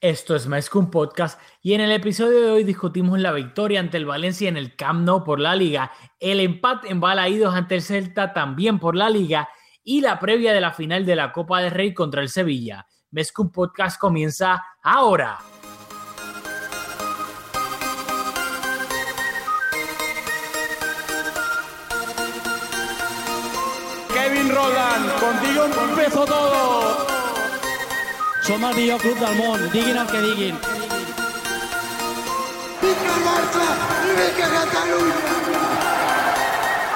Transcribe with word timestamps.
Esto 0.00 0.36
es 0.36 0.46
más 0.46 0.72
un 0.76 0.92
podcast 0.92 1.40
y 1.60 1.74
en 1.74 1.80
el 1.80 1.90
episodio 1.90 2.40
de 2.40 2.50
hoy 2.52 2.62
discutimos 2.62 3.18
la 3.18 3.32
victoria 3.32 3.80
ante 3.80 3.96
el 3.96 4.06
Valencia 4.06 4.48
en 4.48 4.56
el 4.56 4.76
Camp 4.76 5.04
Nou 5.04 5.24
por 5.24 5.40
la 5.40 5.56
Liga, 5.56 5.90
el 6.20 6.38
empate 6.38 6.88
en 6.88 7.00
Balaídos 7.00 7.52
ante 7.52 7.74
el 7.74 7.82
Celta 7.82 8.32
también 8.32 8.78
por 8.78 8.94
la 8.94 9.10
Liga 9.10 9.48
y 9.82 10.00
la 10.00 10.20
previa 10.20 10.52
de 10.52 10.60
la 10.60 10.72
final 10.72 11.04
de 11.04 11.16
la 11.16 11.32
Copa 11.32 11.60
del 11.60 11.72
Rey 11.72 11.94
contra 11.94 12.22
el 12.22 12.28
Sevilla. 12.28 12.86
Mezcum 13.10 13.50
Podcast 13.50 13.98
comienza 13.98 14.64
ahora. 14.84 15.40
Kevin 24.14 24.54
Roland, 24.54 25.10
contigo 25.18 25.64
empezó 25.64 26.24
todo. 26.24 27.17
Som 28.48 28.64
el 28.64 28.74
millor 28.76 28.98
club 28.98 29.18
del 29.20 29.34
món, 29.36 29.60
diguin 29.74 29.98
el 30.00 30.06
que 30.08 30.20
diguin. 30.24 30.54
Vinga 32.80 33.16
Barça 33.24 33.64
i 34.08 34.14
vinga 34.16 34.46
Catalunya! 34.54 35.18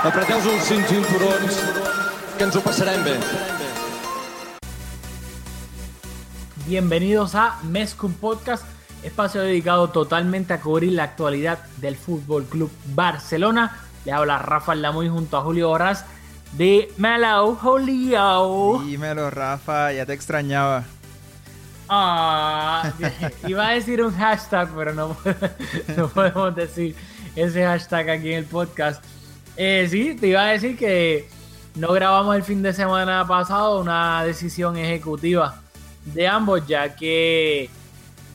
Apreteu-vos 0.09 0.47
els 0.49 0.71
cinc 0.71 0.89
cinturons, 0.89 1.59
que 2.39 2.47
ens 2.47 2.57
ho 2.57 2.63
passarem 2.65 3.05
bé. 3.05 3.19
Bienvenidos 6.65 7.35
a 7.35 7.59
Mezcum 7.65 8.15
Podcast, 8.15 8.65
espacio 9.03 9.43
dedicado 9.43 9.91
totalmente 9.91 10.55
a 10.55 10.61
cubrir 10.63 10.95
la 10.95 11.03
actualidad 11.03 11.67
del 11.83 11.97
Fútbol 11.97 12.47
Club 12.47 12.71
Barcelona. 12.95 13.77
Le 14.07 14.13
habla 14.13 14.39
Rafa 14.39 14.75
Lamoy 14.75 15.11
junto 15.11 15.37
a 15.37 15.43
Julio 15.43 15.69
Horaz 15.69 16.07
de 16.53 16.91
Mellow 16.97 17.57
Julio. 17.57 18.81
Dímelo, 18.87 19.29
Rafa, 19.29 19.93
ya 19.93 20.07
te 20.07 20.15
extrañaba. 20.15 20.85
Ah, 21.95 22.91
iba 23.47 23.69
a 23.69 23.73
decir 23.73 24.03
un 24.03 24.15
hashtag, 24.15 24.71
pero 24.75 24.95
no, 24.95 25.15
podemos 26.09 26.57
decir 26.57 26.97
ese 27.37 27.63
hashtag 27.65 28.09
aquí 28.09 28.33
en 28.33 28.39
el 28.39 28.45
podcast. 28.47 29.05
Eh, 29.59 29.87
sí, 29.91 30.17
te 30.19 30.29
iba 30.29 30.41
a 30.41 30.53
decir 30.53 30.79
que 30.79 31.29
no 31.75 31.93
grabamos 31.93 32.35
el 32.35 32.45
fin 32.45 32.63
de 32.63 32.73
semana 32.73 33.27
pasado 33.27 33.79
una 33.79 34.25
decisión 34.25 34.79
ejecutiva 34.79 35.61
de 36.07 36.27
ambos, 36.27 36.67
ya 36.67 36.97
que 36.97 37.69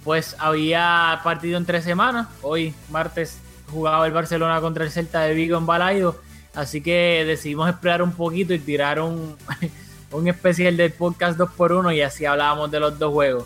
pues 0.03 0.35
había 0.37 1.19
partido 1.23 1.57
en 1.57 1.65
tres 1.65 1.83
semanas. 1.83 2.27
Hoy, 2.43 2.75
martes, 2.91 3.39
jugaba 3.71 4.05
el 4.05 4.13
Barcelona 4.13 4.61
contra 4.61 4.83
el 4.83 4.91
Celta 4.91 5.21
de 5.21 5.33
Vigo 5.33 5.57
en 5.57 5.65
Balaido. 5.65 6.21
Así 6.53 6.81
que 6.81 7.23
decidimos 7.25 7.67
esperar 7.69 8.03
un 8.03 8.11
poquito 8.11 8.53
y 8.53 8.59
tirar 8.59 8.99
un, 8.99 9.35
un 10.11 10.27
especial 10.27 10.77
del 10.77 10.93
podcast 10.93 11.37
2x1 11.37 11.95
y 11.95 12.01
así 12.01 12.25
hablábamos 12.25 12.71
de 12.71 12.79
los 12.79 12.97
dos 12.97 13.13
juegos. 13.13 13.45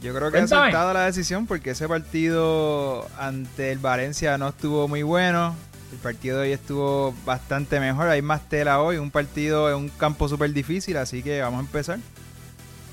Yo 0.00 0.12
creo 0.14 0.32
que 0.32 0.38
ha 0.38 0.44
aceptado 0.44 0.92
la 0.92 1.06
decisión 1.06 1.46
porque 1.46 1.70
ese 1.70 1.88
partido 1.88 3.06
ante 3.18 3.70
el 3.70 3.78
Valencia 3.78 4.36
no 4.36 4.48
estuvo 4.48 4.88
muy 4.88 5.02
bueno. 5.02 5.54
El 5.92 5.98
partido 5.98 6.38
de 6.38 6.44
hoy 6.44 6.52
estuvo 6.52 7.14
bastante 7.24 7.78
mejor. 7.78 8.08
Hay 8.08 8.22
más 8.22 8.48
tela 8.48 8.80
hoy. 8.80 8.96
Un 8.96 9.10
partido 9.10 9.70
en 9.70 9.76
un 9.76 9.88
campo 9.90 10.28
súper 10.28 10.52
difícil, 10.52 10.96
así 10.96 11.22
que 11.22 11.40
vamos 11.40 11.58
a 11.58 11.60
empezar. 11.60 11.98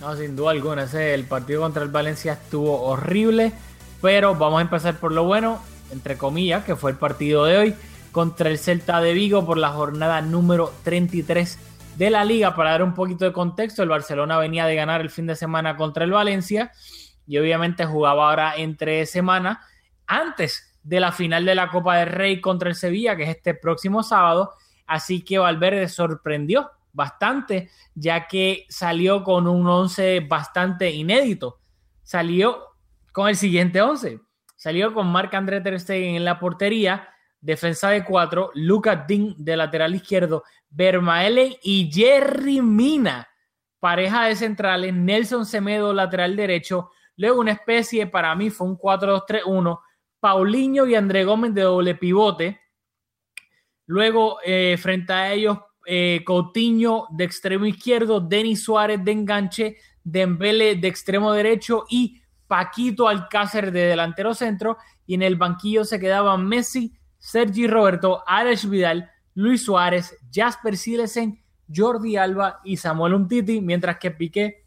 No, 0.01 0.15
sin 0.15 0.35
duda 0.35 0.51
alguna. 0.51 0.83
Ese, 0.83 1.13
el 1.13 1.23
partido 1.23 1.61
contra 1.61 1.81
el 1.81 1.89
Valencia 1.89 2.33
estuvo 2.33 2.81
horrible. 2.83 3.53
Pero 4.01 4.35
vamos 4.35 4.59
a 4.59 4.61
empezar 4.61 4.97
por 4.97 5.11
lo 5.11 5.23
bueno, 5.23 5.61
entre 5.91 6.17
comillas, 6.17 6.63
que 6.63 6.75
fue 6.75 6.91
el 6.91 6.97
partido 6.97 7.45
de 7.45 7.57
hoy 7.57 7.75
contra 8.11 8.49
el 8.49 8.59
Celta 8.59 9.01
de 9.01 9.13
Vigo 9.13 9.45
por 9.45 9.57
la 9.57 9.69
jornada 9.69 10.21
número 10.21 10.73
33 10.83 11.57
de 11.99 12.09
la 12.09 12.23
liga. 12.23 12.55
Para 12.55 12.71
dar 12.71 12.81
un 12.81 12.93
poquito 12.93 13.25
de 13.25 13.33
contexto, 13.33 13.83
el 13.83 13.89
Barcelona 13.89 14.37
venía 14.37 14.65
de 14.65 14.73
ganar 14.73 15.01
el 15.01 15.09
fin 15.09 15.27
de 15.27 15.35
semana 15.35 15.75
contra 15.75 16.05
el 16.05 16.11
Valencia 16.11 16.71
y 17.27 17.37
obviamente 17.37 17.85
jugaba 17.85 18.29
ahora 18.29 18.53
entre 18.55 19.05
semanas 19.05 19.57
antes 20.07 20.79
de 20.81 21.01
la 21.01 21.11
final 21.11 21.43
de 21.43 21.55
la 21.55 21.69
Copa 21.69 21.97
del 21.97 22.07
Rey 22.07 22.39
contra 22.39 22.69
el 22.69 22.75
Sevilla, 22.75 23.17
que 23.17 23.23
es 23.23 23.29
este 23.29 23.53
próximo 23.53 24.01
sábado. 24.01 24.53
Así 24.87 25.23
que 25.25 25.39
Valverde 25.39 25.89
sorprendió 25.89 26.71
bastante, 26.93 27.69
ya 27.93 28.27
que 28.27 28.65
salió 28.69 29.21
con 29.25 29.45
un 29.45 29.67
11 29.67 30.21
bastante 30.21 30.89
inédito. 30.91 31.59
Salió 32.01 32.77
con 33.11 33.27
el 33.27 33.35
siguiente 33.35 33.81
11. 33.81 34.21
Salió 34.55 34.93
con 34.93 35.07
Marc 35.07 35.33
André 35.33 35.59
Ter 35.59 35.77
Stegen 35.77 36.15
en 36.15 36.23
la 36.23 36.39
portería, 36.39 37.09
defensa 37.41 37.89
de 37.89 38.05
cuatro, 38.05 38.51
Lucas 38.53 39.05
Dean 39.05 39.35
de 39.37 39.57
lateral 39.57 39.95
izquierdo, 39.95 40.43
Bermaele 40.69 41.59
y 41.63 41.89
Jerry 41.91 42.61
Mina, 42.61 43.27
pareja 43.79 44.25
de 44.25 44.35
centrales, 44.35 44.93
Nelson 44.93 45.45
Semedo 45.45 45.93
lateral 45.93 46.35
derecho, 46.35 46.91
luego 47.15 47.39
una 47.39 47.53
especie, 47.53 48.07
para 48.07 48.35
mí 48.35 48.49
fue 48.49 48.67
un 48.67 48.77
4-2-3-1, 48.77 49.79
Paulinho 50.19 50.85
y 50.85 50.95
André 50.95 51.23
Gómez 51.23 51.53
de 51.53 51.61
doble 51.61 51.95
pivote, 51.95 52.59
luego 53.85 54.37
eh, 54.43 54.77
frente 54.77 55.13
a 55.13 55.33
ellos 55.33 55.57
eh, 55.85 56.21
Coutinho 56.25 57.07
de 57.09 57.23
extremo 57.23 57.65
izquierdo, 57.65 58.19
Denis 58.19 58.63
Suárez 58.63 59.03
de 59.03 59.11
enganche, 59.11 59.77
Dembele 60.03 60.75
de 60.75 60.87
extremo 60.87 61.31
derecho 61.33 61.85
y 61.89 62.21
Paquito 62.47 63.07
Alcácer 63.07 63.71
de 63.71 63.81
delantero 63.81 64.33
centro, 64.33 64.77
y 65.05 65.15
en 65.15 65.23
el 65.23 65.35
banquillo 65.35 65.85
se 65.85 65.99
quedaban 65.99 66.47
Messi, 66.47 66.93
Sergi 67.17 67.67
Roberto, 67.67 68.23
Alex 68.25 68.69
Vidal, 68.69 69.09
Luis 69.39 69.63
Suárez, 69.63 70.17
Jasper 70.33 70.75
Silesen, 70.75 71.41
Jordi 71.73 72.17
Alba 72.17 72.59
y 72.65 72.75
Samuel 72.75 73.13
Umtiti, 73.13 73.61
mientras 73.61 73.97
que 73.97 74.11
Piqué 74.11 74.65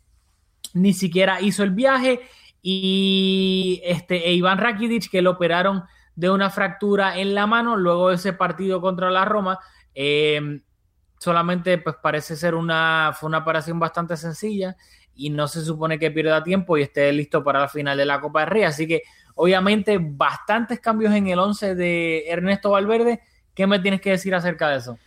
ni 0.72 0.94
siquiera 0.94 1.42
hizo 1.42 1.62
el 1.62 1.72
viaje 1.72 2.20
y 2.62 3.82
este 3.84 4.28
e 4.30 4.32
Iván 4.32 4.56
Rakitic 4.56 5.10
que 5.10 5.20
lo 5.20 5.32
operaron 5.32 5.84
de 6.14 6.30
una 6.30 6.48
fractura 6.48 7.18
en 7.18 7.34
la 7.34 7.46
mano 7.46 7.76
luego 7.76 8.08
de 8.08 8.14
ese 8.14 8.32
partido 8.32 8.80
contra 8.80 9.10
la 9.10 9.26
Roma. 9.26 9.58
Eh, 9.94 10.62
solamente 11.18 11.76
pues 11.76 11.96
parece 12.02 12.34
ser 12.34 12.54
una 12.54 13.14
fue 13.14 13.28
una 13.28 13.38
operación 13.38 13.78
bastante 13.78 14.16
sencilla 14.16 14.74
y 15.14 15.28
no 15.28 15.48
se 15.48 15.62
supone 15.62 15.98
que 15.98 16.10
pierda 16.10 16.42
tiempo 16.42 16.78
y 16.78 16.82
esté 16.82 17.12
listo 17.12 17.44
para 17.44 17.60
la 17.60 17.68
final 17.68 17.98
de 17.98 18.06
la 18.06 18.22
Copa 18.22 18.40
del 18.40 18.48
Rey, 18.48 18.62
así 18.62 18.88
que 18.88 19.02
obviamente 19.34 19.98
bastantes 20.00 20.80
cambios 20.80 21.12
en 21.12 21.26
el 21.26 21.38
11 21.38 21.74
de 21.74 22.24
Ernesto 22.26 22.70
Valverde. 22.70 23.20
¿Qué 23.54 23.66
me 23.66 23.78
tienes 23.80 24.00
que 24.00 24.10
decir 24.10 24.34
acerca 24.34 24.68
de 24.68 24.78
eso? 24.78 24.98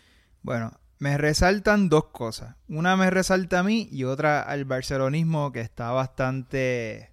Bueno, 0.44 0.72
me 1.00 1.18
resaltan 1.18 1.90
dos 1.90 2.06
cosas. 2.06 2.56
Una 2.68 2.96
me 2.96 3.10
resalta 3.10 3.60
a 3.60 3.64
mí 3.64 3.90
y 3.92 4.04
otra 4.04 4.42
al 4.42 4.66
barcelonismo 4.66 5.52
que 5.52 5.62
está 5.62 5.92
bastante, 5.92 7.12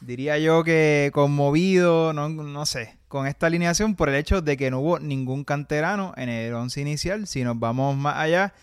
diría 0.00 0.38
yo 0.38 0.62
que 0.62 1.10
conmovido, 1.12 2.12
no, 2.12 2.28
no 2.28 2.66
sé, 2.66 2.98
con 3.08 3.26
esta 3.26 3.46
alineación 3.46 3.96
por 3.96 4.08
el 4.08 4.14
hecho 4.14 4.42
de 4.42 4.56
que 4.56 4.70
no 4.70 4.80
hubo 4.80 4.98
ningún 5.00 5.44
canterano 5.44 6.14
en 6.16 6.28
el 6.28 6.54
once 6.54 6.80
inicial. 6.80 7.26
Si 7.26 7.42
nos 7.42 7.58
vamos 7.58 7.96
más 7.96 8.16
allá, 8.16 8.54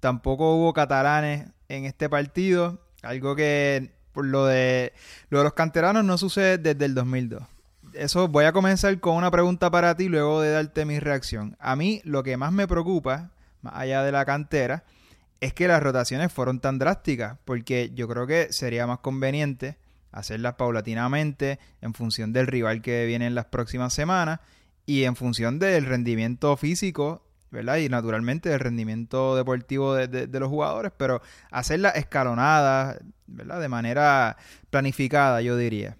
tampoco 0.00 0.54
hubo 0.56 0.72
catalanes 0.72 1.48
en 1.68 1.84
este 1.84 2.08
partido, 2.08 2.80
algo 3.02 3.36
que 3.36 3.92
por 4.12 4.24
lo 4.24 4.46
de, 4.46 4.92
lo 5.28 5.38
de 5.38 5.44
los 5.44 5.52
canteranos 5.52 6.04
no 6.04 6.18
sucede 6.18 6.58
desde 6.58 6.86
el 6.86 6.94
2002 6.94 7.42
eso 7.94 8.28
voy 8.28 8.44
a 8.44 8.52
comenzar 8.52 8.98
con 9.00 9.16
una 9.16 9.30
pregunta 9.30 9.70
para 9.70 9.94
ti 9.96 10.08
luego 10.08 10.40
de 10.40 10.50
darte 10.50 10.84
mi 10.84 10.98
reacción. 10.98 11.56
A 11.58 11.76
mí 11.76 12.00
lo 12.04 12.22
que 12.22 12.36
más 12.36 12.52
me 12.52 12.66
preocupa, 12.66 13.30
más 13.62 13.74
allá 13.74 14.02
de 14.02 14.12
la 14.12 14.24
cantera, 14.24 14.84
es 15.40 15.54
que 15.54 15.68
las 15.68 15.82
rotaciones 15.82 16.32
fueron 16.32 16.60
tan 16.60 16.78
drásticas, 16.78 17.38
porque 17.44 17.90
yo 17.94 18.08
creo 18.08 18.26
que 18.26 18.52
sería 18.52 18.86
más 18.86 18.98
conveniente 18.98 19.78
hacerlas 20.12 20.54
paulatinamente 20.54 21.58
en 21.80 21.94
función 21.94 22.32
del 22.32 22.46
rival 22.46 22.82
que 22.82 23.06
viene 23.06 23.26
en 23.26 23.34
las 23.34 23.46
próximas 23.46 23.94
semanas 23.94 24.40
y 24.86 25.04
en 25.04 25.16
función 25.16 25.58
del 25.58 25.86
rendimiento 25.86 26.56
físico, 26.56 27.22
¿verdad? 27.50 27.76
Y 27.76 27.88
naturalmente 27.88 28.48
del 28.48 28.60
rendimiento 28.60 29.36
deportivo 29.36 29.94
de, 29.94 30.08
de, 30.08 30.40
los 30.40 30.48
jugadores, 30.48 30.92
pero 30.96 31.22
hacerlas 31.50 31.96
escalonadas, 31.96 32.98
¿verdad? 33.26 33.60
De 33.60 33.68
manera 33.68 34.36
planificada, 34.70 35.42
yo 35.42 35.56
diría. 35.56 35.96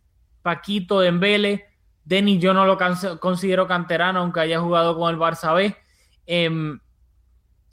Paquito, 0.44 1.00
Dembele, 1.00 1.66
Denis 2.06 2.40
yo 2.40 2.54
no 2.54 2.66
lo 2.66 2.78
considero 3.20 3.66
canterano, 3.66 4.20
aunque 4.20 4.42
haya 4.42 4.60
jugado 4.60 4.96
con 4.98 5.12
el 5.12 5.20
Barça 5.20 5.56
B. 5.56 5.76
Eh, 6.28 6.78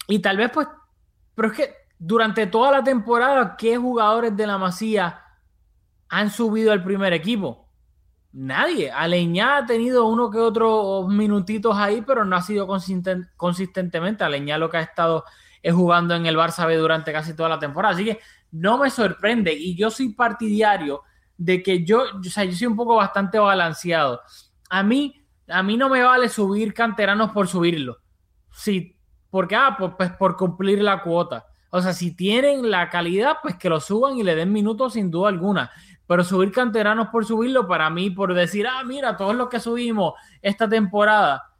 y 0.08 0.18
tal 0.20 0.36
vez 0.36 0.50
pues, 0.52 0.66
pero 1.34 1.48
es 1.48 1.54
que 1.54 1.74
durante 1.98 2.46
toda 2.46 2.72
la 2.72 2.82
temporada, 2.82 3.56
¿qué 3.56 3.76
jugadores 3.76 4.36
de 4.36 4.46
la 4.46 4.56
Masía 4.56 5.22
han 6.08 6.30
subido 6.30 6.72
al 6.72 6.82
primer 6.82 7.12
equipo? 7.12 7.68
Nadie. 8.32 8.90
Aleñá 8.90 9.58
ha 9.58 9.66
tenido 9.66 10.06
uno 10.06 10.30
que 10.30 10.38
otro 10.38 11.06
minutitos 11.08 11.76
ahí, 11.76 12.02
pero 12.02 12.24
no 12.24 12.36
ha 12.36 12.42
sido 12.42 12.66
consisten 12.66 13.28
consistentemente. 13.36 14.24
Aleñá 14.24 14.56
lo 14.56 14.70
que 14.70 14.78
ha 14.78 14.82
estado 14.82 15.24
es 15.62 15.74
jugando 15.74 16.14
en 16.14 16.26
el 16.26 16.36
Barça 16.36 16.66
B 16.66 16.76
durante 16.76 17.12
casi 17.12 17.34
toda 17.34 17.48
la 17.48 17.58
temporada. 17.58 17.94
Así 17.94 18.04
que 18.04 18.20
no 18.52 18.78
me 18.78 18.88
sorprende. 18.90 19.52
Y 19.52 19.74
yo 19.74 19.90
soy 19.90 20.10
partidario 20.10 21.02
de 21.40 21.62
que 21.62 21.84
yo, 21.84 22.02
o 22.18 22.22
sea, 22.24 22.44
yo 22.44 22.52
soy 22.52 22.66
un 22.66 22.76
poco 22.76 22.96
bastante 22.96 23.38
balanceado. 23.38 24.20
A 24.68 24.82
mí, 24.82 25.24
a 25.48 25.62
mí 25.62 25.78
no 25.78 25.88
me 25.88 26.02
vale 26.02 26.28
subir 26.28 26.74
canteranos 26.74 27.30
por 27.30 27.48
subirlo. 27.48 27.96
Sí, 28.52 28.94
porque, 29.30 29.56
ah, 29.56 29.74
pues 29.96 30.12
por 30.12 30.36
cumplir 30.36 30.82
la 30.82 31.02
cuota. 31.02 31.46
O 31.70 31.80
sea, 31.80 31.94
si 31.94 32.14
tienen 32.14 32.70
la 32.70 32.90
calidad, 32.90 33.38
pues 33.40 33.56
que 33.56 33.70
lo 33.70 33.80
suban 33.80 34.18
y 34.18 34.22
le 34.22 34.34
den 34.34 34.52
minutos 34.52 34.92
sin 34.92 35.10
duda 35.10 35.30
alguna. 35.30 35.70
Pero 36.06 36.24
subir 36.24 36.52
canteranos 36.52 37.08
por 37.08 37.24
subirlo, 37.24 37.66
para 37.66 37.88
mí, 37.88 38.10
por 38.10 38.34
decir, 38.34 38.66
ah, 38.66 38.84
mira, 38.84 39.16
todos 39.16 39.34
los 39.34 39.48
que 39.48 39.60
subimos 39.60 40.12
esta 40.42 40.68
temporada, 40.68 41.54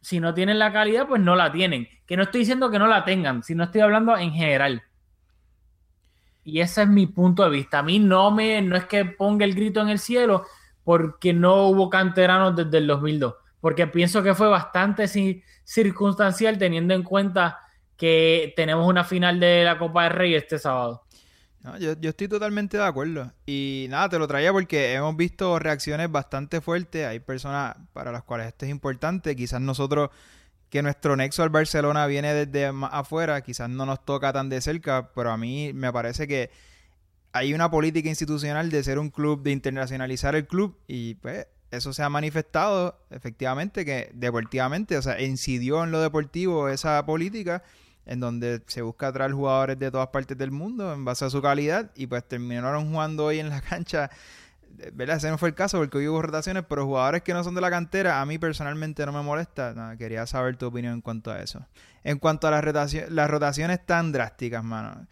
si 0.00 0.18
no 0.18 0.34
tienen 0.34 0.58
la 0.58 0.72
calidad, 0.72 1.06
pues 1.06 1.22
no 1.22 1.36
la 1.36 1.52
tienen. 1.52 1.86
Que 2.06 2.16
no 2.16 2.24
estoy 2.24 2.40
diciendo 2.40 2.72
que 2.72 2.80
no 2.80 2.88
la 2.88 3.04
tengan, 3.04 3.44
sino 3.44 3.62
estoy 3.62 3.82
hablando 3.82 4.16
en 4.16 4.32
general. 4.32 4.82
Y 6.44 6.60
ese 6.60 6.82
es 6.82 6.88
mi 6.88 7.06
punto 7.06 7.44
de 7.44 7.50
vista. 7.50 7.78
A 7.78 7.82
mí 7.82 7.98
no 7.98 8.30
me, 8.30 8.60
no 8.62 8.76
es 8.76 8.84
que 8.86 9.04
ponga 9.04 9.44
el 9.44 9.54
grito 9.54 9.80
en 9.80 9.88
el 9.88 9.98
cielo 9.98 10.44
porque 10.84 11.32
no 11.32 11.68
hubo 11.68 11.88
canteranos 11.88 12.56
desde 12.56 12.78
el 12.78 12.86
2002, 12.86 13.34
porque 13.60 13.86
pienso 13.86 14.22
que 14.22 14.34
fue 14.34 14.48
bastante 14.48 15.06
circunstancial 15.64 16.58
teniendo 16.58 16.94
en 16.94 17.02
cuenta 17.02 17.60
que 17.96 18.52
tenemos 18.56 18.88
una 18.88 19.04
final 19.04 19.38
de 19.38 19.64
la 19.64 19.78
Copa 19.78 20.04
del 20.04 20.12
Rey 20.12 20.34
este 20.34 20.58
sábado. 20.58 21.04
yo, 21.78 21.92
yo, 22.00 22.10
estoy 22.10 22.26
totalmente 22.26 22.76
de 22.76 22.84
acuerdo. 22.84 23.32
Y 23.46 23.86
nada, 23.90 24.08
te 24.08 24.18
lo 24.18 24.26
traía 24.26 24.52
porque 24.52 24.94
hemos 24.94 25.16
visto 25.16 25.60
reacciones 25.60 26.10
bastante 26.10 26.60
fuertes. 26.60 27.06
Hay 27.06 27.20
personas 27.20 27.76
para 27.92 28.10
las 28.10 28.24
cuales 28.24 28.48
esto 28.48 28.64
es 28.64 28.72
importante. 28.72 29.36
Quizás 29.36 29.60
nosotros 29.60 30.10
que 30.72 30.82
nuestro 30.82 31.16
nexo 31.16 31.42
al 31.42 31.50
Barcelona 31.50 32.06
viene 32.06 32.32
desde 32.32 32.72
afuera, 32.90 33.42
quizás 33.42 33.68
no 33.68 33.84
nos 33.84 34.02
toca 34.06 34.32
tan 34.32 34.48
de 34.48 34.58
cerca, 34.62 35.10
pero 35.14 35.30
a 35.30 35.36
mí 35.36 35.70
me 35.74 35.92
parece 35.92 36.26
que 36.26 36.50
hay 37.32 37.52
una 37.52 37.70
política 37.70 38.08
institucional 38.08 38.70
de 38.70 38.82
ser 38.82 38.98
un 38.98 39.10
club, 39.10 39.42
de 39.42 39.50
internacionalizar 39.50 40.34
el 40.34 40.46
club 40.46 40.78
y 40.86 41.16
pues 41.16 41.46
eso 41.70 41.92
se 41.92 42.02
ha 42.02 42.08
manifestado 42.08 42.98
efectivamente 43.10 43.84
que 43.84 44.10
deportivamente, 44.14 44.96
o 44.96 45.02
sea, 45.02 45.20
incidió 45.20 45.84
en 45.84 45.90
lo 45.90 46.00
deportivo 46.00 46.70
esa 46.70 47.04
política 47.04 47.62
en 48.06 48.20
donde 48.20 48.62
se 48.66 48.80
busca 48.80 49.12
traer 49.12 49.32
jugadores 49.32 49.78
de 49.78 49.90
todas 49.90 50.08
partes 50.08 50.38
del 50.38 50.52
mundo 50.52 50.94
en 50.94 51.04
base 51.04 51.26
a 51.26 51.30
su 51.30 51.42
calidad 51.42 51.90
y 51.94 52.06
pues 52.06 52.26
terminaron 52.26 52.90
jugando 52.90 53.26
hoy 53.26 53.40
en 53.40 53.50
la 53.50 53.60
cancha 53.60 54.10
¿verdad? 54.92 55.16
Ese 55.16 55.30
no 55.30 55.38
fue 55.38 55.50
el 55.50 55.54
caso 55.54 55.78
porque 55.78 55.98
hoy 55.98 56.08
hubo 56.08 56.22
rotaciones, 56.22 56.64
pero 56.68 56.86
jugadores 56.86 57.22
que 57.22 57.32
no 57.32 57.44
son 57.44 57.54
de 57.54 57.60
la 57.60 57.70
cantera, 57.70 58.20
a 58.20 58.26
mí 58.26 58.38
personalmente 58.38 59.04
no 59.06 59.12
me 59.12 59.22
molesta. 59.22 59.94
Quería 59.98 60.26
saber 60.26 60.56
tu 60.56 60.66
opinión 60.66 60.94
en 60.94 61.00
cuanto 61.00 61.30
a 61.30 61.40
eso. 61.40 61.66
En 62.04 62.18
cuanto 62.18 62.48
a 62.48 62.50
las, 62.50 62.64
rotaciones, 62.64 63.10
las 63.10 63.30
rotaciones 63.30 63.84
tan 63.84 64.12
drásticas, 64.12 64.64
mano. 64.64 65.06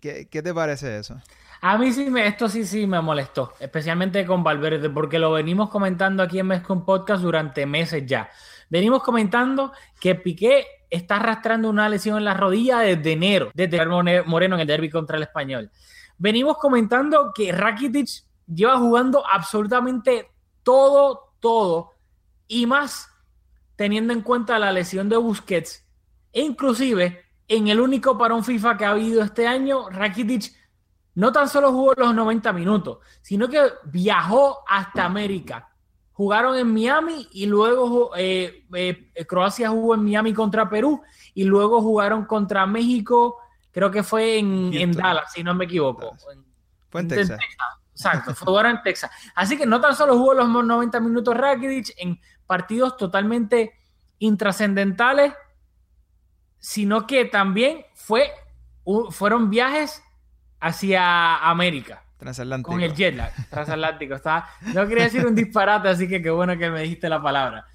¿Qué, 0.00 0.28
¿Qué, 0.30 0.42
te 0.42 0.52
parece 0.52 0.98
eso? 0.98 1.20
A 1.60 1.78
mí 1.78 1.92
sí, 1.92 2.10
me, 2.10 2.26
esto 2.26 2.48
sí, 2.48 2.64
sí 2.66 2.86
me 2.88 3.00
molestó, 3.00 3.54
especialmente 3.60 4.26
con 4.26 4.42
Valverde, 4.42 4.90
porque 4.90 5.18
lo 5.18 5.30
venimos 5.30 5.70
comentando 5.70 6.22
aquí 6.22 6.40
en 6.40 6.48
Mezcon 6.48 6.84
Podcast 6.84 7.22
durante 7.22 7.66
meses 7.66 8.04
ya. 8.04 8.28
Venimos 8.68 9.02
comentando 9.02 9.72
que 10.00 10.16
Piqué 10.16 10.66
está 10.90 11.16
arrastrando 11.16 11.70
una 11.70 11.88
lesión 11.88 12.18
en 12.18 12.24
la 12.24 12.34
rodilla 12.34 12.80
desde 12.80 13.12
enero, 13.12 13.50
desde 13.54 13.84
Moreno 14.24 14.56
en 14.56 14.60
el 14.60 14.66
derby 14.66 14.90
contra 14.90 15.16
el 15.16 15.22
Español. 15.22 15.70
Venimos 16.18 16.58
comentando 16.58 17.32
que 17.34 17.52
Rakitic 17.52 18.08
lleva 18.46 18.78
jugando 18.78 19.24
absolutamente 19.26 20.30
todo, 20.62 21.34
todo 21.40 21.92
y 22.48 22.66
más 22.66 23.08
teniendo 23.76 24.12
en 24.12 24.22
cuenta 24.22 24.58
la 24.58 24.72
lesión 24.72 25.08
de 25.08 25.16
Busquets. 25.16 25.84
E 26.32 26.42
inclusive 26.42 27.24
en 27.48 27.68
el 27.68 27.80
único 27.80 28.16
parón 28.16 28.44
FIFA 28.44 28.76
que 28.76 28.84
ha 28.84 28.90
habido 28.90 29.22
este 29.22 29.46
año, 29.46 29.90
Rakitic 29.90 30.52
no 31.14 31.32
tan 31.32 31.48
solo 31.48 31.70
jugó 31.72 31.92
los 31.94 32.14
90 32.14 32.52
minutos, 32.52 32.98
sino 33.20 33.48
que 33.48 33.60
viajó 33.84 34.60
hasta 34.66 35.04
América. 35.04 35.68
Jugaron 36.12 36.56
en 36.56 36.72
Miami 36.72 37.28
y 37.32 37.46
luego 37.46 38.12
eh, 38.16 38.66
eh, 38.72 39.26
Croacia 39.26 39.70
jugó 39.70 39.94
en 39.94 40.04
Miami 40.04 40.32
contra 40.32 40.68
Perú 40.68 41.02
y 41.34 41.44
luego 41.44 41.82
jugaron 41.82 42.24
contra 42.24 42.66
México, 42.66 43.38
creo 43.70 43.90
que 43.90 44.02
fue 44.02 44.38
en, 44.38 44.72
en 44.72 44.92
Dallas, 44.92 45.32
si 45.32 45.42
no 45.42 45.54
me 45.54 45.64
equivoco. 45.64 46.14
Fue 46.88 47.00
en 47.00 47.08
Texas. 47.08 47.38
Exacto, 47.92 48.34
ahora 48.46 48.70
en 48.70 48.82
Texas. 48.82 49.10
Así 49.34 49.56
que 49.56 49.66
no 49.66 49.80
tan 49.80 49.94
solo 49.94 50.16
jugó 50.16 50.34
los 50.34 50.48
90 50.48 51.00
minutos 51.00 51.36
Rakitic 51.36 51.94
en 51.98 52.20
partidos 52.46 52.96
totalmente 52.96 53.72
intrascendentales, 54.18 55.34
sino 56.58 57.06
que 57.06 57.24
también 57.24 57.84
fue, 57.94 58.30
fueron 59.10 59.50
viajes 59.50 60.02
hacia 60.60 61.36
América. 61.38 62.04
Transatlántico. 62.16 62.70
Con 62.70 62.80
el 62.82 62.94
jet 62.94 63.16
lag, 63.16 63.32
transatlántico. 63.50 64.16
no 64.74 64.86
quería 64.86 65.04
decir 65.04 65.26
un 65.26 65.34
disparate, 65.34 65.88
así 65.88 66.08
que 66.08 66.22
qué 66.22 66.30
bueno 66.30 66.56
que 66.56 66.70
me 66.70 66.82
dijiste 66.82 67.08
la 67.08 67.20
palabra. 67.20 67.66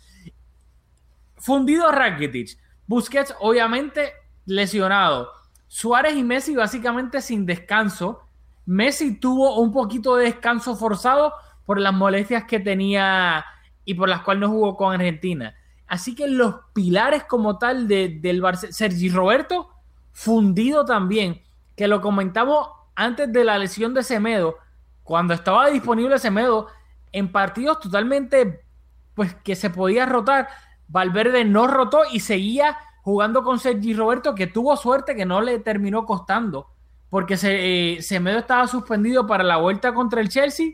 Fundido 1.35 1.91
Rakitic. 1.91 2.57
Busquets, 2.87 3.35
obviamente, 3.39 4.13
lesionado. 4.45 5.33
Suárez 5.67 6.15
y 6.15 6.23
Messi, 6.23 6.55
básicamente 6.55 7.21
sin 7.21 7.45
descanso 7.45 8.26
Messi 8.67 9.17
tuvo 9.17 9.59
un 9.61 9.71
poquito 9.71 10.17
de 10.17 10.25
descanso 10.25 10.75
forzado 10.75 11.33
por 11.65 11.79
las 11.79 11.93
molestias 11.93 12.43
que 12.43 12.59
tenía 12.59 13.45
y 13.85 13.93
por 13.93 14.09
las 14.09 14.21
cuales 14.21 14.41
no 14.41 14.49
jugó 14.49 14.75
con 14.75 14.93
Argentina. 14.93 15.55
Así 15.87 16.13
que 16.13 16.27
los 16.27 16.55
pilares 16.73 17.23
como 17.23 17.57
tal 17.57 17.87
de, 17.87 18.19
del 18.21 18.41
Barcelona, 18.41 18.73
Sergi 18.73 19.09
Roberto, 19.09 19.69
fundido 20.11 20.83
también, 20.83 21.41
que 21.77 21.87
lo 21.87 22.01
comentamos 22.01 22.67
antes 22.93 23.31
de 23.31 23.45
la 23.45 23.57
lesión 23.57 23.93
de 23.93 24.03
Semedo, 24.03 24.57
cuando 25.03 25.33
estaba 25.33 25.69
disponible 25.69 26.19
Semedo, 26.19 26.67
en 27.13 27.31
partidos 27.31 27.79
totalmente, 27.79 28.65
pues 29.13 29.33
que 29.33 29.55
se 29.55 29.69
podía 29.69 30.05
rotar, 30.05 30.49
Valverde 30.89 31.45
no 31.45 31.67
rotó 31.67 32.01
y 32.11 32.19
seguía 32.19 32.77
jugando 33.01 33.43
con 33.43 33.59
Sergi 33.59 33.93
Roberto, 33.93 34.35
que 34.35 34.47
tuvo 34.47 34.75
suerte 34.75 35.15
que 35.15 35.25
no 35.25 35.39
le 35.39 35.59
terminó 35.59 36.05
costando, 36.05 36.67
porque 37.09 37.37
se, 37.37 37.95
eh, 37.95 38.01
Semedo 38.01 38.39
estaba 38.39 38.67
suspendido 38.67 39.25
para 39.25 39.43
la 39.43 39.57
vuelta 39.57 39.93
contra 39.93 40.21
el 40.21 40.29
Chelsea, 40.29 40.73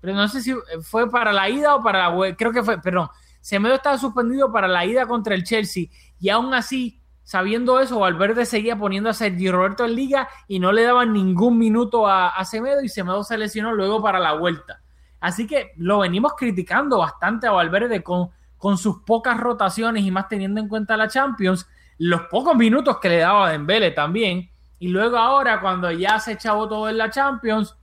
pero 0.00 0.14
no 0.14 0.28
sé 0.28 0.40
si 0.40 0.54
fue 0.82 1.10
para 1.10 1.32
la 1.32 1.48
ida 1.48 1.74
o 1.74 1.82
para 1.82 2.00
la 2.00 2.08
vuelta, 2.08 2.36
creo 2.36 2.52
que 2.52 2.62
fue, 2.62 2.80
perdón, 2.80 3.08
Semedo 3.40 3.74
estaba 3.74 3.98
suspendido 3.98 4.52
para 4.52 4.68
la 4.68 4.84
ida 4.84 5.06
contra 5.06 5.34
el 5.34 5.44
Chelsea 5.44 5.86
y 6.18 6.28
aún 6.28 6.54
así, 6.54 7.00
sabiendo 7.22 7.80
eso, 7.80 8.00
Valverde 8.00 8.46
seguía 8.46 8.76
poniendo 8.76 9.10
a 9.10 9.14
Sergi 9.14 9.50
Roberto 9.50 9.84
en 9.84 9.94
liga 9.94 10.28
y 10.48 10.58
no 10.58 10.72
le 10.72 10.82
daban 10.82 11.12
ningún 11.12 11.58
minuto 11.58 12.06
a, 12.06 12.28
a 12.28 12.44
Semedo 12.44 12.82
y 12.82 12.88
Semedo 12.88 13.24
se 13.24 13.38
lesionó 13.38 13.72
luego 13.72 14.02
para 14.02 14.18
la 14.18 14.34
vuelta. 14.34 14.82
Así 15.20 15.46
que 15.46 15.72
lo 15.76 16.00
venimos 16.00 16.34
criticando 16.36 16.98
bastante 16.98 17.46
a 17.46 17.52
Valverde 17.52 18.02
con 18.02 18.30
con 18.56 18.78
sus 18.78 19.02
pocas 19.02 19.38
rotaciones 19.38 20.04
y 20.04 20.10
más 20.10 20.28
teniendo 20.28 20.60
en 20.60 20.68
cuenta 20.68 20.96
la 20.96 21.08
Champions, 21.08 21.68
los 21.98 22.22
pocos 22.22 22.56
minutos 22.56 22.98
que 22.98 23.08
le 23.08 23.18
daba 23.18 23.48
a 23.48 23.52
Dembele 23.52 23.90
también. 23.90 24.50
Y 24.78 24.88
luego 24.88 25.16
ahora, 25.16 25.60
cuando 25.60 25.90
ya 25.90 26.18
se 26.20 26.32
echaba 26.32 26.68
todo 26.68 26.88
en 26.88 26.98
la 26.98 27.10
Champions 27.10 27.76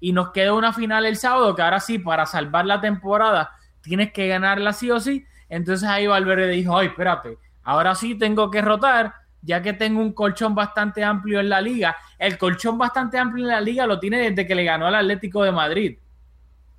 y 0.00 0.12
nos 0.12 0.30
queda 0.30 0.52
una 0.52 0.72
final 0.72 1.04
el 1.06 1.16
sábado, 1.16 1.54
que 1.54 1.62
ahora 1.62 1.80
sí, 1.80 1.98
para 1.98 2.26
salvar 2.26 2.66
la 2.66 2.80
temporada, 2.80 3.52
tienes 3.80 4.12
que 4.12 4.28
ganarla 4.28 4.72
sí 4.72 4.90
o 4.90 4.98
sí. 4.98 5.24
Entonces 5.48 5.88
ahí 5.88 6.06
Valverde 6.06 6.48
dijo, 6.48 6.76
ay, 6.76 6.88
espérate, 6.88 7.38
ahora 7.62 7.94
sí 7.94 8.16
tengo 8.16 8.50
que 8.50 8.62
rotar, 8.62 9.14
ya 9.42 9.62
que 9.62 9.72
tengo 9.72 10.00
un 10.00 10.12
colchón 10.12 10.54
bastante 10.54 11.04
amplio 11.04 11.40
en 11.40 11.48
la 11.48 11.60
liga. 11.60 11.96
El 12.18 12.38
colchón 12.38 12.78
bastante 12.78 13.18
amplio 13.18 13.44
en 13.44 13.50
la 13.50 13.60
liga 13.60 13.86
lo 13.86 14.00
tiene 14.00 14.30
desde 14.30 14.46
que 14.46 14.54
le 14.54 14.64
ganó 14.64 14.86
al 14.86 14.94
Atlético 14.94 15.42
de 15.42 15.52
Madrid. 15.52 15.98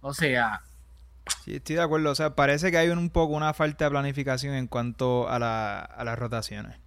O 0.02 0.14
sea, 0.14 0.62
Sí, 1.44 1.56
estoy 1.56 1.76
de 1.76 1.82
acuerdo. 1.82 2.12
O 2.12 2.16
sea, 2.16 2.36
parece 2.36 2.72
que 2.72 2.78
hay 2.78 2.90
un 2.90 3.10
poco 3.10 3.34
una 3.34 3.54
falta 3.54 3.86
de 3.86 3.92
planificación 3.92 4.54
en 4.56 4.68
cuanto 4.68 5.28
a, 5.30 5.36
a 5.36 6.04
las 6.04 6.20
rotaciones. 6.20 6.81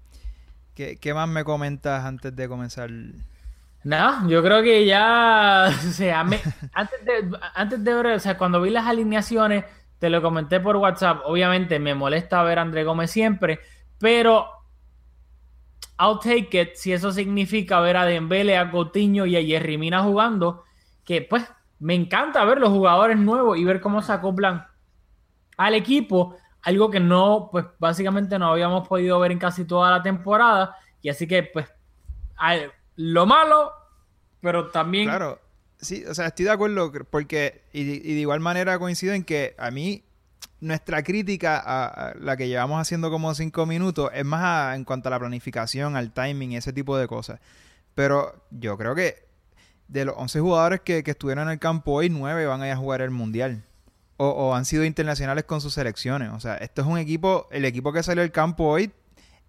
¿Qué, 0.74 0.96
¿Qué, 0.96 1.14
más 1.14 1.28
me 1.28 1.44
comentas 1.44 2.04
antes 2.04 2.34
de 2.34 2.48
comenzar? 2.48 2.90
Nada, 3.84 4.24
yo 4.26 4.42
creo 4.42 4.62
que 4.62 4.86
ya, 4.86 5.68
o 5.88 5.90
sea, 5.92 6.20
antes, 6.20 7.04
de, 7.04 7.38
antes 7.54 7.84
de 7.84 7.94
ver, 7.94 8.06
o 8.06 8.18
sea, 8.18 8.36
cuando 8.38 8.60
vi 8.60 8.70
las 8.70 8.86
alineaciones, 8.86 9.64
te 9.98 10.10
lo 10.10 10.20
comenté 10.22 10.60
por 10.60 10.76
WhatsApp, 10.76 11.22
obviamente 11.24 11.78
me 11.78 11.94
molesta 11.94 12.42
ver 12.42 12.58
a 12.58 12.62
André 12.62 12.84
Gómez 12.84 13.10
siempre, 13.10 13.60
pero 13.98 14.48
I'll 15.98 16.18
take 16.18 16.60
it 16.60 16.74
si 16.74 16.92
eso 16.92 17.12
significa 17.12 17.80
ver 17.80 17.96
a 17.96 18.04
Dembele, 18.04 18.56
a 18.56 18.70
Coutinho 18.70 19.26
y 19.26 19.36
a 19.36 19.42
Jerry 19.42 19.78
Mina 19.78 20.02
jugando, 20.02 20.64
que 21.04 21.22
pues 21.22 21.44
me 21.78 21.94
encanta 21.94 22.44
ver 22.44 22.58
los 22.58 22.70
jugadores 22.70 23.16
nuevos 23.18 23.58
y 23.58 23.64
ver 23.64 23.80
cómo 23.80 24.02
se 24.02 24.12
acoplan 24.12 24.66
al 25.56 25.74
equipo, 25.74 26.36
algo 26.64 26.90
que 26.90 27.00
no, 27.00 27.48
pues 27.52 27.66
básicamente 27.78 28.38
no 28.38 28.48
habíamos 28.48 28.88
podido 28.88 29.20
ver 29.20 29.32
en 29.32 29.38
casi 29.38 29.64
toda 29.64 29.90
la 29.90 30.02
temporada. 30.02 30.76
Y 31.02 31.10
así 31.10 31.26
que, 31.26 31.42
pues, 31.42 31.66
lo 32.96 33.26
malo, 33.26 33.72
pero 34.40 34.68
también. 34.70 35.06
Claro, 35.06 35.40
sí, 35.78 36.04
o 36.06 36.14
sea, 36.14 36.26
estoy 36.26 36.46
de 36.46 36.52
acuerdo 36.52 36.92
porque, 37.10 37.62
y, 37.72 37.84
de 37.84 38.20
igual 38.20 38.40
manera 38.40 38.78
coincido 38.78 39.12
en 39.14 39.24
que 39.24 39.54
a 39.58 39.70
mí, 39.70 40.04
nuestra 40.60 41.02
crítica 41.02 41.62
a, 41.64 42.14
la 42.18 42.36
que 42.36 42.48
llevamos 42.48 42.80
haciendo 42.80 43.10
como 43.10 43.34
cinco 43.34 43.66
minutos 43.66 44.10
es 44.14 44.24
más 44.24 44.76
en 44.76 44.84
cuanto 44.84 45.08
a 45.08 45.10
la 45.10 45.18
planificación, 45.18 45.96
al 45.96 46.12
timing 46.12 46.52
y 46.52 46.56
ese 46.56 46.72
tipo 46.72 46.96
de 46.96 47.06
cosas. 47.06 47.40
Pero 47.94 48.46
yo 48.50 48.78
creo 48.78 48.94
que 48.94 49.24
de 49.88 50.04
los 50.06 50.14
11 50.16 50.40
jugadores 50.40 50.80
que, 50.80 51.02
estuvieron 51.04 51.48
en 51.48 51.52
el 51.52 51.58
campo 51.58 51.92
hoy, 51.92 52.08
9 52.08 52.46
van 52.46 52.62
a 52.62 52.66
ir 52.66 52.72
a 52.72 52.76
jugar 52.76 53.02
el 53.02 53.10
Mundial. 53.10 53.62
O, 54.16 54.54
han 54.54 54.64
sido 54.64 54.84
internacionales 54.84 55.44
con 55.44 55.60
sus 55.60 55.74
selecciones. 55.74 56.30
O 56.32 56.40
sea, 56.40 56.56
esto 56.56 56.82
es 56.82 56.86
un 56.86 56.98
equipo, 56.98 57.48
el 57.50 57.64
equipo 57.64 57.92
que 57.92 58.02
salió 58.02 58.22
del 58.22 58.30
campo 58.30 58.64
hoy 58.64 58.92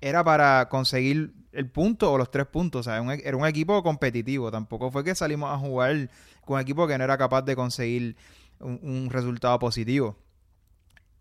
era 0.01 0.23
para 0.23 0.69
conseguir 0.69 1.33
el 1.51 1.69
punto 1.69 2.11
o 2.11 2.17
los 2.17 2.31
tres 2.31 2.47
puntos. 2.47 2.87
O 2.87 2.91
sea, 2.91 2.99
e, 3.13 3.21
era 3.23 3.37
un 3.37 3.45
equipo 3.45 3.81
competitivo. 3.83 4.51
Tampoco 4.51 4.89
fue 4.89 5.03
que 5.03 5.13
salimos 5.13 5.51
a 5.51 5.57
jugar 5.57 6.09
con 6.43 6.55
un 6.55 6.61
equipo 6.61 6.87
que 6.87 6.97
no 6.97 7.03
era 7.03 7.17
capaz 7.17 7.43
de 7.43 7.55
conseguir 7.55 8.15
un, 8.59 9.09
resultado 9.11 9.59
positivo. 9.59 10.17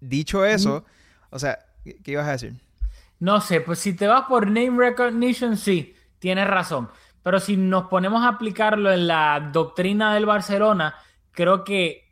Dicho 0.00 0.44
eso, 0.44 0.84
o 1.30 1.38
sea, 1.38 1.58
¿qué 1.84 2.12
ibas 2.12 2.28
a 2.28 2.32
decir? 2.32 2.60
No 3.20 3.40
sé, 3.40 3.60
pues 3.60 3.78
si 3.78 3.94
te 3.94 4.06
vas 4.06 4.26
por 4.26 4.46
name 4.46 4.76
recognition, 4.76 5.56
sí, 5.56 5.94
tienes 6.18 6.46
razón. 6.46 6.90
Pero 7.22 7.40
si 7.40 7.56
nos 7.56 7.88
ponemos 7.88 8.22
a 8.22 8.28
aplicarlo 8.28 8.92
en 8.92 9.06
la 9.06 9.50
doctrina 9.52 10.14
del 10.14 10.26
Barcelona, 10.26 10.94
creo 11.30 11.64
que 11.64 12.03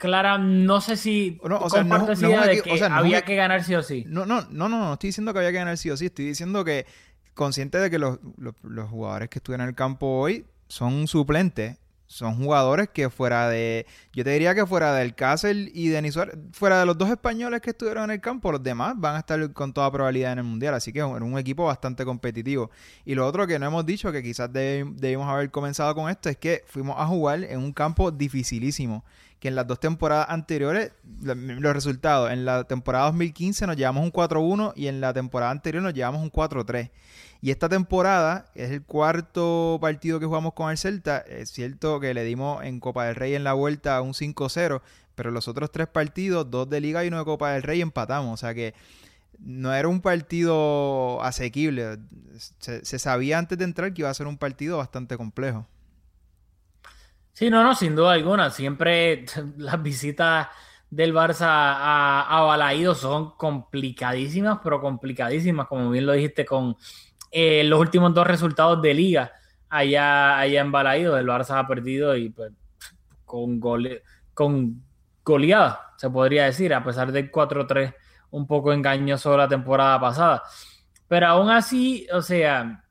Clara, 0.00 0.38
no 0.38 0.80
sé 0.80 0.96
si 0.96 1.38
no, 1.44 1.58
o 1.58 1.68
sea, 1.68 1.84
no, 1.84 2.06
de 2.06 2.62
que 2.62 2.84
había 2.84 3.20
que 3.20 3.36
ganar 3.36 3.62
sí 3.62 3.74
o 3.74 3.82
sí. 3.82 4.04
No, 4.08 4.24
no, 4.24 4.40
no, 4.50 4.66
no, 4.66 4.78
no 4.78 4.92
estoy 4.94 5.08
diciendo 5.08 5.34
que 5.34 5.40
había 5.40 5.50
que 5.50 5.58
ganar 5.58 5.76
sí 5.76 5.90
o 5.90 5.96
sí, 5.98 6.06
estoy 6.06 6.24
diciendo 6.24 6.64
que 6.64 6.86
consciente 7.34 7.76
de 7.76 7.90
que 7.90 7.98
los, 7.98 8.18
los, 8.38 8.54
los 8.62 8.88
jugadores 8.88 9.28
que 9.28 9.40
estuvieron 9.40 9.64
en 9.64 9.68
el 9.68 9.74
campo 9.74 10.06
hoy 10.06 10.46
son 10.68 11.06
suplentes 11.06 11.76
son 12.10 12.34
jugadores 12.34 12.88
que 12.88 13.08
fuera 13.08 13.48
de, 13.48 13.86
yo 14.12 14.24
te 14.24 14.30
diría 14.30 14.52
que 14.52 14.66
fuera 14.66 14.92
del 14.94 15.14
Castle 15.14 15.70
y 15.72 15.90
de 15.90 16.10
Suárez, 16.10 16.36
fuera 16.50 16.80
de 16.80 16.86
los 16.86 16.98
dos 16.98 17.08
españoles 17.08 17.60
que 17.60 17.70
estuvieron 17.70 18.02
en 18.04 18.10
el 18.10 18.20
campo, 18.20 18.50
los 18.50 18.60
demás 18.60 18.94
van 18.96 19.14
a 19.14 19.20
estar 19.20 19.52
con 19.52 19.72
toda 19.72 19.92
probabilidad 19.92 20.32
en 20.32 20.38
el 20.38 20.44
Mundial, 20.44 20.74
así 20.74 20.92
que 20.92 20.98
es 20.98 21.04
un 21.04 21.38
equipo 21.38 21.66
bastante 21.66 22.04
competitivo. 22.04 22.72
Y 23.04 23.14
lo 23.14 23.24
otro 23.24 23.46
que 23.46 23.60
no 23.60 23.66
hemos 23.66 23.86
dicho, 23.86 24.10
que 24.10 24.24
quizás 24.24 24.52
debimos 24.52 25.28
haber 25.28 25.52
comenzado 25.52 25.94
con 25.94 26.10
esto, 26.10 26.28
es 26.28 26.36
que 26.36 26.64
fuimos 26.66 26.96
a 26.98 27.06
jugar 27.06 27.44
en 27.44 27.60
un 27.60 27.72
campo 27.72 28.10
dificilísimo, 28.10 29.04
que 29.40 29.48
en 29.48 29.56
las 29.56 29.66
dos 29.66 29.80
temporadas 29.80 30.26
anteriores, 30.28 30.92
los 31.22 31.74
resultados, 31.74 32.30
en 32.30 32.44
la 32.44 32.64
temporada 32.64 33.06
2015 33.06 33.66
nos 33.66 33.76
llevamos 33.76 34.04
un 34.04 34.12
4-1 34.12 34.74
y 34.76 34.86
en 34.86 35.00
la 35.00 35.12
temporada 35.14 35.50
anterior 35.50 35.82
nos 35.82 35.94
llevamos 35.94 36.22
un 36.22 36.30
4-3. 36.30 36.90
Y 37.42 37.50
esta 37.50 37.70
temporada 37.70 38.50
es 38.54 38.70
el 38.70 38.82
cuarto 38.82 39.78
partido 39.80 40.20
que 40.20 40.26
jugamos 40.26 40.52
con 40.52 40.70
el 40.70 40.76
Celta. 40.76 41.18
Es 41.18 41.50
cierto 41.50 41.98
que 41.98 42.12
le 42.12 42.22
dimos 42.22 42.62
en 42.64 42.80
Copa 42.80 43.06
del 43.06 43.14
Rey 43.14 43.34
en 43.34 43.44
la 43.44 43.54
vuelta 43.54 44.00
un 44.02 44.12
5-0, 44.12 44.82
pero 45.14 45.30
los 45.30 45.48
otros 45.48 45.72
tres 45.72 45.88
partidos, 45.88 46.50
dos 46.50 46.68
de 46.68 46.80
Liga 46.80 47.02
y 47.02 47.08
uno 47.08 47.18
de 47.18 47.24
Copa 47.24 47.52
del 47.52 47.62
Rey, 47.62 47.80
empatamos. 47.80 48.34
O 48.34 48.36
sea 48.36 48.54
que 48.54 48.74
no 49.38 49.72
era 49.72 49.88
un 49.88 50.02
partido 50.02 51.22
asequible. 51.22 51.98
Se, 52.58 52.98
sabía 52.98 53.38
antes 53.38 53.56
de 53.56 53.64
entrar 53.64 53.94
que 53.94 54.02
iba 54.02 54.10
a 54.10 54.14
ser 54.14 54.26
un 54.26 54.36
partido 54.36 54.76
bastante 54.76 55.16
complejo. 55.16 55.66
Sí, 57.40 57.48
no, 57.48 57.64
no, 57.64 57.74
sin 57.74 57.96
duda 57.96 58.12
alguna. 58.12 58.50
Siempre 58.50 59.24
las 59.56 59.82
visitas 59.82 60.48
del 60.90 61.14
Barça 61.14 61.46
a, 61.48 62.26
a 62.28 62.42
Balaído 62.42 62.94
son 62.94 63.30
complicadísimas, 63.30 64.58
pero 64.62 64.78
complicadísimas, 64.78 65.66
como 65.66 65.88
bien 65.88 66.04
lo 66.04 66.12
dijiste 66.12 66.44
con 66.44 66.76
eh, 67.30 67.64
los 67.64 67.80
últimos 67.80 68.12
dos 68.12 68.26
resultados 68.26 68.82
de 68.82 68.92
liga 68.92 69.32
allá, 69.70 70.38
allá 70.38 70.60
en 70.60 70.70
Balaído, 70.70 71.16
el 71.16 71.26
Barça 71.26 71.58
ha 71.58 71.66
perdido 71.66 72.14
y 72.14 72.28
pues, 72.28 72.52
con, 73.24 73.58
con 74.34 74.84
goleada, 75.24 75.94
se 75.96 76.10
podría 76.10 76.44
decir, 76.44 76.74
a 76.74 76.84
pesar 76.84 77.10
del 77.10 77.32
4-3 77.32 77.94
un 78.32 78.46
poco 78.46 78.70
engañoso 78.74 79.34
la 79.34 79.48
temporada 79.48 79.98
pasada. 79.98 80.42
Pero 81.08 81.28
aún 81.28 81.48
así, 81.48 82.06
o 82.12 82.20
sea, 82.20 82.84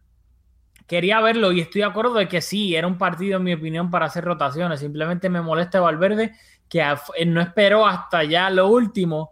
quería 0.89 1.21
verlo 1.21 1.51
y 1.51 1.61
estoy 1.61 1.81
de 1.81 1.87
acuerdo 1.87 2.15
de 2.15 2.27
que 2.27 2.41
sí, 2.41 2.75
era 2.75 2.87
un 2.87 2.97
partido, 2.97 3.37
en 3.37 3.43
mi 3.43 3.53
opinión, 3.53 3.91
para 3.91 4.07
hacer 4.07 4.25
rotaciones. 4.25 4.79
Simplemente 4.79 5.29
me 5.29 5.41
molesta 5.41 5.79
Valverde 5.79 6.33
que 6.67 6.83
no 7.27 7.41
esperó 7.41 7.85
hasta 7.87 8.23
ya 8.23 8.49
lo 8.49 8.67
último 8.67 9.31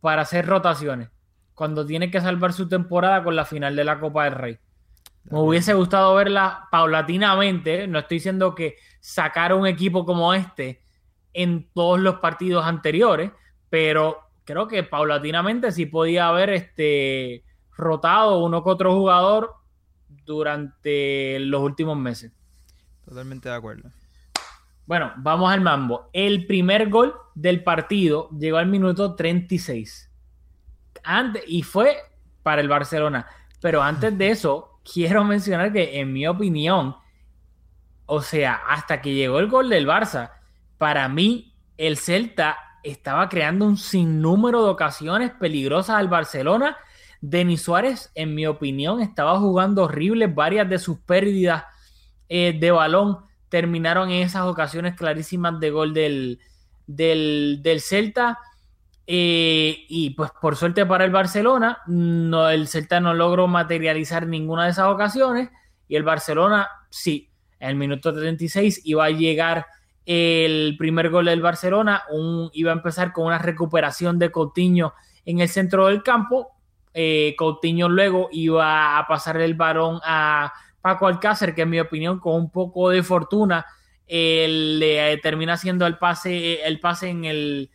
para 0.00 0.22
hacer 0.22 0.46
rotaciones 0.46 1.08
cuando 1.54 1.84
tiene 1.84 2.10
que 2.10 2.20
salvar 2.20 2.52
su 2.52 2.68
temporada 2.68 3.24
con 3.24 3.34
la 3.34 3.44
final 3.44 3.74
de 3.74 3.84
la 3.84 3.98
Copa 3.98 4.24
del 4.24 4.34
Rey. 4.34 4.58
Me 5.24 5.38
hubiese 5.38 5.74
gustado 5.74 6.14
verla 6.14 6.68
paulatinamente. 6.70 7.86
No 7.86 7.98
estoy 7.98 8.16
diciendo 8.16 8.54
que 8.54 8.76
sacar 9.00 9.52
un 9.54 9.66
equipo 9.66 10.04
como 10.04 10.32
este 10.34 10.82
en 11.32 11.70
todos 11.72 11.98
los 12.00 12.16
partidos 12.16 12.64
anteriores, 12.64 13.30
pero 13.68 14.18
creo 14.44 14.68
que 14.68 14.82
paulatinamente 14.82 15.72
sí 15.72 15.86
podía 15.86 16.28
haber 16.28 16.50
este, 16.50 17.44
rotado 17.76 18.44
uno 18.44 18.62
que 18.64 18.70
otro 18.70 18.94
jugador 18.94 19.59
durante 20.24 21.38
los 21.40 21.60
últimos 21.62 21.96
meses. 21.96 22.32
Totalmente 23.04 23.48
de 23.48 23.54
acuerdo. 23.54 23.90
Bueno, 24.86 25.12
vamos 25.18 25.52
al 25.52 25.60
mambo. 25.60 26.10
El 26.12 26.46
primer 26.46 26.88
gol 26.88 27.14
del 27.34 27.62
partido 27.62 28.28
llegó 28.30 28.58
al 28.58 28.66
minuto 28.66 29.14
36 29.14 30.10
antes, 31.04 31.42
y 31.46 31.62
fue 31.62 31.96
para 32.42 32.60
el 32.60 32.68
Barcelona. 32.68 33.26
Pero 33.60 33.82
antes 33.82 34.16
de 34.16 34.30
eso, 34.30 34.80
quiero 34.92 35.24
mencionar 35.24 35.72
que, 35.72 36.00
en 36.00 36.12
mi 36.12 36.26
opinión, 36.26 36.96
o 38.06 38.22
sea, 38.22 38.54
hasta 38.68 39.00
que 39.00 39.14
llegó 39.14 39.38
el 39.38 39.48
gol 39.48 39.68
del 39.68 39.86
Barça, 39.86 40.32
para 40.78 41.08
mí 41.08 41.54
el 41.76 41.96
Celta 41.96 42.58
estaba 42.82 43.28
creando 43.28 43.66
un 43.66 43.76
sinnúmero 43.76 44.64
de 44.64 44.70
ocasiones 44.70 45.30
peligrosas 45.32 45.96
al 45.96 46.08
Barcelona. 46.08 46.76
Denis 47.20 47.62
Suárez, 47.62 48.10
en 48.14 48.34
mi 48.34 48.46
opinión, 48.46 49.00
estaba 49.00 49.38
jugando 49.38 49.84
horrible. 49.84 50.26
Varias 50.26 50.68
de 50.68 50.78
sus 50.78 50.98
pérdidas 51.00 51.64
eh, 52.28 52.56
de 52.58 52.70
balón 52.70 53.18
terminaron 53.48 54.10
en 54.10 54.22
esas 54.22 54.42
ocasiones 54.42 54.94
clarísimas 54.96 55.60
de 55.60 55.70
gol 55.70 55.92
del, 55.92 56.40
del, 56.86 57.80
Celta. 57.80 58.38
Eh, 59.06 59.84
y 59.88 60.10
pues 60.10 60.30
por 60.40 60.56
suerte 60.56 60.86
para 60.86 61.04
el 61.04 61.10
Barcelona, 61.10 61.78
no, 61.86 62.48
el 62.48 62.68
Celta 62.68 63.00
no 63.00 63.12
logró 63.12 63.48
materializar 63.48 64.26
ninguna 64.26 64.64
de 64.64 64.70
esas 64.70 64.86
ocasiones. 64.86 65.50
Y 65.88 65.96
el 65.96 66.04
Barcelona, 66.04 66.68
sí, 66.88 67.30
en 67.58 67.70
el 67.70 67.76
minuto 67.76 68.14
36 68.14 68.82
iba 68.84 69.04
a 69.04 69.10
llegar 69.10 69.66
el 70.06 70.76
primer 70.78 71.10
gol 71.10 71.26
del 71.26 71.42
Barcelona, 71.42 72.02
un, 72.10 72.50
iba 72.52 72.72
a 72.72 72.74
empezar 72.74 73.12
con 73.12 73.26
una 73.26 73.38
recuperación 73.38 74.18
de 74.18 74.30
Coutinho 74.30 74.94
en 75.24 75.40
el 75.40 75.48
centro 75.48 75.86
del 75.86 76.02
campo. 76.02 76.48
Eh, 76.92 77.34
Coutinho 77.38 77.88
luego 77.88 78.28
iba 78.32 78.98
a 78.98 79.06
pasar 79.06 79.40
el 79.40 79.54
balón 79.54 80.00
a 80.04 80.52
Paco 80.80 81.06
Alcácer, 81.06 81.54
que 81.54 81.62
en 81.62 81.70
mi 81.70 81.80
opinión 81.80 82.18
con 82.18 82.34
un 82.34 82.50
poco 82.50 82.90
de 82.90 83.02
fortuna 83.02 83.66
le 84.08 85.18
termina 85.18 85.52
haciendo 85.52 85.86
el 85.86 85.96
pase, 85.96 86.62
el 86.64 86.80
pase 86.80 87.10
en 87.10 87.24
el, 87.24 87.70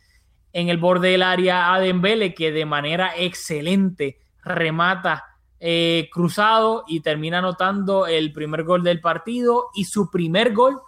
en 0.51 0.69
el 0.69 0.77
borde 0.77 1.11
del 1.11 1.23
área 1.23 1.73
a 1.73 1.79
Dembele, 1.79 2.33
que 2.33 2.51
de 2.51 2.65
manera 2.65 3.13
excelente 3.15 4.19
remata 4.43 5.23
eh, 5.59 6.09
cruzado 6.11 6.83
y 6.87 6.99
termina 6.99 7.39
anotando 7.39 8.07
el 8.07 8.31
primer 8.31 8.63
gol 8.63 8.83
del 8.83 9.01
partido 9.01 9.69
y 9.73 9.85
su 9.85 10.11
primer 10.11 10.53
gol 10.53 10.79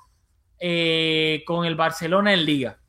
eh, 0.59 1.43
con 1.45 1.65
el 1.65 1.75
Barcelona 1.75 2.33
en 2.33 2.45
liga. 2.45 2.79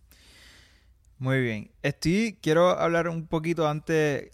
Muy 1.19 1.41
bien. 1.41 1.71
Estoy, 1.83 2.39
quiero 2.43 2.71
hablar 2.71 3.09
un 3.09 3.27
poquito 3.27 3.67
antes, 3.67 4.31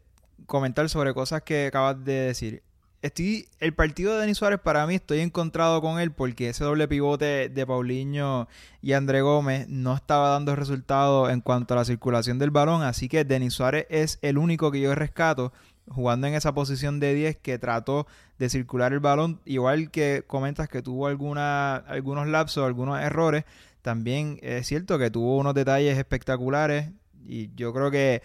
comentar 0.46 0.88
sobre 0.88 1.14
cosas 1.14 1.42
que 1.42 1.66
acabas 1.66 2.04
de 2.04 2.12
decir. 2.12 2.62
Estoy, 3.02 3.48
el 3.60 3.74
partido 3.74 4.14
de 4.14 4.22
Denis 4.22 4.38
Suárez 4.38 4.60
para 4.60 4.86
mí 4.86 4.94
estoy 4.94 5.20
encontrado 5.20 5.82
con 5.82 6.00
él 6.00 6.10
porque 6.10 6.48
ese 6.48 6.64
doble 6.64 6.88
pivote 6.88 7.50
de 7.50 7.66
Paulinho 7.66 8.48
y 8.80 8.94
André 8.94 9.20
Gómez 9.20 9.68
no 9.68 9.94
estaba 9.94 10.30
dando 10.30 10.56
resultados 10.56 11.30
en 11.30 11.42
cuanto 11.42 11.74
a 11.74 11.76
la 11.76 11.84
circulación 11.84 12.38
del 12.38 12.50
balón, 12.50 12.82
así 12.82 13.10
que 13.10 13.26
Denis 13.26 13.52
Suárez 13.52 13.86
es 13.90 14.18
el 14.22 14.38
único 14.38 14.70
que 14.70 14.80
yo 14.80 14.94
rescato 14.94 15.52
jugando 15.86 16.26
en 16.26 16.34
esa 16.34 16.54
posición 16.54 16.98
de 16.98 17.14
10 17.14 17.36
que 17.36 17.58
trató 17.58 18.06
de 18.38 18.48
circular 18.48 18.94
el 18.94 19.00
balón, 19.00 19.40
igual 19.44 19.90
que 19.90 20.24
comentas 20.26 20.68
que 20.68 20.80
tuvo 20.80 21.06
algunos 21.06 22.26
lapsos, 22.26 22.64
algunos 22.64 23.00
errores, 23.00 23.44
también 23.82 24.38
es 24.42 24.66
cierto 24.66 24.98
que 24.98 25.10
tuvo 25.10 25.36
unos 25.36 25.52
detalles 25.52 25.98
espectaculares 25.98 26.90
y 27.26 27.54
yo 27.54 27.72
creo 27.72 27.90
que, 27.90 28.22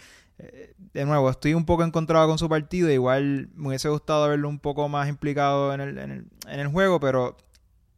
de 0.94 1.06
nuevo, 1.06 1.30
estoy 1.30 1.54
un 1.54 1.66
poco 1.66 1.84
encontrado 1.84 2.28
con 2.28 2.38
su 2.38 2.50
partido, 2.50 2.90
igual 2.90 3.50
me 3.56 3.70
hubiese 3.70 3.90
gustado 3.90 4.30
verlo 4.30 4.50
un 4.50 4.60
poco 4.60 4.88
más 4.90 5.10
implicado 5.10 5.74
en 5.74 5.82
el, 5.82 5.98
en 5.98 6.12
el, 6.12 6.26
en 6.48 6.60
el 6.60 6.68
juego, 6.68 7.00
pero 7.00 7.38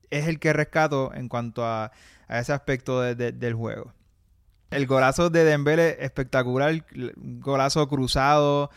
es 0.10 0.28
el 0.28 0.40
que 0.40 0.54
rescato 0.54 1.14
en 1.14 1.30
cuanto 1.30 1.66
a, 1.66 1.92
a 2.28 2.40
ese 2.40 2.54
aspecto 2.54 3.02
del 3.02 3.54
juego. 3.54 3.94
El 4.72 4.88
golazo 4.88 5.30
de 5.30 5.44
Dembele 5.44 5.98
espectacular, 6.00 6.86
golazo 7.16 7.88
cruzado, 7.90 8.70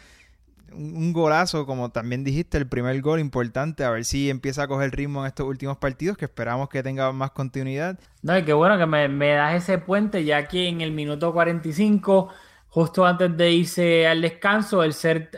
un 0.72 1.12
golazo, 1.12 1.66
como 1.66 1.90
también 1.90 2.24
dijiste, 2.24 2.58
el 2.58 2.66
primer 2.66 3.00
gol 3.00 3.20
importante, 3.20 3.84
a 3.84 3.90
ver 3.90 4.04
si 4.04 4.28
empieza 4.28 4.64
a 4.64 4.68
coger 4.68 4.90
ritmo 4.90 5.20
en 5.20 5.28
estos 5.28 5.46
últimos 5.46 5.76
partidos, 5.76 6.16
que 6.16 6.24
esperamos 6.24 6.68
que 6.68 6.82
tenga 6.82 7.12
más 7.12 7.30
continuidad. 7.30 7.98
No, 8.22 8.36
y 8.36 8.42
qué 8.44 8.52
bueno 8.52 8.76
que 8.76 8.86
me, 8.86 9.08
me 9.08 9.34
das 9.34 9.54
ese 9.62 9.78
puente, 9.78 10.24
ya 10.24 10.48
que 10.48 10.68
en 10.68 10.80
el 10.80 10.90
minuto 10.90 11.32
45, 11.32 12.28
justo 12.74 13.06
antes 13.06 13.36
de 13.36 13.52
irse 13.52 14.04
al 14.08 14.20
descanso, 14.20 14.82
el, 14.82 14.92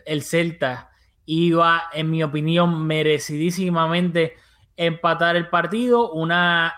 el 0.07 0.23
Celta 0.23 0.91
iba, 1.27 1.85
en 1.93 2.11
mi 2.11 2.23
opinión, 2.23 2.87
merecidísimamente 2.87 4.37
empatar 4.75 5.37
el 5.37 5.51
partido. 5.51 6.13
Una, 6.13 6.75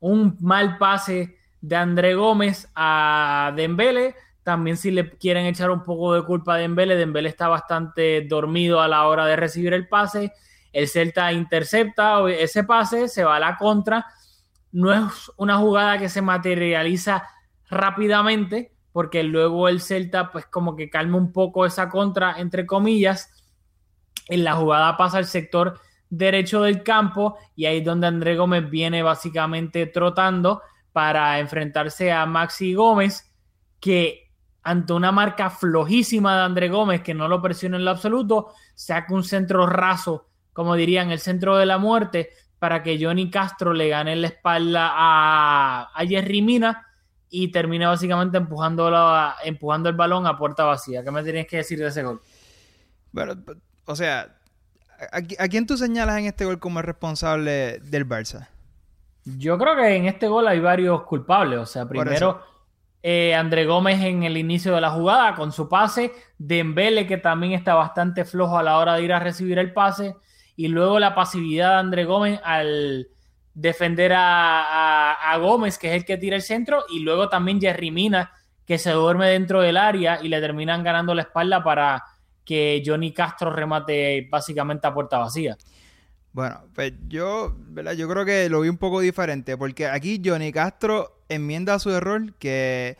un 0.00 0.36
mal 0.42 0.76
pase 0.76 1.38
de 1.62 1.76
André 1.76 2.14
Gómez 2.14 2.68
a 2.74 3.54
Dembele 3.56 4.14
también 4.42 4.76
si 4.76 4.90
le 4.90 5.08
quieren 5.08 5.46
echar 5.46 5.70
un 5.70 5.82
poco 5.82 6.14
de 6.14 6.22
culpa 6.22 6.54
a 6.54 6.58
Dembele, 6.58 6.96
Dembele 6.96 7.28
está 7.28 7.48
bastante 7.48 8.22
dormido 8.22 8.80
a 8.80 8.88
la 8.88 9.06
hora 9.06 9.24
de 9.24 9.36
recibir 9.36 9.72
el 9.72 9.88
pase. 9.88 10.32
El 10.72 10.88
Celta 10.88 11.32
intercepta 11.32 12.28
ese 12.28 12.64
pase, 12.64 13.08
se 13.08 13.24
va 13.24 13.36
a 13.36 13.40
la 13.40 13.56
contra. 13.56 14.04
No 14.72 14.92
es 14.92 15.30
una 15.36 15.58
jugada 15.58 15.98
que 15.98 16.08
se 16.08 16.22
materializa 16.22 17.28
rápidamente, 17.70 18.71
porque 18.92 19.22
luego 19.22 19.68
el 19.68 19.80
Celta 19.80 20.30
pues 20.30 20.46
como 20.46 20.76
que 20.76 20.90
calma 20.90 21.16
un 21.16 21.32
poco 21.32 21.66
esa 21.66 21.88
contra, 21.88 22.38
entre 22.38 22.66
comillas. 22.66 23.30
En 24.28 24.44
la 24.44 24.54
jugada 24.54 24.96
pasa 24.96 25.18
al 25.18 25.26
sector 25.26 25.80
derecho 26.10 26.62
del 26.62 26.82
campo 26.82 27.38
y 27.56 27.64
ahí 27.64 27.78
es 27.78 27.84
donde 27.84 28.06
André 28.06 28.36
Gómez 28.36 28.68
viene 28.68 29.02
básicamente 29.02 29.86
trotando 29.86 30.62
para 30.92 31.38
enfrentarse 31.38 32.12
a 32.12 32.26
Maxi 32.26 32.74
Gómez, 32.74 33.32
que 33.80 34.30
ante 34.62 34.92
una 34.92 35.10
marca 35.10 35.48
flojísima 35.48 36.36
de 36.36 36.42
André 36.42 36.68
Gómez 36.68 37.00
que 37.00 37.14
no 37.14 37.28
lo 37.28 37.40
presiona 37.40 37.78
en 37.78 37.86
lo 37.86 37.90
absoluto, 37.90 38.52
saca 38.74 39.12
un 39.14 39.24
centro 39.24 39.66
raso, 39.66 40.28
como 40.52 40.76
dirían, 40.76 41.10
el 41.10 41.18
centro 41.18 41.56
de 41.56 41.64
la 41.64 41.78
muerte, 41.78 42.28
para 42.58 42.82
que 42.82 43.02
Johnny 43.02 43.30
Castro 43.30 43.72
le 43.72 43.88
gane 43.88 44.14
la 44.14 44.28
espalda 44.28 44.90
a, 44.92 45.90
a 45.94 46.06
Jerry 46.06 46.42
Mina 46.42 46.86
y 47.34 47.48
termine 47.48 47.86
básicamente 47.86 48.36
empujando, 48.36 48.92
empujando 49.42 49.88
el 49.88 49.96
balón 49.96 50.26
a 50.26 50.36
puerta 50.36 50.64
vacía. 50.64 51.02
¿Qué 51.02 51.10
me 51.10 51.22
tienes 51.24 51.46
que 51.46 51.56
decir 51.56 51.78
de 51.78 51.86
ese 51.86 52.02
gol? 52.02 52.20
Bueno, 53.10 53.34
o 53.86 53.96
sea, 53.96 54.36
¿a, 55.10 55.48
quién 55.48 55.66
tú 55.66 55.78
señalas 55.78 56.18
en 56.18 56.26
este 56.26 56.44
gol 56.44 56.58
como 56.58 56.80
el 56.80 56.84
responsable 56.84 57.78
del 57.80 58.06
Barça? 58.06 58.48
Yo 59.24 59.56
creo 59.56 59.74
que 59.76 59.96
en 59.96 60.04
este 60.04 60.28
gol 60.28 60.46
hay 60.46 60.60
varios 60.60 61.04
culpables. 61.04 61.58
O 61.58 61.64
sea, 61.64 61.88
primero 61.88 62.42
eh, 63.02 63.34
André 63.34 63.64
Gómez 63.64 64.02
en 64.02 64.24
el 64.24 64.36
inicio 64.36 64.74
de 64.74 64.82
la 64.82 64.90
jugada 64.90 65.34
con 65.34 65.52
su 65.52 65.70
pase, 65.70 66.12
Dembele 66.36 67.06
que 67.06 67.16
también 67.16 67.54
está 67.54 67.74
bastante 67.74 68.26
flojo 68.26 68.58
a 68.58 68.62
la 68.62 68.76
hora 68.76 68.96
de 68.96 69.04
ir 69.04 69.12
a 69.14 69.20
recibir 69.20 69.58
el 69.58 69.72
pase 69.72 70.16
y 70.54 70.68
luego 70.68 70.98
la 70.98 71.14
pasividad 71.14 71.70
de 71.70 71.76
André 71.76 72.04
Gómez 72.04 72.40
al 72.44 73.08
defender 73.54 74.12
a, 74.14 75.36
Gómez 75.38 75.78
que 75.78 75.88
es 75.88 75.94
el 75.94 76.04
que 76.04 76.18
tira 76.18 76.36
el 76.36 76.42
centro 76.42 76.84
y 76.90 77.00
luego 77.00 77.28
también 77.28 77.60
Jerry 77.60 77.90
Mina 77.90 78.32
que 78.66 78.78
se 78.78 78.90
duerme 78.90 79.28
dentro 79.28 79.60
del 79.60 79.76
área 79.76 80.20
y 80.22 80.28
le 80.28 80.40
terminan 80.40 80.84
ganando 80.84 81.14
la 81.14 81.22
espalda 81.22 81.62
para 81.64 82.04
que 82.44 82.82
Johnny 82.84 83.12
Castro 83.12 83.50
remate 83.50 84.28
básicamente 84.30 84.86
a 84.86 84.94
puerta 84.94 85.18
vacía. 85.18 85.56
Bueno, 86.32 86.62
pues 86.74 86.92
yo. 87.08 87.54
Yo 87.96 88.08
creo 88.08 88.24
que 88.24 88.48
lo 88.48 88.62
vi 88.62 88.68
un 88.68 88.78
poco 88.78 89.00
diferente, 89.00 89.56
porque 89.56 89.86
aquí 89.86 90.20
Johnny 90.24 90.50
Castro 90.52 91.20
enmienda 91.28 91.78
su 91.78 91.90
error, 91.90 92.34
que 92.38 92.96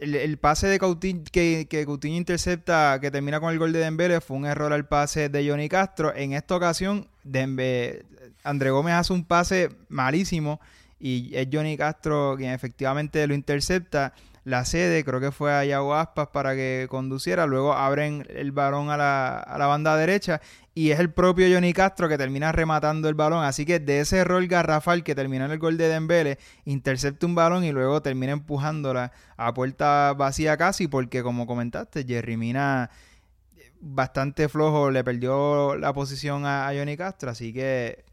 el, 0.00 0.38
pase 0.38 0.68
de 0.68 0.78
Coutinho, 0.78 1.24
que, 1.32 1.66
que, 1.68 1.84
Coutinho 1.84 2.16
intercepta, 2.16 2.98
que 3.00 3.10
termina 3.10 3.40
con 3.40 3.52
el 3.52 3.58
gol 3.58 3.72
de 3.72 3.80
Dembele, 3.80 4.20
fue 4.20 4.36
un 4.36 4.46
error 4.46 4.72
al 4.72 4.86
pase 4.86 5.28
de 5.28 5.48
Johnny 5.48 5.68
Castro. 5.68 6.14
En 6.14 6.32
esta 6.32 6.54
ocasión, 6.54 7.08
Dembe, 7.24 8.04
André 8.48 8.70
Gómez 8.70 8.94
hace 8.94 9.12
un 9.12 9.24
pase 9.24 9.70
malísimo 9.88 10.60
y 10.98 11.34
es 11.34 11.48
Johnny 11.52 11.76
Castro 11.76 12.34
quien 12.36 12.52
efectivamente 12.52 13.26
lo 13.26 13.34
intercepta 13.34 14.14
la 14.44 14.64
sede, 14.64 15.04
creo 15.04 15.20
que 15.20 15.30
fue 15.30 15.52
a 15.52 15.62
Yago 15.66 15.94
Aspas 15.94 16.28
para 16.28 16.54
que 16.54 16.86
conduciera, 16.88 17.44
luego 17.44 17.74
abren 17.74 18.26
el 18.30 18.50
balón 18.50 18.88
a 18.88 18.96
la, 18.96 19.38
a 19.40 19.58
la 19.58 19.66
banda 19.66 19.94
derecha 19.98 20.40
y 20.74 20.90
es 20.90 20.98
el 21.00 21.12
propio 21.12 21.46
Johnny 21.52 21.74
Castro 21.74 22.08
que 22.08 22.16
termina 22.16 22.50
rematando 22.50 23.10
el 23.10 23.14
balón, 23.14 23.44
así 23.44 23.66
que 23.66 23.78
de 23.78 24.00
ese 24.00 24.16
error 24.16 24.46
garrafal 24.46 25.04
que 25.04 25.14
terminó 25.14 25.44
en 25.44 25.50
el 25.50 25.58
gol 25.58 25.76
de 25.76 25.88
Dembele, 25.88 26.38
intercepta 26.64 27.26
un 27.26 27.34
balón 27.34 27.64
y 27.64 27.72
luego 27.72 28.00
termina 28.00 28.32
empujándola 28.32 29.12
a 29.36 29.52
puerta 29.52 30.14
vacía 30.14 30.56
casi 30.56 30.88
porque 30.88 31.22
como 31.22 31.46
comentaste, 31.46 32.04
Jerry 32.04 32.38
Mina 32.38 32.88
bastante 33.80 34.48
flojo 34.48 34.90
le 34.90 35.04
perdió 35.04 35.76
la 35.76 35.92
posición 35.92 36.46
a 36.46 36.72
Johnny 36.74 36.96
Castro, 36.96 37.30
así 37.30 37.52
que 37.52 38.07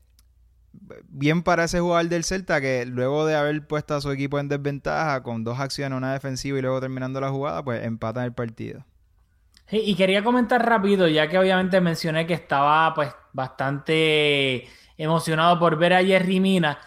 bien 1.08 1.44
para 1.44 1.66
ese 1.66 1.80
jugador 1.80 2.10
del 2.10 2.24
Celta 2.24 2.62
que 2.62 2.86
luego 2.86 3.26
de 3.26 3.36
haber 3.36 3.66
puesto 3.68 3.96
a 3.96 4.02
su 4.02 4.12
equipo 4.12 4.40
en 4.40 4.48
desventaja 4.48 5.24
con 5.24 5.44
dos 5.44 5.60
acciones, 5.60 5.98
una 5.98 6.14
defensiva 6.14 6.58
y 6.58 6.62
luego 6.62 6.80
terminando 6.80 7.22
la 7.22 7.30
jugada, 7.30 7.64
pues 7.64 7.84
empatan 7.84 8.26
el 8.26 8.34
partido. 8.34 8.86
y 9.72 9.96
quería 9.96 10.24
comentar 10.24 10.64
rápido, 10.66 11.08
ya 11.08 11.28
que 11.28 11.38
obviamente 11.38 11.82
mencioné 11.82 12.28
que 12.28 12.34
estaba 12.36 12.94
pues 12.94 13.12
bastante 13.34 14.68
emocionado 14.98 15.60
por 15.60 15.78
ver 15.78 15.94
a 15.94 16.04
Jerry 16.04 16.40
Mina. 16.40 16.78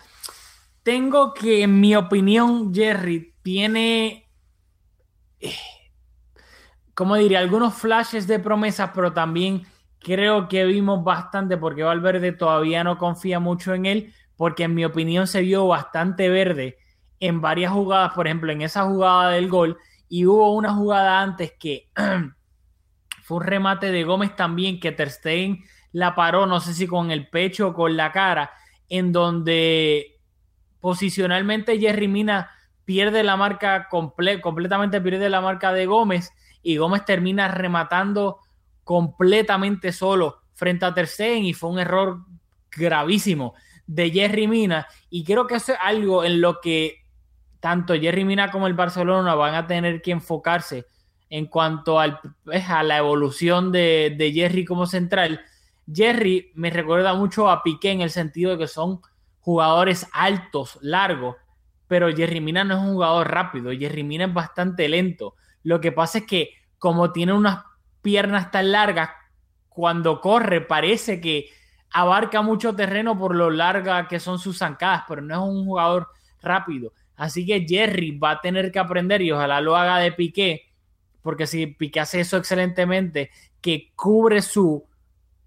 Tengo 0.82 1.34
que, 1.34 1.62
en 1.62 1.80
mi 1.80 1.94
opinión, 1.94 2.74
Jerry 2.74 3.34
tiene, 3.42 4.30
eh, 5.40 5.54
como 6.94 7.16
diría, 7.16 7.40
algunos 7.40 7.74
flashes 7.74 8.26
de 8.26 8.38
promesas, 8.38 8.90
pero 8.94 9.12
también 9.12 9.66
creo 10.00 10.48
que 10.48 10.64
vimos 10.64 11.04
bastante 11.04 11.56
porque 11.56 11.82
Valverde 11.82 12.32
todavía 12.32 12.84
no 12.84 12.98
confía 12.98 13.40
mucho 13.40 13.74
en 13.74 13.86
él, 13.86 14.14
porque 14.36 14.64
en 14.64 14.74
mi 14.74 14.84
opinión 14.84 15.26
se 15.26 15.40
vio 15.40 15.66
bastante 15.66 16.28
verde 16.28 16.78
en 17.20 17.40
varias 17.40 17.72
jugadas, 17.72 18.12
por 18.14 18.26
ejemplo, 18.26 18.52
en 18.52 18.62
esa 18.62 18.84
jugada 18.84 19.30
del 19.30 19.48
gol, 19.48 19.78
y 20.08 20.26
hubo 20.26 20.54
una 20.54 20.72
jugada 20.72 21.20
antes 21.20 21.52
que 21.58 21.88
fue 23.22 23.36
un 23.38 23.42
remate 23.42 23.90
de 23.90 24.04
Gómez 24.04 24.36
también, 24.36 24.80
que 24.80 24.92
Ter 24.92 25.10
la 25.92 26.14
paró, 26.14 26.46
no 26.46 26.60
sé 26.60 26.74
si 26.74 26.86
con 26.86 27.10
el 27.10 27.28
pecho 27.28 27.68
o 27.68 27.74
con 27.74 27.96
la 27.96 28.12
cara, 28.12 28.50
en 28.88 29.12
donde 29.12 30.20
posicionalmente 30.80 31.78
Jerry 31.78 32.08
Mina 32.08 32.50
pierde 32.84 33.22
la 33.22 33.36
marca 33.36 33.88
completamente 33.90 35.00
pierde 35.00 35.28
la 35.28 35.40
marca 35.40 35.72
de 35.72 35.86
Gómez 35.86 36.32
y 36.62 36.76
Gómez 36.76 37.04
termina 37.04 37.48
rematando 37.48 38.38
completamente 38.88 39.92
solo 39.92 40.44
frente 40.54 40.86
a 40.86 40.94
Ter 40.94 41.10
y 41.20 41.52
fue 41.52 41.68
un 41.68 41.78
error 41.78 42.24
gravísimo 42.70 43.52
de 43.86 44.10
Jerry 44.10 44.48
Mina 44.48 44.86
y 45.10 45.24
creo 45.24 45.46
que 45.46 45.56
eso 45.56 45.72
es 45.72 45.78
algo 45.82 46.24
en 46.24 46.40
lo 46.40 46.58
que 46.62 47.04
tanto 47.60 47.92
Jerry 47.92 48.24
Mina 48.24 48.50
como 48.50 48.66
el 48.66 48.72
Barcelona 48.72 49.34
van 49.34 49.54
a 49.54 49.66
tener 49.66 50.00
que 50.00 50.12
enfocarse 50.12 50.86
en 51.28 51.48
cuanto 51.48 52.00
al, 52.00 52.18
pues, 52.42 52.66
a 52.70 52.82
la 52.82 52.96
evolución 52.96 53.72
de, 53.72 54.14
de 54.16 54.32
Jerry 54.32 54.64
como 54.64 54.86
central. 54.86 55.42
Jerry 55.92 56.50
me 56.54 56.70
recuerda 56.70 57.12
mucho 57.12 57.50
a 57.50 57.62
Piqué 57.62 57.90
en 57.90 58.00
el 58.00 58.08
sentido 58.08 58.52
de 58.52 58.58
que 58.58 58.68
son 58.68 59.02
jugadores 59.40 60.08
altos, 60.14 60.78
largos, 60.80 61.36
pero 61.88 62.08
Jerry 62.16 62.40
Mina 62.40 62.64
no 62.64 62.78
es 62.78 62.80
un 62.80 62.94
jugador 62.94 63.30
rápido, 63.30 63.70
Jerry 63.70 64.02
Mina 64.02 64.24
es 64.24 64.32
bastante 64.32 64.88
lento. 64.88 65.34
Lo 65.62 65.78
que 65.78 65.92
pasa 65.92 66.20
es 66.20 66.24
que 66.24 66.52
como 66.78 67.12
tiene 67.12 67.34
unas 67.34 67.67
piernas 68.08 68.50
tan 68.50 68.72
largas, 68.72 69.10
cuando 69.68 70.22
corre 70.22 70.62
parece 70.62 71.20
que 71.20 71.50
abarca 71.90 72.40
mucho 72.40 72.74
terreno 72.74 73.18
por 73.18 73.34
lo 73.34 73.50
larga 73.50 74.08
que 74.08 74.18
son 74.18 74.38
sus 74.38 74.56
zancadas, 74.56 75.04
pero 75.06 75.20
no 75.20 75.34
es 75.34 75.40
un 75.40 75.66
jugador 75.66 76.08
rápido. 76.40 76.94
Así 77.16 77.44
que 77.44 77.66
Jerry 77.68 78.16
va 78.18 78.30
a 78.30 78.40
tener 78.40 78.72
que 78.72 78.78
aprender 78.78 79.20
y 79.20 79.30
ojalá 79.30 79.60
lo 79.60 79.76
haga 79.76 79.98
de 79.98 80.12
Piqué, 80.12 80.70
porque 81.20 81.46
si 81.46 81.66
Piqué 81.66 82.00
hace 82.00 82.20
eso 82.20 82.38
excelentemente, 82.38 83.30
que 83.60 83.92
cubre 83.94 84.40
su 84.40 84.86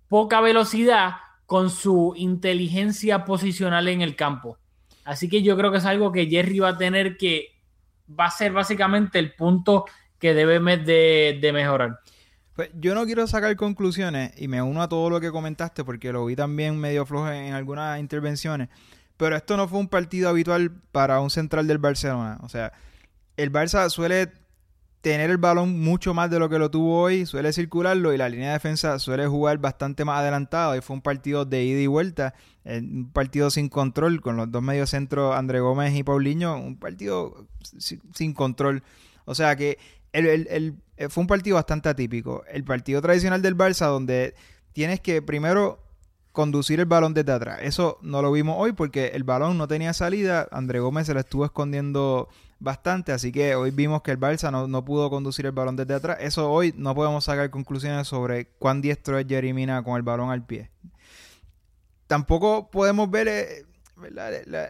poca 0.07 0.39
velocidad 0.39 1.13
con 1.47 1.71
su 1.71 2.13
inteligencia 2.15 3.25
posicional 3.25 3.87
en 3.87 4.03
el 4.03 4.15
campo. 4.15 4.59
Así 5.03 5.29
que 5.29 5.41
yo 5.41 5.57
creo 5.57 5.71
que 5.71 5.79
es 5.79 5.85
algo 5.87 6.11
que 6.11 6.27
Jerry 6.27 6.59
va 6.59 6.69
a 6.69 6.77
tener 6.77 7.17
que, 7.17 7.59
va 8.07 8.25
a 8.25 8.31
ser 8.31 8.51
básicamente 8.51 9.17
el 9.17 9.33
punto 9.33 9.85
que 10.21 10.35
debe 10.35 10.59
de, 10.77 11.51
mejorar. 11.51 11.99
Pues 12.55 12.69
yo 12.73 12.93
no 12.95 13.05
quiero 13.05 13.25
sacar 13.27 13.55
conclusiones 13.55 14.33
y 14.37 14.47
me 14.47 14.61
uno 14.61 14.81
a 14.81 14.89
todo 14.89 15.09
lo 15.09 15.21
que 15.21 15.31
comentaste 15.31 15.83
porque 15.83 16.11
lo 16.11 16.25
vi 16.25 16.35
también 16.35 16.77
medio 16.77 17.05
flojo 17.05 17.29
en 17.29 17.53
algunas 17.53 17.99
intervenciones. 17.99 18.69
Pero 19.17 19.35
esto 19.35 19.55
no 19.55 19.67
fue 19.67 19.79
un 19.79 19.87
partido 19.87 20.29
habitual 20.29 20.71
para 20.91 21.19
un 21.21 21.29
central 21.29 21.67
del 21.67 21.77
Barcelona. 21.77 22.39
O 22.41 22.49
sea, 22.49 22.73
el 23.37 23.51
Barça 23.51 23.89
suele 23.89 24.31
tener 25.01 25.31
el 25.31 25.37
balón 25.37 25.79
mucho 25.79 26.13
más 26.13 26.29
de 26.29 26.39
lo 26.39 26.49
que 26.49 26.59
lo 26.59 26.69
tuvo 26.69 27.01
hoy, 27.01 27.25
suele 27.25 27.53
circularlo 27.53 28.13
y 28.13 28.17
la 28.17 28.29
línea 28.29 28.49
de 28.49 28.53
defensa 28.53 28.99
suele 28.99 29.25
jugar 29.27 29.57
bastante 29.57 30.05
más 30.05 30.19
adelantado. 30.19 30.75
Y 30.75 30.81
fue 30.81 30.95
un 30.95 31.01
partido 31.01 31.45
de 31.45 31.63
ida 31.63 31.79
y 31.79 31.87
vuelta, 31.87 32.33
un 32.65 33.11
partido 33.11 33.49
sin 33.49 33.69
control 33.69 34.21
con 34.21 34.37
los 34.37 34.51
dos 34.51 34.61
mediocentros, 34.61 35.35
André 35.35 35.59
Gómez 35.59 35.95
y 35.95 36.03
Paulinho, 36.03 36.57
un 36.57 36.77
partido 36.77 37.47
sin 38.13 38.33
control. 38.33 38.83
O 39.25 39.35
sea 39.35 39.55
que 39.55 39.77
el, 40.13 40.75
fue 41.09 41.21
un 41.21 41.27
partido 41.27 41.55
bastante 41.55 41.89
atípico. 41.89 42.43
El 42.47 42.63
partido 42.63 43.01
tradicional 43.01 43.41
del 43.41 43.57
Barça 43.57 43.87
donde 43.87 44.35
tienes 44.73 44.99
que 44.99 45.21
primero 45.21 45.79
conducir 46.31 46.79
el 46.79 46.85
balón 46.85 47.13
desde 47.13 47.31
atrás. 47.31 47.59
Eso 47.61 47.97
no 48.01 48.21
lo 48.21 48.31
vimos 48.31 48.55
hoy 48.57 48.71
porque 48.73 49.07
el 49.07 49.23
balón 49.23 49.57
no 49.57 49.67
tenía 49.67 49.93
salida. 49.93 50.47
André 50.51 50.79
Gómez 50.79 51.07
se 51.07 51.13
lo 51.13 51.19
estuvo 51.19 51.45
escondiendo 51.45 52.29
bastante, 52.59 53.11
así 53.11 53.31
que 53.31 53.55
hoy 53.55 53.71
vimos 53.71 54.01
que 54.01 54.11
el 54.11 54.19
Barça 54.19 54.51
no, 54.51 54.85
pudo 54.85 55.09
conducir 55.09 55.45
el 55.45 55.51
balón 55.51 55.75
desde 55.75 55.95
atrás. 55.95 56.17
Eso 56.21 56.51
hoy 56.51 56.73
no 56.77 56.95
podemos 56.95 57.25
sacar 57.25 57.49
conclusiones 57.49 58.07
sobre 58.07 58.45
cuán 58.59 58.81
diestro 58.81 59.17
es 59.17 59.27
Jerry 59.27 59.53
Mina 59.53 59.83
con 59.83 59.97
el 59.97 60.03
balón 60.03 60.29
al 60.29 60.45
pie. 60.45 60.69
Tampoco 62.07 62.69
podemos 62.69 63.09
ver 63.09 63.27
eh, 63.27 63.65
la, 64.09 64.69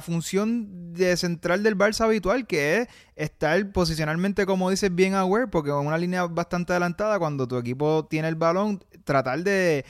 función 0.00 0.92
de 0.92 1.16
central 1.16 1.62
del 1.62 1.76
Barça 1.76 2.04
habitual, 2.04 2.46
que 2.46 2.78
es 2.78 2.88
estar 3.16 3.72
posicionalmente, 3.72 4.46
como 4.46 4.70
dices, 4.70 4.94
bien 4.94 5.14
aware, 5.14 5.48
porque 5.48 5.70
en 5.70 5.76
una 5.76 5.98
línea 5.98 6.24
bastante 6.26 6.72
adelantada, 6.72 7.18
cuando 7.18 7.48
tu 7.48 7.56
equipo 7.56 8.06
tiene 8.08 8.28
el 8.28 8.36
balón, 8.36 8.84
tratar 9.04 9.42
de 9.42 9.84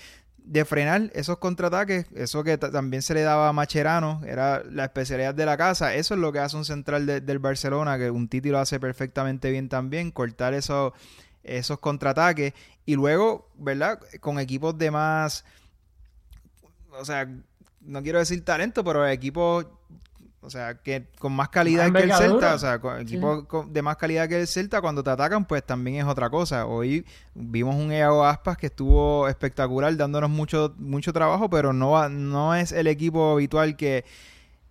de 0.44 0.64
frenar 0.64 1.11
esos 1.14 1.38
contraataques, 1.38 2.07
eso 2.14 2.42
que 2.42 2.59
también 2.59 3.02
se 3.02 3.14
le 3.14 3.22
daba 3.22 3.48
a 3.48 3.52
Macherano, 3.52 4.20
era 4.26 4.62
la 4.64 4.85
especialidad 4.85 5.35
de 5.35 5.46
la 5.46 5.57
casa, 5.57 5.94
eso 5.94 6.14
es 6.14 6.20
lo 6.20 6.33
que 6.33 6.40
hace 6.40 6.57
un 6.57 6.64
central 6.64 7.07
del 7.07 7.38
Barcelona, 7.38 7.96
que 7.98 8.11
un 8.11 8.28
Titi 8.28 8.50
lo 8.50 8.59
hace 8.59 8.81
perfectamente 8.81 9.50
bien 9.50 9.68
también, 9.68 10.11
cortar 10.11 10.55
esos, 10.55 10.92
esos 11.44 11.78
contraataques 11.78 12.55
y 12.85 12.96
luego, 12.96 13.48
¿verdad? 13.57 14.00
Con 14.20 14.38
equipos 14.38 14.76
de 14.76 14.90
más, 14.90 15.44
o 16.90 17.05
sea, 17.05 17.28
no 17.81 18.02
quiero 18.02 18.18
decir 18.18 18.44
talento, 18.44 18.85
pero 18.85 19.07
equipos 19.07 19.66
o 20.42 20.50
sea, 20.50 20.74
que 20.74 21.07
con 21.20 21.33
más 21.33 21.48
calidad 21.50 21.92
que 21.92 22.02
el 22.02 22.12
Celta, 22.12 22.55
o 22.55 22.59
sea, 22.59 22.81
con 22.81 23.00
equipos 23.00 23.46
de 23.72 23.81
más 23.81 23.96
calidad 23.96 24.28
que 24.28 24.40
el 24.40 24.48
Celta, 24.48 24.81
cuando 24.81 25.02
te 25.02 25.11
atacan, 25.11 25.44
pues 25.44 25.64
también 25.64 25.98
es 25.98 26.05
otra 26.05 26.28
cosa. 26.31 26.66
Hoy 26.66 27.07
vimos 27.33 27.76
un 27.76 27.92
EAO 27.92 28.24
Aspas 28.24 28.57
que 28.57 28.66
estuvo 28.66 29.28
espectacular, 29.28 29.96
dándonos 29.96 30.31
mucho, 30.31 30.74
mucho 30.78 31.12
trabajo, 31.12 31.48
pero 31.48 31.72
no, 31.72 32.09
no 32.09 32.57
es 32.57 32.72
el 32.72 32.88
equipo 32.88 33.33
habitual 33.33 33.76
que, 33.76 34.05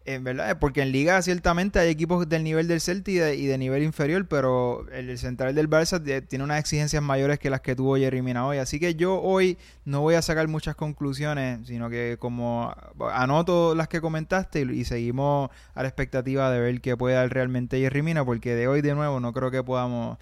en 0.05 0.23
verdad, 0.23 0.57
porque 0.59 0.81
en 0.81 0.91
Liga 0.91 1.21
ciertamente 1.21 1.77
hay 1.77 1.89
equipos 1.89 2.27
del 2.27 2.43
nivel 2.43 2.67
del 2.67 2.81
Celta 2.81 3.11
y 3.11 3.45
de, 3.45 3.57
nivel 3.57 3.83
inferior, 3.83 4.27
pero 4.27 4.87
el, 4.91 5.15
central 5.17 5.53
del 5.53 5.69
Barça 5.69 6.01
tiene 6.27 6.43
unas 6.43 6.59
exigencias 6.59 7.03
mayores 7.03 7.37
que 7.37 7.49
las 7.49 7.61
que 7.61 7.75
tuvo 7.75 7.97
Jerry 7.97 8.21
Mina 8.21 8.45
hoy. 8.45 8.57
Así 8.57 8.79
que 8.79 8.95
yo 8.95 9.21
hoy 9.21 9.57
no 9.85 10.01
voy 10.01 10.15
a 10.15 10.21
sacar 10.21 10.47
muchas 10.47 10.75
conclusiones, 10.75 11.67
sino 11.67 11.89
que 11.89 12.17
como 12.19 12.73
anoto 13.11 13.75
las 13.75 13.87
que 13.87 14.01
comentaste 14.01 14.61
y, 14.61 14.85
seguimos 14.85 15.51
a 15.75 15.83
la 15.83 15.87
expectativa 15.87 16.49
de 16.49 16.59
ver 16.59 16.81
qué 16.81 16.97
puede 16.97 17.15
dar 17.15 17.29
realmente 17.29 17.79
Jerry 17.79 18.01
Mina, 18.01 18.25
porque 18.25 18.55
de 18.55 18.67
hoy 18.67 18.81
de 18.81 18.95
nuevo 18.95 19.19
no 19.19 19.33
creo 19.33 19.51
que 19.51 19.63
podamos 19.63 20.17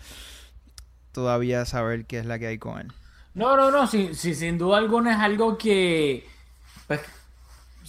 todavía 1.13 1.65
saber 1.65 2.05
qué 2.05 2.19
es 2.19 2.25
la 2.25 2.37
que 2.37 2.47
hay 2.47 2.57
con 2.57 2.79
él. 2.79 2.91
No, 3.33 3.55
no, 3.55 3.71
no, 3.71 3.87
sí, 3.87 4.13
sin 4.13 4.57
duda 4.57 4.77
alguna 4.77 5.13
es 5.13 5.19
algo 5.19 5.57
que... 5.57 6.27
Pues, 6.87 6.99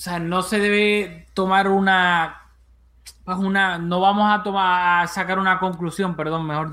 o 0.00 0.02
sea, 0.02 0.18
no 0.18 0.40
se 0.40 0.58
debe 0.58 1.26
tomar 1.34 1.68
una, 1.68 2.50
pues 3.22 3.36
una, 3.36 3.76
no 3.76 4.00
vamos 4.00 4.32
a 4.32 4.42
tomar, 4.42 5.06
sacar 5.08 5.38
una 5.38 5.58
conclusión, 5.58 6.16
perdón, 6.16 6.46
mejor, 6.46 6.72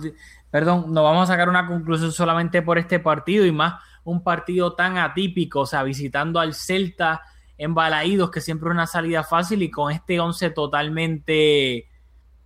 perdón, 0.49 0.93
no 0.93 1.03
vamos 1.03 1.23
a 1.23 1.33
sacar 1.33 1.49
una 1.49 1.67
conclusión 1.67 2.13
solamente 2.13 2.61
por 2.61 2.77
este 2.77 3.01
partido 3.01 3.45
y 3.45 3.51
más 3.51 3.83
un 4.05 4.23
partido 4.23 4.75
tan 4.75 4.97
atípico, 4.97 5.59
o 5.59 5.65
sea, 5.65 5.83
visitando 5.83 6.39
al 6.39 6.53
Celta 6.53 7.21
en 7.57 7.73
Balaídos, 7.73 8.31
que 8.31 8.39
siempre 8.39 8.69
es 8.69 8.75
una 8.75 8.87
salida 8.87 9.25
fácil 9.25 9.61
y 9.61 9.69
con 9.69 9.91
este 9.91 10.21
11 10.21 10.51
totalmente 10.51 11.89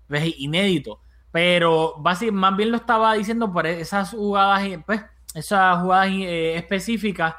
pues, 0.08 0.34
inédito. 0.39 1.00
Pero 1.32 1.98
más 2.00 2.20
bien 2.58 2.72
lo 2.72 2.78
estaba 2.78 3.13
diciendo 3.13 3.54
por 3.54 3.67
esas 3.67 4.10
jugadas, 4.10 4.67
pues, 4.88 5.04
esas 5.36 5.80
jugadas 5.80 6.08
eh, 6.10 6.56
específicas 6.56 7.36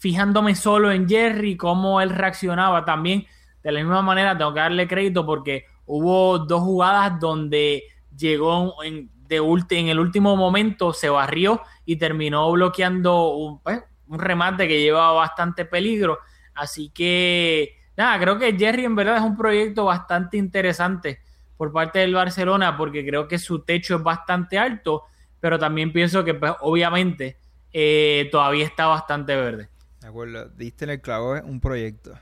fijándome 0.00 0.54
solo 0.54 0.90
en 0.90 1.06
Jerry, 1.06 1.56
cómo 1.56 2.00
él 2.00 2.10
reaccionaba 2.10 2.84
también. 2.84 3.26
De 3.62 3.70
la 3.70 3.80
misma 3.80 4.00
manera, 4.00 4.36
tengo 4.36 4.54
que 4.54 4.60
darle 4.60 4.88
crédito 4.88 5.26
porque 5.26 5.66
hubo 5.84 6.38
dos 6.38 6.62
jugadas 6.62 7.20
donde 7.20 7.84
llegó 8.16 8.82
en, 8.82 9.10
el 9.28 10.00
último 10.00 10.36
momento, 10.36 10.92
se 10.92 11.08
barrió 11.08 11.60
y 11.84 11.96
terminó 11.96 12.50
bloqueando 12.50 13.28
un, 13.34 13.62
pues, 13.62 13.80
un 14.08 14.18
remate 14.18 14.66
que 14.66 14.80
llevaba 14.80 15.12
bastante 15.12 15.66
peligro. 15.66 16.18
Así 16.54 16.88
que, 16.88 17.76
nada, 17.96 18.18
creo 18.18 18.38
que 18.38 18.58
Jerry 18.58 18.86
en 18.86 18.96
verdad 18.96 19.18
es 19.18 19.22
un 19.22 19.36
proyecto 19.36 19.84
bastante 19.84 20.38
interesante 20.38 21.20
por 21.58 21.72
parte 21.72 21.98
del 21.98 22.14
Barcelona 22.14 22.76
porque 22.76 23.06
creo 23.06 23.28
que 23.28 23.38
su 23.38 23.62
techo 23.64 23.96
es 23.96 24.02
bastante 24.02 24.58
alto, 24.58 25.04
pero 25.38 25.58
también 25.58 25.92
pienso 25.92 26.24
que 26.24 26.32
pues, 26.32 26.52
obviamente 26.60 27.36
eh, 27.70 28.28
todavía 28.32 28.64
está 28.64 28.86
bastante 28.86 29.36
verde. 29.36 29.68
Acuerdo, 30.02 30.48
diste 30.48 30.84
en 30.84 30.90
el 30.90 31.00
clavo 31.00 31.34
un 31.44 31.60
proyecto. 31.60 32.18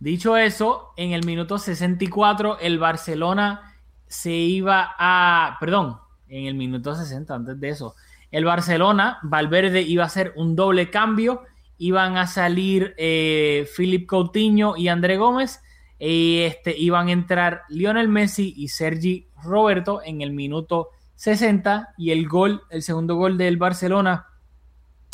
Dicho 0.00 0.36
eso, 0.36 0.92
en 0.96 1.12
el 1.12 1.24
minuto 1.24 1.58
64 1.58 2.58
el 2.58 2.78
Barcelona 2.78 3.74
se 4.06 4.32
iba 4.32 4.94
a, 4.98 5.56
perdón, 5.60 5.98
en 6.28 6.46
el 6.46 6.54
minuto 6.54 6.94
60 6.94 7.34
antes 7.34 7.60
de 7.60 7.68
eso, 7.68 7.94
el 8.30 8.44
Barcelona, 8.44 9.18
Valverde 9.22 9.82
iba 9.82 10.04
a 10.04 10.06
hacer 10.06 10.32
un 10.36 10.56
doble 10.56 10.90
cambio, 10.90 11.42
iban 11.78 12.16
a 12.16 12.26
salir 12.26 12.94
eh, 12.96 13.68
Philip 13.76 14.08
Coutinho 14.08 14.76
y 14.76 14.88
André 14.88 15.16
Gómez, 15.16 15.60
y 15.98 16.40
este, 16.40 16.76
iban 16.76 17.08
a 17.08 17.12
entrar 17.12 17.62
Lionel 17.68 18.08
Messi 18.08 18.54
y 18.56 18.68
Sergi 18.68 19.28
Roberto 19.42 20.00
en 20.02 20.22
el 20.22 20.32
minuto 20.32 20.88
60 21.16 21.94
y 21.98 22.10
el 22.10 22.26
gol, 22.26 22.62
el 22.70 22.82
segundo 22.82 23.16
gol 23.16 23.36
del 23.36 23.58
Barcelona 23.58 24.29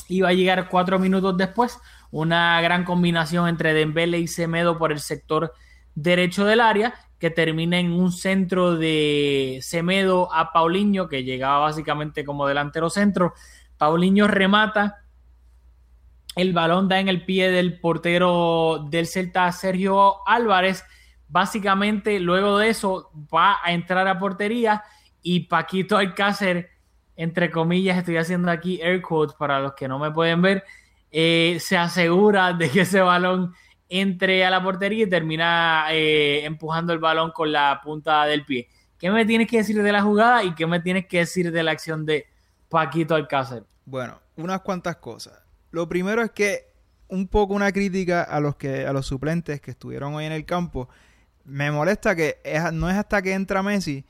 iba 0.09 0.29
a 0.29 0.33
llegar 0.33 0.69
cuatro 0.69 0.99
minutos 0.99 1.37
después, 1.37 1.79
una 2.11 2.61
gran 2.61 2.85
combinación 2.85 3.49
entre 3.49 3.75
Dembele 3.75 4.19
y 4.19 4.29
Semedo 4.29 4.79
por 4.79 4.93
el 4.93 5.01
sector 5.01 5.53
derecho 5.95 6.45
del 6.45 6.61
área, 6.61 6.95
que 7.19 7.31
termina 7.31 7.79
en 7.79 7.93
un 7.93 8.13
centro 8.13 8.77
de 8.77 9.59
Semedo 9.63 10.33
a 10.33 10.53
Paulinho, 10.53 11.09
que 11.09 11.25
llegaba 11.25 11.61
básicamente 11.61 12.25
como 12.25 12.47
delantero 12.47 12.91
centro. 12.91 13.33
Paulinho 13.79 14.29
remata, 14.29 15.03
el 16.37 16.53
balón 16.53 16.89
da 16.89 17.01
en 17.01 17.09
el 17.09 17.25
pie 17.25 17.51
del 17.51 17.81
portero 17.81 18.87
del 18.91 19.07
Celta, 19.07 19.51
Sergio 19.53 20.27
Álvarez. 20.29 20.85
Básicamente, 21.29 22.21
luego 22.21 22.59
de 22.59 22.69
eso, 22.69 23.11
va 23.35 23.59
a 23.65 23.73
entrar 23.73 24.07
a 24.07 24.19
portería 24.19 24.83
y 25.23 25.41
Paquito 25.41 25.97
Alcácer, 25.97 26.71
entre 27.17 27.51
comillas, 27.51 27.99
estoy 27.99 28.19
haciendo 28.19 28.51
aquí 28.51 28.81
air 28.83 29.01
quotes 29.03 29.37
para 29.37 29.61
los 29.61 29.75
que 29.75 29.89
no 29.89 29.99
me 29.99 30.11
pueden 30.11 30.43
ver, 30.43 30.65
eh, 31.11 31.59
se 31.61 31.77
asegura 31.77 32.53
de 32.53 32.71
que 32.71 32.83
ese 32.83 33.01
balón 33.01 33.55
entre 33.89 34.45
a 34.45 34.51
la 34.51 34.63
portería 34.63 35.05
y 35.05 35.09
termina 35.09 35.87
eh, 35.91 36.45
empujando 36.45 36.93
el 36.93 36.99
balón 36.99 37.31
con 37.31 37.53
la 37.53 37.81
punta 37.83 38.25
del 38.27 38.45
pie. 38.45 38.69
¿Qué 38.99 39.11
me 39.11 39.25
tienes 39.25 39.49
que 39.49 39.59
decir 39.59 39.83
de 39.83 39.93
la 39.93 40.03
jugada 40.03 40.43
y 40.43 40.55
qué 40.55 40.67
me 40.67 40.81
tienes 40.81 41.07
que 41.07 41.19
decir 41.19 41.53
de 41.53 41.63
la 41.63 41.71
acción 41.71 42.05
de 42.05 42.27
Paquito 42.69 43.15
Alcácer? 43.15 43.65
Bueno, 43.85 44.21
unas 44.37 44.61
cuantas 44.63 44.97
cosas. 44.97 45.39
Lo 45.71 45.89
primero 45.89 46.23
es 46.23 46.31
que 46.31 46.67
un 47.09 47.29
poco 47.29 47.55
una 47.55 47.71
crítica 47.73 48.23
a 48.23 48.41
los 48.41 48.57
que 48.57 48.87
a 48.87 48.93
los 48.93 49.07
suplentes 49.07 49.61
que 49.61 49.71
estuvieron 49.71 50.15
hoy 50.15 50.25
en 50.25 50.33
el 50.33 50.45
campo. 50.45 50.89
Me 51.45 51.71
molesta 51.71 52.17
que 52.17 52.39
no 52.73 52.91
es 52.91 52.97
hasta 52.97 53.23
que 53.23 53.33
entra 53.33 53.63
Messi 53.63 54.05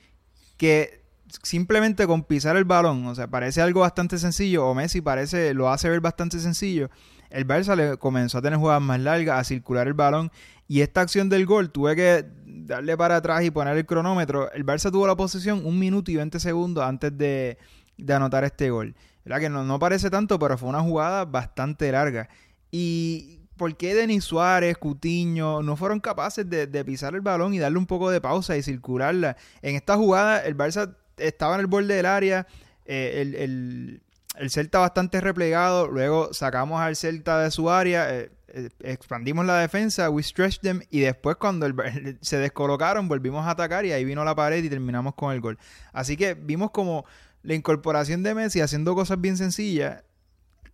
que 0.56 1.02
simplemente 1.42 2.06
con 2.06 2.24
pisar 2.24 2.56
el 2.56 2.64
balón, 2.64 3.06
o 3.06 3.14
sea, 3.14 3.26
parece 3.28 3.60
algo 3.60 3.80
bastante 3.80 4.18
sencillo, 4.18 4.66
o 4.66 4.74
Messi 4.74 5.00
parece, 5.00 5.54
lo 5.54 5.70
hace 5.70 5.88
ver 5.88 6.00
bastante 6.00 6.38
sencillo. 6.38 6.90
El 7.30 7.46
Barça 7.46 7.74
le 7.74 7.96
comenzó 7.96 8.38
a 8.38 8.42
tener 8.42 8.58
jugadas 8.58 8.82
más 8.82 9.00
largas, 9.00 9.40
a 9.40 9.44
circular 9.44 9.86
el 9.86 9.94
balón, 9.94 10.30
y 10.68 10.80
esta 10.80 11.00
acción 11.00 11.28
del 11.28 11.46
gol 11.46 11.70
tuve 11.70 11.96
que 11.96 12.24
darle 12.46 12.96
para 12.96 13.16
atrás 13.16 13.44
y 13.44 13.50
poner 13.50 13.76
el 13.76 13.86
cronómetro. 13.86 14.50
El 14.52 14.64
Barça 14.64 14.90
tuvo 14.90 15.06
la 15.06 15.16
posición 15.16 15.64
un 15.64 15.78
minuto 15.78 16.10
y 16.10 16.16
20 16.16 16.40
segundos 16.40 16.84
antes 16.84 17.16
de, 17.16 17.58
de 17.96 18.14
anotar 18.14 18.44
este 18.44 18.70
gol. 18.70 18.94
¿Verdad? 19.24 19.40
Que 19.40 19.48
no, 19.48 19.64
no 19.64 19.78
parece 19.78 20.08
tanto, 20.08 20.38
pero 20.38 20.56
fue 20.56 20.68
una 20.68 20.80
jugada 20.80 21.24
bastante 21.24 21.90
larga. 21.90 22.28
Y 22.70 23.40
¿por 23.56 23.76
qué 23.76 23.94
Denis 23.94 24.24
Suárez, 24.24 24.78
Cutiño 24.78 25.62
no 25.62 25.76
fueron 25.76 25.98
capaces 25.98 26.48
de, 26.48 26.66
de, 26.66 26.84
pisar 26.84 27.14
el 27.14 27.22
balón 27.22 27.54
y 27.54 27.58
darle 27.58 27.78
un 27.78 27.86
poco 27.86 28.10
de 28.10 28.20
pausa 28.20 28.56
y 28.56 28.62
circularla? 28.62 29.36
En 29.62 29.74
esta 29.74 29.96
jugada, 29.96 30.40
el 30.44 30.56
Barça 30.56 30.94
estaba 31.16 31.54
en 31.54 31.60
el 31.60 31.66
borde 31.66 31.94
del 31.94 32.06
área, 32.06 32.46
eh, 32.84 33.22
el, 33.22 33.34
el, 33.34 34.02
el, 34.36 34.50
Celta 34.50 34.78
bastante 34.78 35.20
replegado, 35.20 35.88
luego 35.88 36.32
sacamos 36.32 36.80
al 36.80 36.96
Celta 36.96 37.40
de 37.40 37.50
su 37.50 37.70
área, 37.70 38.14
eh, 38.14 38.30
eh, 38.48 38.70
expandimos 38.80 39.44
la 39.46 39.58
defensa, 39.58 40.10
we 40.10 40.22
stretched 40.22 40.60
them, 40.60 40.80
y 40.90 41.00
después 41.00 41.36
cuando 41.36 41.66
se 42.20 42.38
descolocaron 42.38 43.08
volvimos 43.08 43.46
a 43.46 43.50
atacar 43.50 43.84
y 43.84 43.92
ahí 43.92 44.04
vino 44.04 44.24
la 44.24 44.34
pared 44.34 44.62
y 44.62 44.68
terminamos 44.68 45.14
con 45.14 45.32
el 45.32 45.40
gol. 45.40 45.58
Así 45.92 46.16
que 46.16 46.34
vimos 46.34 46.70
como 46.70 47.04
la 47.42 47.54
incorporación 47.54 48.22
de 48.22 48.34
Messi 48.34 48.60
haciendo 48.60 48.94
cosas 48.94 49.20
bien 49.20 49.36
sencillas 49.36 50.02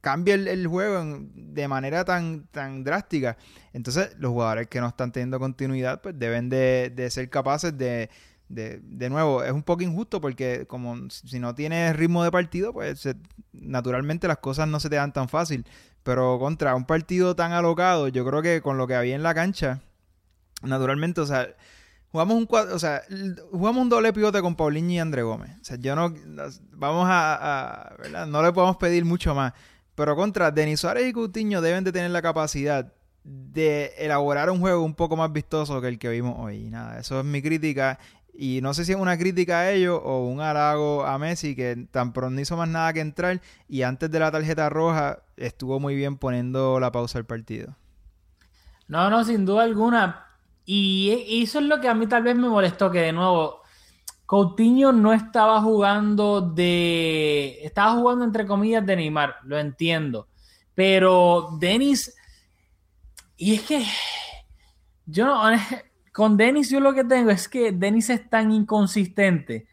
cambia 0.02 0.35
el, 0.35 0.48
el 0.48 0.66
juego 0.66 1.20
de 1.33 1.68
manera 1.68 2.05
tan, 2.05 2.46
tan 2.48 2.85
drástica. 2.85 3.38
Entonces, 3.72 4.11
los 4.18 4.33
jugadores 4.33 4.66
que 4.66 4.81
no 4.81 4.88
están 4.88 5.12
teniendo 5.12 5.38
continuidad, 5.38 6.02
pues 6.02 6.18
deben 6.18 6.50
de, 6.50 6.92
de 6.94 7.09
ser 7.09 7.31
capaces 7.31 7.78
de, 7.78 8.11
de, 8.55 8.81
de, 8.83 9.11
nuevo, 9.11 9.43
es 9.43 9.53
un 9.53 9.62
poco 9.62 9.83
injusto 9.83 10.21
porque 10.21 10.67
como 10.67 11.11
si 11.11 11.38
no 11.38 11.55
tienes 11.55 11.97
ritmo 11.97 12.25
de 12.25 12.31
partido, 12.31 12.73
pues 12.73 13.09
naturalmente 13.53 14.29
las 14.29 14.38
cosas 14.38 14.69
no 14.69 14.81
se 14.81 14.91
te 14.91 14.97
dan 14.97 15.12
tan 15.12 15.29
fácil. 15.29 15.67
Pero 16.03 16.38
contra 16.38 16.75
un 16.75 16.85
partido 16.85 17.37
tan 17.37 17.53
alocado, 17.53 18.09
yo 18.09 18.25
creo 18.27 18.43
que 18.43 18.61
con 18.61 18.77
lo 18.77 18.87
que 18.87 18.95
había 18.95 19.15
en 19.15 19.23
la 19.23 19.35
cancha, 19.35 19.81
naturalmente, 20.62 21.21
o 21.21 21.27
sea, 21.27 21.49
Jugamos 22.12 22.37
un 22.37 22.47
o 22.51 22.79
sea, 22.79 23.03
jugamos 23.51 23.83
un 23.83 23.88
doble 23.88 24.12
pivote 24.12 24.43
con 24.43 24.55
Paulinho 24.55 24.91
y 24.93 24.99
André 24.99 25.23
Gómez. 25.23 25.57
O 25.62 25.65
sea, 25.65 25.79
yo 25.79 25.97
no 25.97 26.15
vamos 26.73 27.07
a, 27.09 27.87
a 27.87 27.97
¿verdad? 27.97 28.27
no 28.27 28.43
le 28.43 28.53
podemos 28.53 28.77
pedir 28.77 29.07
mucho 29.07 29.35
más. 29.35 29.55
Pero 29.95 30.15
contra 30.15 30.51
Denis 30.51 30.81
Suárez 30.81 31.09
y 31.09 31.12
Coutinho 31.15 31.62
deben 31.62 31.85
de 31.85 31.93
tener 31.93 32.11
la 32.11 32.21
capacidad 32.21 32.93
de 33.25 33.93
elaborar 33.97 34.51
un 34.51 34.61
juego 34.61 34.83
un 34.83 34.95
poco 34.95 35.17
más 35.17 35.33
vistoso 35.33 35.81
que 35.81 35.88
el 35.88 35.99
que 35.99 36.11
vimos 36.11 36.37
hoy. 36.38 36.69
Nada, 36.69 37.01
eso 37.01 37.19
es 37.19 37.25
mi 37.25 37.41
crítica. 37.41 37.99
Y 38.35 38.61
no 38.62 38.73
sé 38.73 38.85
si 38.85 38.92
es 38.92 38.99
una 38.99 39.18
crítica 39.18 39.61
a 39.61 39.71
ellos 39.71 40.01
o 40.03 40.25
un 40.25 40.40
halago 40.40 41.05
a 41.05 41.18
Messi, 41.18 41.55
que 41.55 41.87
tan 41.90 42.12
pronto 42.12 42.40
hizo 42.40 42.57
más 42.57 42.68
nada 42.68 42.92
que 42.92 43.01
entrar. 43.01 43.40
Y 43.68 43.83
antes 43.83 44.11
de 44.11 44.18
la 44.18 44.31
tarjeta 44.31 44.71
roja, 44.71 45.23
estuvo 45.37 45.79
muy 45.79 45.95
bien 45.95 46.16
poniendo 46.16 46.81
la 46.81 46.90
pausa 46.90 47.18
al 47.18 47.27
partido. 47.27 47.77
No, 48.88 49.11
no, 49.11 49.25
sin 49.25 49.45
duda 49.45 49.64
alguna. 49.64 50.27
Y 50.64 51.42
eso 51.42 51.59
es 51.59 51.66
lo 51.66 51.81
que 51.81 51.88
a 51.88 51.95
mí 51.95 52.07
tal 52.07 52.23
vez 52.23 52.37
me 52.37 52.49
molestó, 52.49 52.90
que 52.90 53.01
de 53.01 53.12
nuevo 53.12 53.62
Coutinho 54.25 54.92
no 54.92 55.12
estaba 55.12 55.61
jugando 55.61 56.40
de... 56.40 57.59
Estaba 57.62 57.92
jugando 57.92 58.25
entre 58.25 58.47
comillas 58.47 58.85
de 58.87 58.97
Neymar, 58.97 59.37
lo 59.45 59.59
entiendo. 59.59 60.29
Pero 60.75 61.51
Denis... 61.61 62.14
Y 63.37 63.57
es 63.57 63.62
que... 63.62 63.85
Yo 65.05 65.27
no... 65.27 65.42
Con 66.12 66.37
Denis 66.37 66.68
yo 66.68 66.79
lo 66.79 66.92
que 66.92 67.05
tengo 67.05 67.31
es 67.31 67.48
que 67.48 67.72
Denis 67.72 68.11
es 68.11 68.29
tan 68.29 68.53
inconsistente 68.53 69.66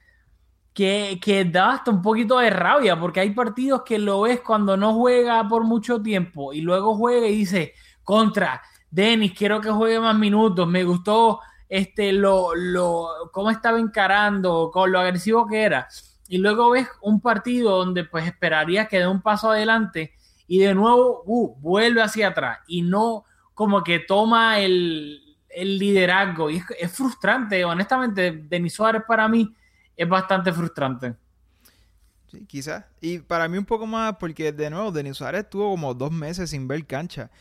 que, 0.73 1.19
que 1.21 1.43
da 1.43 1.73
hasta 1.73 1.91
un 1.91 2.02
poquito 2.02 2.39
de 2.39 2.49
rabia 2.49 2.97
porque 2.97 3.19
hay 3.19 3.32
partidos 3.32 3.82
que 3.84 3.99
lo 3.99 4.21
ves 4.21 4.39
cuando 4.39 4.78
no 4.78 4.93
juega 4.93 5.45
por 5.47 5.65
mucho 5.65 6.02
tiempo 6.02 6.54
y 6.54 6.62
luego 6.62 6.95
juega 6.95 7.28
y 7.28 7.36
dice, 7.36 7.73
contra, 8.06 8.62
Denis, 8.89 9.34
quiero 9.38 9.60
que 9.60 9.69
juegue 9.69 9.99
más 9.99 10.17
minutos, 10.17 10.65
me 10.67 10.86
gustó 10.86 11.41
este, 11.67 12.13
lo, 12.13 12.56
lo, 12.56 13.30
cómo 13.32 13.52
estaba 13.52 13.80
encarando, 13.80 14.71
con 14.71 14.91
lo 14.91 14.99
agresivo 14.99 15.45
que 15.45 15.62
era. 15.62 15.88
Y 16.28 16.38
luego 16.38 16.71
ves 16.71 16.88
un 17.02 17.21
partido 17.21 17.78
donde 17.78 18.06
pues 18.06 18.25
esperarías 18.25 18.88
que 18.88 18.99
dé 18.99 19.08
un 19.08 19.21
paso 19.21 19.52
adelante 19.52 20.13
y 20.47 20.60
de 20.60 20.73
nuevo 20.73 21.23
uh, 21.25 21.56
vuelve 21.60 22.02
hacia 22.02 22.30
atrás 22.30 22.60
y 22.67 22.82
no 22.82 23.25
como 23.54 23.84
que 23.84 23.99
toma 23.99 24.60
el, 24.60 25.29
el 25.50 25.78
liderazgo. 25.78 26.50
Y 26.50 26.58
es, 26.58 26.64
es, 26.80 26.92
frustrante, 26.92 27.64
honestamente, 27.66 28.32
Denis 28.32 28.74
Suárez 28.74 29.04
para 29.08 29.28
mí 29.28 29.54
es 29.96 30.08
bastante 30.08 30.52
frustrante. 30.54 31.16
Sí, 32.32 32.46
quizás. 32.46 32.86
Y 33.02 33.20
para 33.20 33.48
mí 33.48 33.58
un 33.58 33.66
poco 33.66 33.88
más, 33.88 34.16
porque 34.18 34.52
de 34.52 34.70
nuevo, 34.70 34.92
Denis 34.92 35.18
Suárez 35.18 35.44
estuvo 35.44 35.72
como 35.72 35.94
dos 35.94 36.12
meses 36.12 36.50
sin 36.50 36.68
ver 36.68 36.86
cancha. 36.86 37.32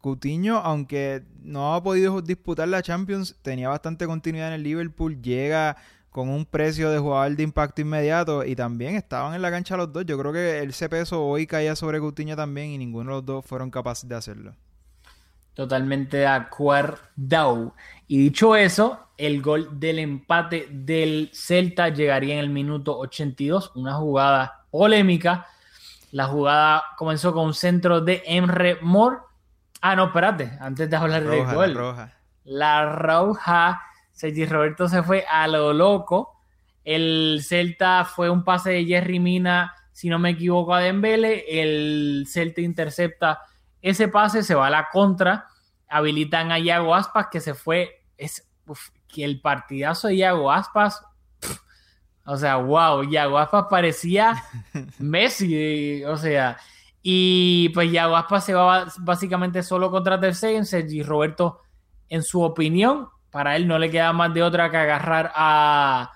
Coutinho, 0.00 0.58
aunque 0.58 1.22
no 1.42 1.74
ha 1.74 1.82
podido 1.82 2.20
disputar 2.20 2.68
la 2.68 2.82
Champions, 2.82 3.36
tenía 3.40 3.70
bastante 3.70 4.06
continuidad 4.06 4.48
en 4.48 4.54
el 4.54 4.62
Liverpool, 4.62 5.22
llega 5.22 5.78
con 6.10 6.28
un 6.28 6.44
precio 6.44 6.90
de 6.90 6.98
jugador 6.98 7.34
de 7.34 7.42
impacto 7.42 7.80
inmediato 7.80 8.44
y 8.44 8.54
también 8.54 8.96
estaban 8.96 9.34
en 9.34 9.42
la 9.42 9.50
cancha 9.50 9.76
los 9.76 9.92
dos. 9.92 10.04
Yo 10.04 10.18
creo 10.18 10.32
que 10.32 10.62
ese 10.62 10.88
peso 10.90 11.24
hoy 11.24 11.46
caía 11.46 11.74
sobre 11.74 11.98
Coutinho 12.00 12.36
también 12.36 12.68
y 12.70 12.78
ninguno 12.78 13.10
de 13.10 13.16
los 13.16 13.24
dos 13.24 13.46
fueron 13.46 13.70
capaces 13.70 14.08
de 14.08 14.14
hacerlo. 14.14 14.54
Totalmente 15.54 16.18
de 16.18 16.26
acuerdo. 16.26 17.74
Y 18.06 18.18
dicho 18.18 18.56
eso, 18.56 19.08
el 19.16 19.40
gol 19.40 19.80
del 19.80 20.00
empate 20.00 20.68
del 20.70 21.30
Celta 21.32 21.88
llegaría 21.88 22.34
en 22.34 22.40
el 22.40 22.50
minuto 22.50 22.98
82, 22.98 23.72
una 23.74 23.94
jugada 23.94 24.66
polémica. 24.70 25.46
La 26.10 26.26
jugada 26.26 26.84
comenzó 26.96 27.32
con 27.32 27.46
un 27.46 27.54
centro 27.54 28.00
de 28.00 28.22
Emre 28.26 28.78
Moore 28.82 29.18
Ah, 29.86 29.94
no, 29.94 30.06
espérate, 30.06 30.50
antes 30.60 30.88
de 30.88 30.96
hablar 30.96 31.24
de 31.24 31.44
gol. 31.44 31.74
La 31.74 31.78
roja. 31.78 32.12
La 32.44 32.86
roja. 32.86 33.82
Sergi 34.12 34.46
Roberto 34.46 34.88
se 34.88 35.02
fue 35.02 35.26
a 35.30 35.46
lo 35.46 35.74
loco. 35.74 36.40
El 36.84 37.40
Celta 37.46 38.06
fue 38.06 38.30
un 38.30 38.44
pase 38.44 38.70
de 38.70 38.86
Jerry 38.86 39.20
Mina, 39.20 39.74
si 39.92 40.08
no 40.08 40.18
me 40.18 40.30
equivoco, 40.30 40.72
a 40.72 40.80
Dembele. 40.80 41.44
El 41.48 42.24
Celta 42.26 42.62
intercepta 42.62 43.40
ese 43.84 44.08
pase, 44.08 44.42
se 44.42 44.54
va 44.54 44.68
a 44.68 44.70
la 44.70 44.88
contra. 44.90 45.48
Habilitan 45.88 46.50
a 46.50 46.58
Iago 46.58 46.94
Aspas, 46.94 47.28
que 47.30 47.40
se 47.40 47.52
fue. 47.54 48.02
Es, 48.16 48.48
que 49.06 49.24
el 49.24 49.42
partidazo 49.42 50.08
de 50.08 50.14
Iago 50.16 50.50
Aspas. 50.50 51.04
o 52.24 52.36
sea, 52.38 52.56
wow, 52.56 53.04
Iago 53.04 53.38
Aspas 53.38 53.66
parecía 53.68 54.42
Messi. 54.98 56.02
O 56.04 56.16
sea, 56.16 56.56
y 57.02 57.68
pues 57.74 57.92
ya 57.92 58.06
Guaspa 58.06 58.40
se 58.40 58.54
va 58.54 58.86
básicamente 59.00 59.62
solo 59.62 59.90
contra 59.90 60.18
Ter 60.18 60.34
Stegen. 60.34 60.64
Sergi 60.64 61.02
Roberto, 61.02 61.60
en 62.08 62.22
su 62.22 62.40
opinión, 62.40 63.10
para 63.30 63.54
él 63.54 63.68
no 63.68 63.78
le 63.78 63.90
queda 63.90 64.14
más 64.14 64.32
de 64.32 64.42
otra 64.42 64.70
que 64.70 64.78
agarrar 64.78 65.30
a, 65.34 66.10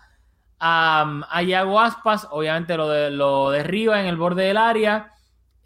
a, 0.59 1.21
a 1.31 1.43
Yago 1.43 1.79
Aspas. 1.79 2.27
Obviamente 2.31 2.79
lo, 2.79 2.89
de, 2.89 3.11
lo 3.11 3.51
derriba 3.51 4.01
en 4.01 4.07
el 4.07 4.17
borde 4.17 4.45
del 4.45 4.57
área. 4.57 5.13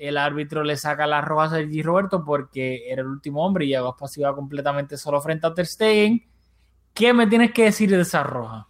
El 0.03 0.19
árbitro 0.19 0.65
le 0.65 0.77
saca 0.77 1.07
la 1.07 1.21
roja 1.21 1.45
a 1.45 1.51
Sergi 1.51 1.81
Roberto 1.81 2.25
porque 2.25 2.91
era 2.91 3.03
el 3.03 3.07
último 3.07 3.47
hombre 3.47 3.67
y 3.67 3.75
Aspas 3.75 4.19
iba 4.19 4.35
completamente 4.35 4.97
solo 4.97 5.21
frente 5.21 5.47
a 5.47 5.55
Ter 5.55 5.65
Stegen. 5.65 6.27
¿Qué 6.93 7.13
me 7.13 7.29
tienes 7.29 7.53
que 7.53 7.67
decir 7.67 7.89
de 7.89 8.01
esa 8.01 8.25
roja? 8.25 8.67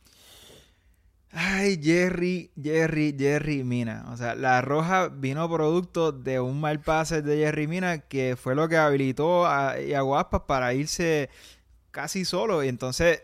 Ay, 1.30 1.80
Jerry, 1.82 2.50
Jerry, 2.62 3.16
Jerry 3.18 3.64
Mina. 3.64 4.04
O 4.12 4.16
sea, 4.18 4.34
la 4.34 4.60
roja 4.60 5.08
vino 5.08 5.50
producto 5.50 6.12
de 6.12 6.38
un 6.38 6.60
mal 6.60 6.80
pase 6.80 7.22
de 7.22 7.38
Jerry 7.38 7.66
Mina 7.66 8.00
que 8.00 8.36
fue 8.36 8.54
lo 8.54 8.68
que 8.68 8.76
habilitó 8.76 9.46
a, 9.46 9.70
a 9.72 10.46
para 10.46 10.74
irse 10.74 11.30
casi 11.92 12.26
solo. 12.26 12.62
Y 12.62 12.68
entonces 12.68 13.22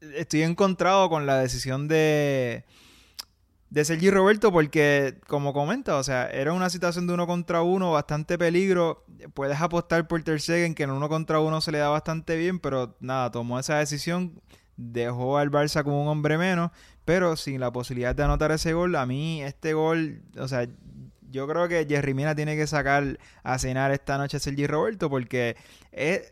estoy 0.00 0.42
encontrado 0.42 1.10
con 1.10 1.26
la 1.26 1.40
decisión 1.40 1.88
de, 1.88 2.64
de 3.74 3.84
Sergi 3.84 4.08
Roberto 4.08 4.52
porque, 4.52 5.18
como 5.26 5.52
comenta, 5.52 5.96
o 5.96 6.04
sea, 6.04 6.30
era 6.30 6.52
una 6.52 6.70
situación 6.70 7.08
de 7.08 7.14
uno 7.14 7.26
contra 7.26 7.62
uno, 7.62 7.90
bastante 7.90 8.38
peligro. 8.38 9.04
Puedes 9.34 9.60
apostar 9.60 10.06
por 10.06 10.22
Ter 10.22 10.40
Stegen, 10.40 10.76
que 10.76 10.84
en 10.84 10.92
uno 10.92 11.08
contra 11.08 11.40
uno 11.40 11.60
se 11.60 11.72
le 11.72 11.78
da 11.78 11.88
bastante 11.88 12.36
bien, 12.36 12.60
pero 12.60 12.96
nada, 13.00 13.32
tomó 13.32 13.58
esa 13.58 13.78
decisión 13.78 14.40
dejó 14.76 15.38
al 15.38 15.50
Barça 15.50 15.82
como 15.82 16.00
un 16.00 16.06
hombre 16.06 16.38
menos, 16.38 16.70
pero 17.04 17.36
sin 17.36 17.58
la 17.58 17.72
posibilidad 17.72 18.14
de 18.14 18.22
anotar 18.22 18.52
ese 18.52 18.74
gol, 18.74 18.94
a 18.94 19.06
mí 19.06 19.42
este 19.42 19.74
gol, 19.74 20.22
o 20.38 20.46
sea, 20.46 20.68
yo 21.32 21.48
creo 21.48 21.66
que 21.66 21.84
Jerry 21.88 22.14
Mina 22.14 22.36
tiene 22.36 22.54
que 22.54 22.68
sacar 22.68 23.18
a 23.42 23.58
cenar 23.58 23.90
esta 23.90 24.18
noche 24.18 24.36
a 24.36 24.40
Sergi 24.40 24.68
Roberto 24.68 25.10
porque 25.10 25.56
es 25.90 26.30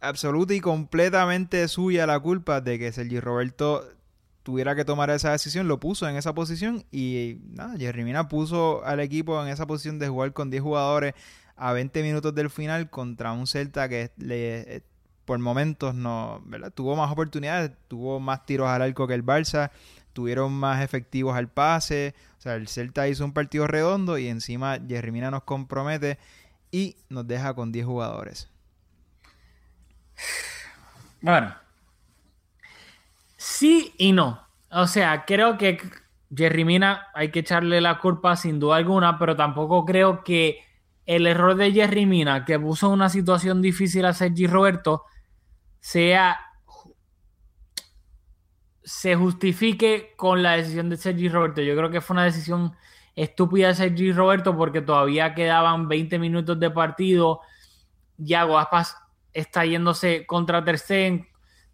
absoluta 0.00 0.54
y 0.54 0.60
completamente 0.60 1.68
suya 1.68 2.06
la 2.06 2.18
culpa 2.18 2.62
de 2.62 2.78
que 2.78 2.92
Sergi 2.92 3.20
Roberto 3.20 3.86
tuviera 4.42 4.74
que 4.74 4.84
tomar 4.84 5.10
esa 5.10 5.32
decisión, 5.32 5.68
lo 5.68 5.78
puso 5.78 6.08
en 6.08 6.16
esa 6.16 6.34
posición 6.34 6.84
y 6.90 7.38
nada, 7.50 7.76
Jerry 7.78 8.04
Mina 8.04 8.28
puso 8.28 8.84
al 8.84 9.00
equipo 9.00 9.40
en 9.42 9.48
esa 9.48 9.66
posición 9.66 9.98
de 9.98 10.08
jugar 10.08 10.32
con 10.32 10.50
10 10.50 10.62
jugadores 10.62 11.14
a 11.56 11.72
20 11.72 12.02
minutos 12.02 12.34
del 12.34 12.50
final 12.50 12.90
contra 12.90 13.32
un 13.32 13.46
Celta 13.46 13.88
que 13.88 14.10
le 14.16 14.82
por 15.24 15.38
momentos 15.38 15.94
no, 15.94 16.42
¿verdad? 16.46 16.72
Tuvo 16.72 16.96
más 16.96 17.10
oportunidades, 17.12 17.70
tuvo 17.86 18.18
más 18.18 18.44
tiros 18.44 18.68
al 18.68 18.82
arco 18.82 19.06
que 19.06 19.14
el 19.14 19.24
Barça, 19.24 19.70
tuvieron 20.12 20.52
más 20.52 20.82
efectivos 20.82 21.36
al 21.36 21.48
pase, 21.48 22.14
o 22.38 22.40
sea, 22.40 22.56
el 22.56 22.66
Celta 22.68 23.06
hizo 23.06 23.24
un 23.24 23.32
partido 23.32 23.66
redondo 23.68 24.18
y 24.18 24.26
encima 24.26 24.78
Jerry 24.86 25.12
Mina 25.12 25.30
nos 25.30 25.44
compromete 25.44 26.18
y 26.72 26.96
nos 27.08 27.26
deja 27.26 27.54
con 27.54 27.70
10 27.70 27.86
jugadores. 27.86 28.48
Bueno, 31.20 31.54
sí 33.42 33.92
y 33.98 34.12
no. 34.12 34.46
O 34.70 34.86
sea, 34.86 35.24
creo 35.24 35.58
que 35.58 35.78
Jerry 36.34 36.64
Mina 36.64 37.08
hay 37.12 37.30
que 37.32 37.40
echarle 37.40 37.80
la 37.80 37.98
culpa 37.98 38.36
sin 38.36 38.60
duda 38.60 38.76
alguna, 38.76 39.18
pero 39.18 39.34
tampoco 39.34 39.84
creo 39.84 40.22
que 40.22 40.60
el 41.06 41.26
error 41.26 41.56
de 41.56 41.72
Jerry 41.72 42.06
Mina, 42.06 42.44
que 42.44 42.58
puso 42.60 42.88
una 42.88 43.08
situación 43.08 43.60
difícil 43.60 44.04
a 44.04 44.12
Sergi 44.12 44.46
Roberto, 44.46 45.02
sea 45.80 46.38
se 48.84 49.16
justifique 49.16 50.14
con 50.16 50.42
la 50.42 50.52
decisión 50.52 50.88
de 50.88 50.96
Sergi 50.96 51.28
Roberto. 51.28 51.62
Yo 51.62 51.76
creo 51.76 51.90
que 51.90 52.00
fue 52.00 52.14
una 52.14 52.24
decisión 52.24 52.76
estúpida 53.16 53.68
de 53.68 53.74
Sergi 53.74 54.12
Roberto 54.12 54.56
porque 54.56 54.82
todavía 54.82 55.34
quedaban 55.34 55.88
20 55.88 56.18
minutos 56.20 56.60
de 56.60 56.70
partido. 56.70 57.40
Ya 58.16 58.42
Aspas 58.44 58.96
está 59.32 59.64
yéndose 59.64 60.26
contra 60.26 60.64
Ter 60.64 60.78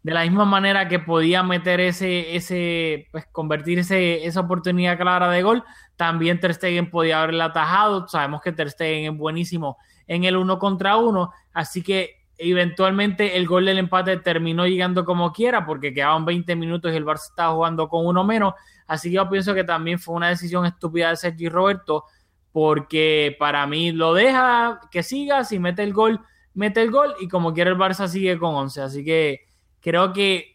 de 0.02 0.12
la 0.12 0.22
misma 0.22 0.44
manera 0.44 0.88
que 0.88 0.98
podía 0.98 1.42
meter 1.42 1.80
ese, 1.80 2.36
ese 2.36 3.08
pues 3.10 3.26
convertir 3.32 3.78
esa 3.78 4.40
oportunidad 4.40 4.98
clara 4.98 5.30
de 5.30 5.42
gol, 5.42 5.64
también 5.96 6.38
Ter 6.40 6.54
Stegen 6.54 6.90
podía 6.90 7.22
haberla 7.22 7.46
atajado. 7.46 8.06
Sabemos 8.08 8.40
que 8.40 8.52
Ter 8.52 8.70
Stegen 8.70 9.12
es 9.12 9.18
buenísimo 9.18 9.76
en 10.06 10.24
el 10.24 10.36
uno 10.36 10.58
contra 10.58 10.96
uno, 10.96 11.32
así 11.52 11.82
que 11.82 12.18
eventualmente 12.38 13.36
el 13.36 13.46
gol 13.46 13.66
del 13.66 13.78
empate 13.78 14.16
terminó 14.18 14.66
llegando 14.66 15.04
como 15.04 15.32
quiera 15.32 15.66
porque 15.66 15.92
quedaban 15.92 16.24
20 16.24 16.54
minutos 16.54 16.92
y 16.92 16.96
el 16.96 17.04
Barça 17.04 17.30
estaba 17.30 17.52
jugando 17.52 17.88
con 17.88 18.06
uno 18.06 18.24
menos. 18.24 18.54
Así 18.86 19.10
que 19.10 19.16
yo 19.16 19.28
pienso 19.28 19.54
que 19.54 19.64
también 19.64 19.98
fue 19.98 20.14
una 20.14 20.28
decisión 20.28 20.64
estúpida 20.64 21.10
de 21.10 21.16
Sergi 21.16 21.48
Roberto 21.48 22.04
porque 22.52 23.36
para 23.38 23.66
mí 23.66 23.92
lo 23.92 24.14
deja 24.14 24.80
que 24.90 25.02
siga, 25.02 25.44
si 25.44 25.58
mete 25.58 25.82
el 25.82 25.92
gol, 25.92 26.20
mete 26.54 26.80
el 26.80 26.90
gol 26.90 27.14
y 27.20 27.28
como 27.28 27.52
quiera 27.52 27.70
el 27.70 27.76
Barça 27.76 28.06
sigue 28.06 28.38
con 28.38 28.54
11. 28.54 28.82
Así 28.82 29.04
que 29.04 29.47
creo 29.80 30.12
que 30.12 30.54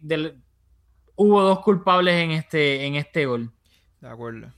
hubo 1.15 1.41
dos 1.41 1.59
culpables 1.59 2.15
en 2.15 2.31
este, 2.31 2.85
en 2.85 2.95
este 2.95 3.25
gol. 3.25 3.51
De 3.99 4.09
acuerdo. 4.09 4.53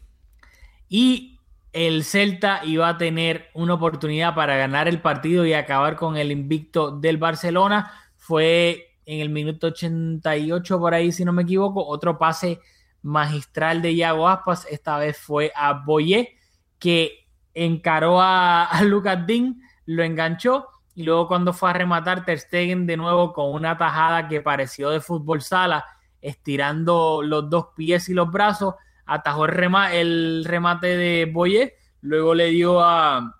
Y 0.90 1.40
el 1.74 2.04
Celta 2.04 2.62
iba 2.64 2.88
a 2.88 2.98
tener 2.98 3.50
una 3.54 3.74
oportunidad 3.74 4.34
para 4.34 4.56
ganar 4.56 4.88
el 4.88 5.02
partido 5.02 5.46
y 5.46 5.54
acabar 5.54 5.96
con 5.96 6.16
el 6.16 6.32
invicto 6.32 6.92
del 6.92 7.18
Barcelona. 7.18 7.92
Fue 8.16 8.98
en 9.06 9.20
el 9.20 9.30
minuto 9.30 9.68
88 9.68 10.80
por 10.80 10.94
ahí, 10.94 11.12
si 11.12 11.26
no 11.26 11.34
me 11.34 11.44
equivoco, 11.44 11.86
otro 11.86 12.18
pase 12.18 12.60
magistral 13.02 13.82
de 13.82 13.94
Iago 13.94 14.28
Aspas. 14.28 14.66
Esta 14.70 14.98
vez 14.98 15.18
fue 15.18 15.52
a 15.56 15.74
Boyé, 15.74 16.38
que 16.80 17.28
encaró 17.54 18.22
a, 18.22 18.70
Lucas 18.84 19.26
Dean, 19.28 19.62
lo 19.86 20.04
enganchó 20.04 20.68
y 20.96 21.04
luego 21.04 21.28
cuando 21.28 21.52
fue 21.52 21.70
a 21.70 21.74
rematar 21.74 22.24
Ter 22.24 22.40
Stegen 22.40 22.88
de 22.88 22.96
nuevo 22.96 23.34
con 23.34 23.54
una 23.54 23.78
tajada 23.78 24.30
que 24.30 24.40
pareció 24.40 24.90
de 24.90 25.02
fútbol 25.02 25.42
sala, 25.42 25.86
estirando 26.22 27.22
los 27.22 27.50
dos 27.50 27.68
pies 27.76 28.08
y 28.08 28.14
los 28.14 28.32
brazos, 28.32 28.76
atajó 29.06 29.46
el, 29.46 30.46
remate 30.46 30.96
de 30.96 31.26
Boye, 31.26 31.76
luego 32.00 32.34
le 32.34 32.48
dio 32.48 32.82
a, 32.82 33.36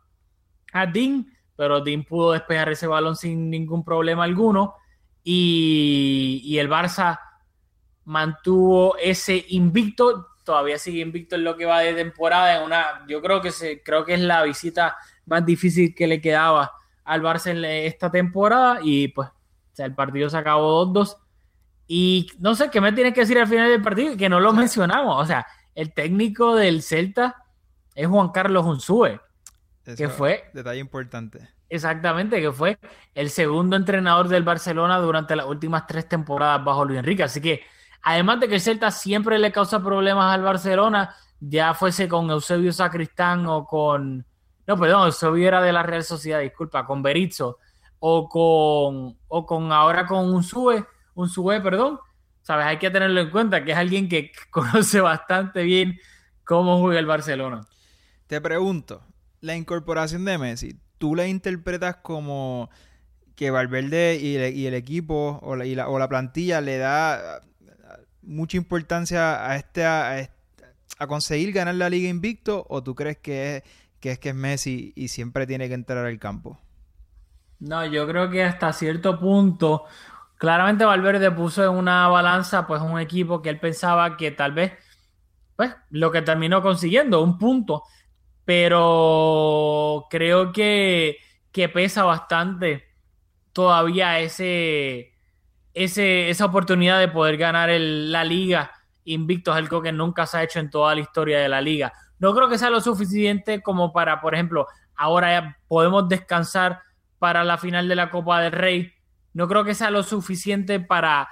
a 0.74 0.86
Dean, 0.86 1.26
pero 1.56 1.80
Dean 1.80 2.04
pudo 2.04 2.34
despejar 2.34 2.70
ese 2.70 2.88
balón 2.88 3.16
sin 3.16 3.50
ningún 3.50 3.86
problema 3.86 4.26
alguno. 4.26 4.76
Y, 5.24 6.58
el 6.60 6.70
Barça 6.70 7.20
mantuvo 8.04 8.98
ese 8.98 9.46
invicto, 9.50 10.28
todavía 10.44 10.78
sigue 10.78 11.02
invicto 11.02 11.36
en 11.36 11.46
lo 11.46 11.56
que 11.56 11.66
va 11.66 11.80
de 11.80 11.94
temporada, 11.94 12.58
en 12.58 12.64
una, 12.64 13.06
yo 13.08 13.22
creo 13.22 13.42
que 13.42 13.52
se, 13.52 13.82
creo 13.82 14.06
que 14.06 14.14
es 14.14 14.20
la 14.20 14.44
visita 14.44 14.98
más 15.26 15.44
difícil 15.44 15.96
que 15.96 16.06
le 16.06 16.22
quedaba 16.22 16.72
al 17.06 17.22
Barça 17.22 17.52
en 17.52 17.64
esta 17.64 18.12
temporada 18.12 18.80
y 18.82 19.08
pues 19.10 19.30
el 19.78 19.94
partido 19.94 20.30
se 20.30 20.38
acabó 20.38 20.86
2-2 20.86 21.18
y 21.88 22.28
no 22.40 22.56
sé 22.56 22.70
qué 22.70 22.82
me 22.82 22.92
tienes 22.94 23.14
que 23.14 23.22
decir 23.22 23.38
al 23.38 23.48
final 23.48 23.70
del 23.70 23.82
partido, 23.82 24.18
que 24.18 24.30
no 24.30 24.40
lo 24.40 24.54
mencionamos. 24.54 25.22
O 25.22 25.26
sea, 25.26 25.46
el 25.76 25.94
técnico 25.94 26.56
del 26.56 26.82
Celta 26.82 27.44
es 27.94 28.08
Juan 28.08 28.30
Carlos 28.30 28.66
Unzúe, 28.66 29.20
que 29.96 30.10
fue. 30.10 30.50
Detalle 30.54 30.80
importante. 30.80 31.50
Exactamente, 31.70 32.42
que 32.42 32.52
fue 32.52 32.78
el 33.14 33.30
segundo 33.30 33.76
entrenador 33.76 34.28
del 34.28 34.44
Barcelona 34.44 34.98
durante 35.00 35.36
las 35.36 35.46
últimas 35.46 35.88
tres 35.88 36.08
temporadas 36.08 36.64
bajo 36.64 36.86
Luis 36.86 37.00
Enrique. 37.00 37.24
Así 37.24 37.42
que, 37.42 37.64
además 38.02 38.40
de 38.40 38.48
que 38.48 38.56
el 38.56 38.62
Celta 38.62 38.92
siempre 38.92 39.40
le 39.40 39.52
causa 39.52 39.84
problemas 39.84 40.34
al 40.34 40.42
Barcelona, 40.42 41.16
ya 41.40 41.74
fuese 41.74 42.08
con 42.08 42.30
Eusebio 42.30 42.72
Sacristán 42.72 43.46
o 43.48 43.66
con. 43.66 44.26
No, 44.68 44.78
perdón, 44.78 45.08
Eusebio 45.08 45.48
era 45.48 45.62
de 45.62 45.72
la 45.72 45.84
Real 45.84 46.04
Sociedad, 46.04 46.42
disculpa, 46.42 46.86
con 46.86 47.04
Berizzo 47.04 47.60
o 48.00 48.28
con, 48.28 49.18
o 49.28 49.46
con 49.46 49.72
ahora 49.72 50.06
con 50.06 50.34
Unzúe 50.34 50.86
un 51.16 51.30
sube, 51.30 51.62
perdón, 51.62 52.00
sabes, 52.42 52.66
hay 52.66 52.78
que 52.78 52.92
tenerlo 52.92 53.22
en 53.22 53.32
cuenta, 53.32 53.64
que 53.64 53.72
es 53.72 53.78
alguien 53.78 54.08
que 54.08 54.32
conoce 54.52 55.02
bastante 55.02 55.64
bien 55.64 56.00
cómo 56.44 56.80
juega 56.80 57.00
el 57.00 57.06
Barcelona. 57.06 57.62
Te 58.28 58.40
pregunto, 58.42 59.02
la 59.42 59.56
incorporación 59.56 60.26
de 60.26 60.38
Messi, 60.38 60.80
¿tú 60.98 61.16
la 61.16 61.28
interpretas 61.28 61.98
como 61.98 62.70
que 63.36 63.52
Valverde 63.52 64.18
y, 64.22 64.66
el 64.66 64.74
equipo 64.74 65.40
o 65.42 65.56
la, 65.56 65.90
o 65.90 66.00
la, 66.00 66.08
plantilla 66.08 66.62
le 66.62 66.78
da 66.78 67.42
mucha 68.22 68.56
importancia 68.56 69.50
a 69.50 69.58
este, 69.58 69.84
a 69.84 70.30
a, 70.98 71.08
conseguir 71.08 71.52
ganar 71.52 71.76
la 71.76 71.90
liga 71.90 72.08
invicto 72.08 72.66
o 72.70 72.82
tú 72.82 72.96
crees 72.96 73.18
que 73.18 73.58
es, 73.58 73.64
que 74.06 74.12
es 74.12 74.20
que 74.20 74.30
es 74.30 74.36
Messi 74.36 74.94
y 74.96 75.08
siempre 75.08 75.48
tiene 75.48 75.68
que 75.68 75.74
entrar 75.74 76.06
al 76.06 76.20
campo? 76.20 76.60
No, 77.58 77.84
yo 77.88 78.08
creo 78.08 78.30
que 78.30 78.44
hasta 78.44 78.72
cierto 78.72 79.20
punto 79.20 79.86
Claramente 80.38 80.86
Valverde 80.86 81.32
puso 81.32 81.64
en 81.64 81.72
una 81.72 82.08
balanza 82.08 82.68
pues 82.68 82.84
un 82.84 83.00
equipo 83.00 83.42
que 83.42 83.50
él 83.50 83.60
pensaba 83.60 84.16
que 84.16 84.30
tal 84.30 84.52
vez 84.52 84.74
pues 85.56 85.74
lo 85.90 86.12
que 86.12 86.22
terminó 86.22 86.62
consiguiendo, 86.62 87.24
un 87.24 87.40
punto, 87.40 87.82
pero 88.44 90.06
creo 90.12 90.52
que, 90.52 91.18
que 91.52 91.68
pesa 91.68 92.04
bastante 92.04 92.84
todavía 93.54 94.20
ese, 94.20 95.16
ese, 95.74 96.30
esa 96.30 96.46
oportunidad 96.46 97.00
de 97.00 97.08
poder 97.08 97.38
ganar 97.38 97.72
la 97.72 98.24
liga 98.24 98.72
invicto, 99.04 99.52
es 99.52 99.58
algo 99.58 99.82
que 99.82 99.92
nunca 99.92 100.28
se 100.28 100.38
ha 100.38 100.44
hecho 100.44 100.60
en 100.60 100.70
toda 100.70 100.94
la 100.94 101.02
historia 101.02 101.40
de 101.40 101.50
la 101.50 101.60
liga. 101.60 101.92
No 102.20 102.34
creo 102.34 102.50
que 102.50 102.58
sea 102.58 102.70
lo 102.70 102.82
suficiente 102.82 103.62
como 103.62 103.92
para, 103.94 104.22
por 104.22 104.34
ejemplo, 104.34 104.68
ahora 104.96 105.32
ya 105.32 105.58
podemos 105.68 106.08
descansar 106.08 106.82
para 107.20 107.44
la 107.44 107.58
final 107.58 107.88
de 107.88 107.96
la 107.96 108.10
Copa 108.10 108.42
del 108.42 108.52
Rey 108.52 108.96
no 109.36 109.50
creo 109.50 109.66
que 109.66 109.76
sea 109.76 109.92
lo 109.92 110.02
suficiente 110.02 110.80
para 110.80 111.28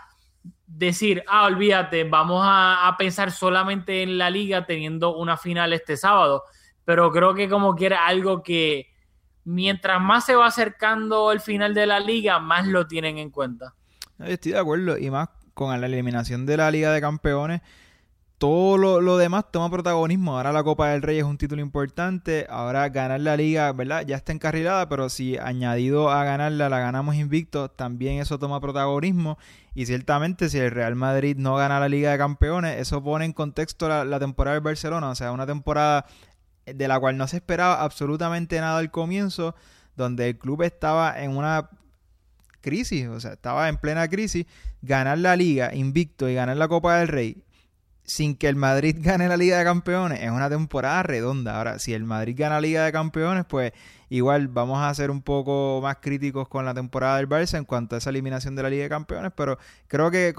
decir, 0.67 1.23
ah, 1.25 1.45
olvídate, 1.45 2.03
vamos 2.03 2.41
a, 2.45 2.93
pensar 2.97 3.31
solamente 3.31 4.03
en 4.03 4.17
la 4.17 4.29
liga 4.29 4.65
teniendo 4.65 5.15
una 5.15 5.38
final 5.38 5.71
este 5.71 5.95
sábado. 5.95 6.43
Pero 6.84 7.13
creo 7.13 7.34
que 7.34 7.47
como 7.47 7.75
quiera 7.75 8.05
algo 8.05 8.43
que 8.43 8.91
mientras 9.45 10.01
más 10.01 10.25
se 10.25 10.36
va 10.36 10.47
acercando 10.47 11.31
el 11.31 11.39
final 11.39 11.73
de 11.73 11.86
la 11.86 12.01
liga, 12.01 12.39
más 12.39 12.67
lo 12.67 12.88
tienen 12.88 13.17
en 13.19 13.29
cuenta. 13.29 13.73
estoy 14.19 14.51
de 14.51 14.59
acuerdo. 14.59 14.97
Y 14.97 15.09
más 15.09 15.29
con 15.53 15.79
la 15.79 15.88
eliminación 15.88 16.45
de 16.45 16.57
la 16.57 16.69
Liga 16.71 16.91
de 16.91 16.99
Campeones, 16.99 17.61
todo 18.43 18.99
lo, 18.99 19.17
demás 19.17 19.45
toma 19.53 19.69
protagonismo. 19.69 20.35
Ahora 20.35 20.51
la 20.51 20.65
Copa 20.65 20.89
del 20.89 21.01
Rey 21.01 21.17
es 21.17 21.23
un 21.23 21.37
título 21.37 21.61
importante. 21.61 22.45
Ahora 22.49 22.89
ganar 22.89 23.21
la 23.21 23.37
liga, 23.37 23.71
¿verdad? 23.71 24.05
Ya 24.05 24.17
está 24.17 24.33
encarrilada, 24.33 24.89
pero 24.89 25.07
si 25.07 25.37
añadido 25.37 26.11
a 26.11 26.25
ganarla 26.25 26.67
la 26.67 26.79
ganamos 26.79 27.15
invicto, 27.15 27.69
también 27.71 28.19
eso 28.19 28.39
toma 28.39 28.59
protagonismo. 28.59 29.37
Y 29.73 29.85
ciertamente 29.85 30.49
si 30.49 30.57
el 30.57 30.71
Real 30.71 30.93
Madrid 30.97 31.37
no 31.37 31.55
gana 31.55 31.79
la 31.79 31.87
Liga 31.87 32.11
de 32.11 32.17
Campeones, 32.17 32.81
eso 32.81 33.01
pone 33.01 33.23
en 33.23 33.31
contexto 33.31 33.87
la, 33.87 34.03
la 34.03 34.19
temporada 34.19 34.55
del 34.55 34.63
Barcelona. 34.63 35.11
O 35.11 35.15
sea, 35.15 35.31
una 35.31 35.45
temporada 35.45 36.05
de 36.65 36.87
la 36.89 36.99
cual 36.99 37.15
no 37.15 37.29
se 37.29 37.37
esperaba 37.37 37.81
absolutamente 37.81 38.59
nada 38.59 38.79
al 38.79 38.91
comienzo, 38.91 39.55
donde 39.95 40.27
el 40.27 40.37
club 40.37 40.63
estaba 40.63 41.17
en 41.23 41.37
una 41.37 41.69
crisis, 42.59 43.07
o 43.07 43.21
sea, 43.21 43.31
estaba 43.31 43.69
en 43.69 43.77
plena 43.77 44.05
crisis, 44.09 44.47
ganar 44.81 45.19
la 45.19 45.37
liga 45.37 45.73
invicto 45.73 46.27
y 46.27 46.33
ganar 46.33 46.57
la 46.57 46.67
Copa 46.67 46.97
del 46.97 47.07
Rey 47.07 47.41
sin 48.06 48.36
que 48.36 48.47
el 48.47 48.56
Madrid 48.56 48.97
gane 48.99 49.28
la 49.28 49.38
Liga 49.38 49.58
de 49.58 49.64
Campeones 49.64 50.22
es 50.22 50.32
una 50.32 50.49
temporada 50.49 51.04
redonda. 51.04 51.58
Ahora, 51.58 51.80
si 51.80 51.93
el 51.93 52.04
Madrid 52.04 52.36
gana 52.38 52.56
la 52.56 52.62
Liga 52.62 52.86
de 52.86 52.91
Campeones, 52.91 53.45
pues 53.45 53.74
igual 54.10 54.47
vamos 54.47 54.84
a 54.84 54.93
ser 54.93 55.12
un 55.12 55.22
poco 55.22 55.80
más 55.82 55.97
críticos 55.97 56.47
con 56.47 56.66
la 56.66 56.74
temporada 56.74 57.18
del 57.18 57.30
Barça 57.30 57.58
en 57.58 57.66
cuanto 57.66 57.95
a 57.95 57.97
esa 57.97 58.10
eliminación 58.10 58.56
de 58.56 58.64
la 58.64 58.70
Liga 58.70 58.84
de 58.84 58.89
Campeones, 58.89 59.32
pero 59.36 59.58
creo 59.88 60.12
que 60.12 60.34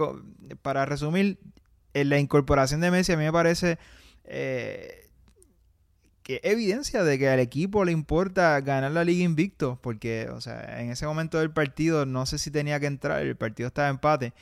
para 0.63 0.85
resumir, 0.87 1.39
la 1.93 2.19
incorporación 2.19 2.81
de 2.81 2.91
Messi 2.91 3.13
a 3.13 3.17
mí 3.17 3.25
me 3.25 3.33
parece 3.33 3.79
eh, 4.25 5.05
que 6.25 6.41
evidencia 6.43 7.05
de 7.05 7.19
que 7.19 7.29
al 7.29 7.39
equipo 7.39 7.85
le 7.85 7.93
importa 7.93 8.59
ganar 8.63 8.91
la 8.91 9.05
liga 9.05 9.23
invicto, 9.23 9.79
porque, 9.83 10.29
o 10.31 10.41
sea, 10.41 10.81
en 10.81 10.91
ese 10.91 11.07
momento 11.07 11.39
del 11.39 11.53
partido 11.53 12.07
no 12.07 12.27
sé 12.27 12.39
si 12.39 12.51
tenía 12.51 12.81
que 12.81 12.87
entrar, 12.87 13.23
el 13.23 13.37
partido 13.37 13.67
estaba 13.67 13.89
empate. 13.89 14.33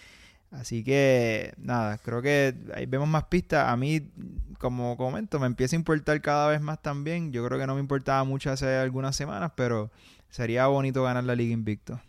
Así 0.52 0.84
que, 0.84 1.54
nada, 1.56 1.96
creo 1.98 2.20
que 2.20 2.54
ahí 2.74 2.84
vemos 2.84 3.08
más 3.08 3.24
pistas. 3.24 3.68
A 3.68 3.76
mí, 3.76 4.12
como 4.58 4.96
comento, 4.98 5.40
me 5.40 5.46
empieza 5.46 5.74
a 5.74 5.78
importar 5.78 6.20
cada 6.20 6.48
vez 6.48 6.60
más 6.60 6.80
también. 6.82 7.32
Yo 7.32 7.44
creo 7.46 7.58
que 7.58 7.66
no 7.66 7.74
me 7.74 7.80
importaba 7.80 8.22
mucho 8.24 8.50
hace 8.50 8.76
algunas 8.76 9.16
semanas, 9.16 9.52
pero 9.56 9.90
sería 10.28 10.66
bonito 10.66 11.02
ganar 11.02 11.24
la 11.24 11.34
liga 11.34 11.54
invicto. 11.54 12.00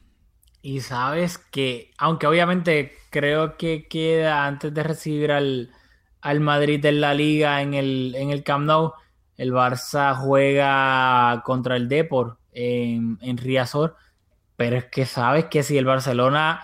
Y 0.62 0.82
sabes 0.82 1.38
que, 1.38 1.92
aunque 1.98 2.28
obviamente 2.28 2.94
creo 3.12 3.58
que 3.58 3.88
queda 3.88 4.46
antes 4.46 4.74
de 4.74 4.84
recibir 4.84 5.32
al, 5.32 5.72
al 6.22 6.40
Madrid 6.42 6.86
en 6.86 7.02
la 7.02 7.14
liga 7.14 7.62
en 7.62 7.74
el, 7.74 8.14
en 8.16 8.30
el 8.30 8.44
Camp 8.44 8.66
Nou, 8.66 8.94
el 9.38 9.52
Barça 9.52 10.16
juega 10.16 11.42
contra 11.46 11.76
el 11.76 11.88
Depor 11.88 12.40
en, 12.52 13.18
en 13.22 13.38
Riazor. 13.38 13.96
Pero 14.58 14.78
es 14.78 14.86
que 14.86 15.06
sabes 15.06 15.46
que 15.46 15.64
si 15.64 15.78
el 15.78 15.86
Barcelona 15.86 16.62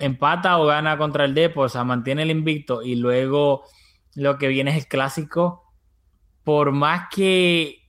empata 0.00 0.58
o 0.58 0.66
gana 0.66 0.98
contra 0.98 1.24
el 1.24 1.34
Depor, 1.34 1.66
o 1.66 1.68
sea, 1.68 1.84
mantiene 1.84 2.22
el 2.22 2.30
invicto 2.30 2.82
y 2.82 2.96
luego 2.96 3.64
lo 4.14 4.38
que 4.38 4.48
viene 4.48 4.70
es 4.72 4.78
el 4.78 4.88
clásico, 4.88 5.72
por 6.42 6.72
más 6.72 7.08
que, 7.14 7.88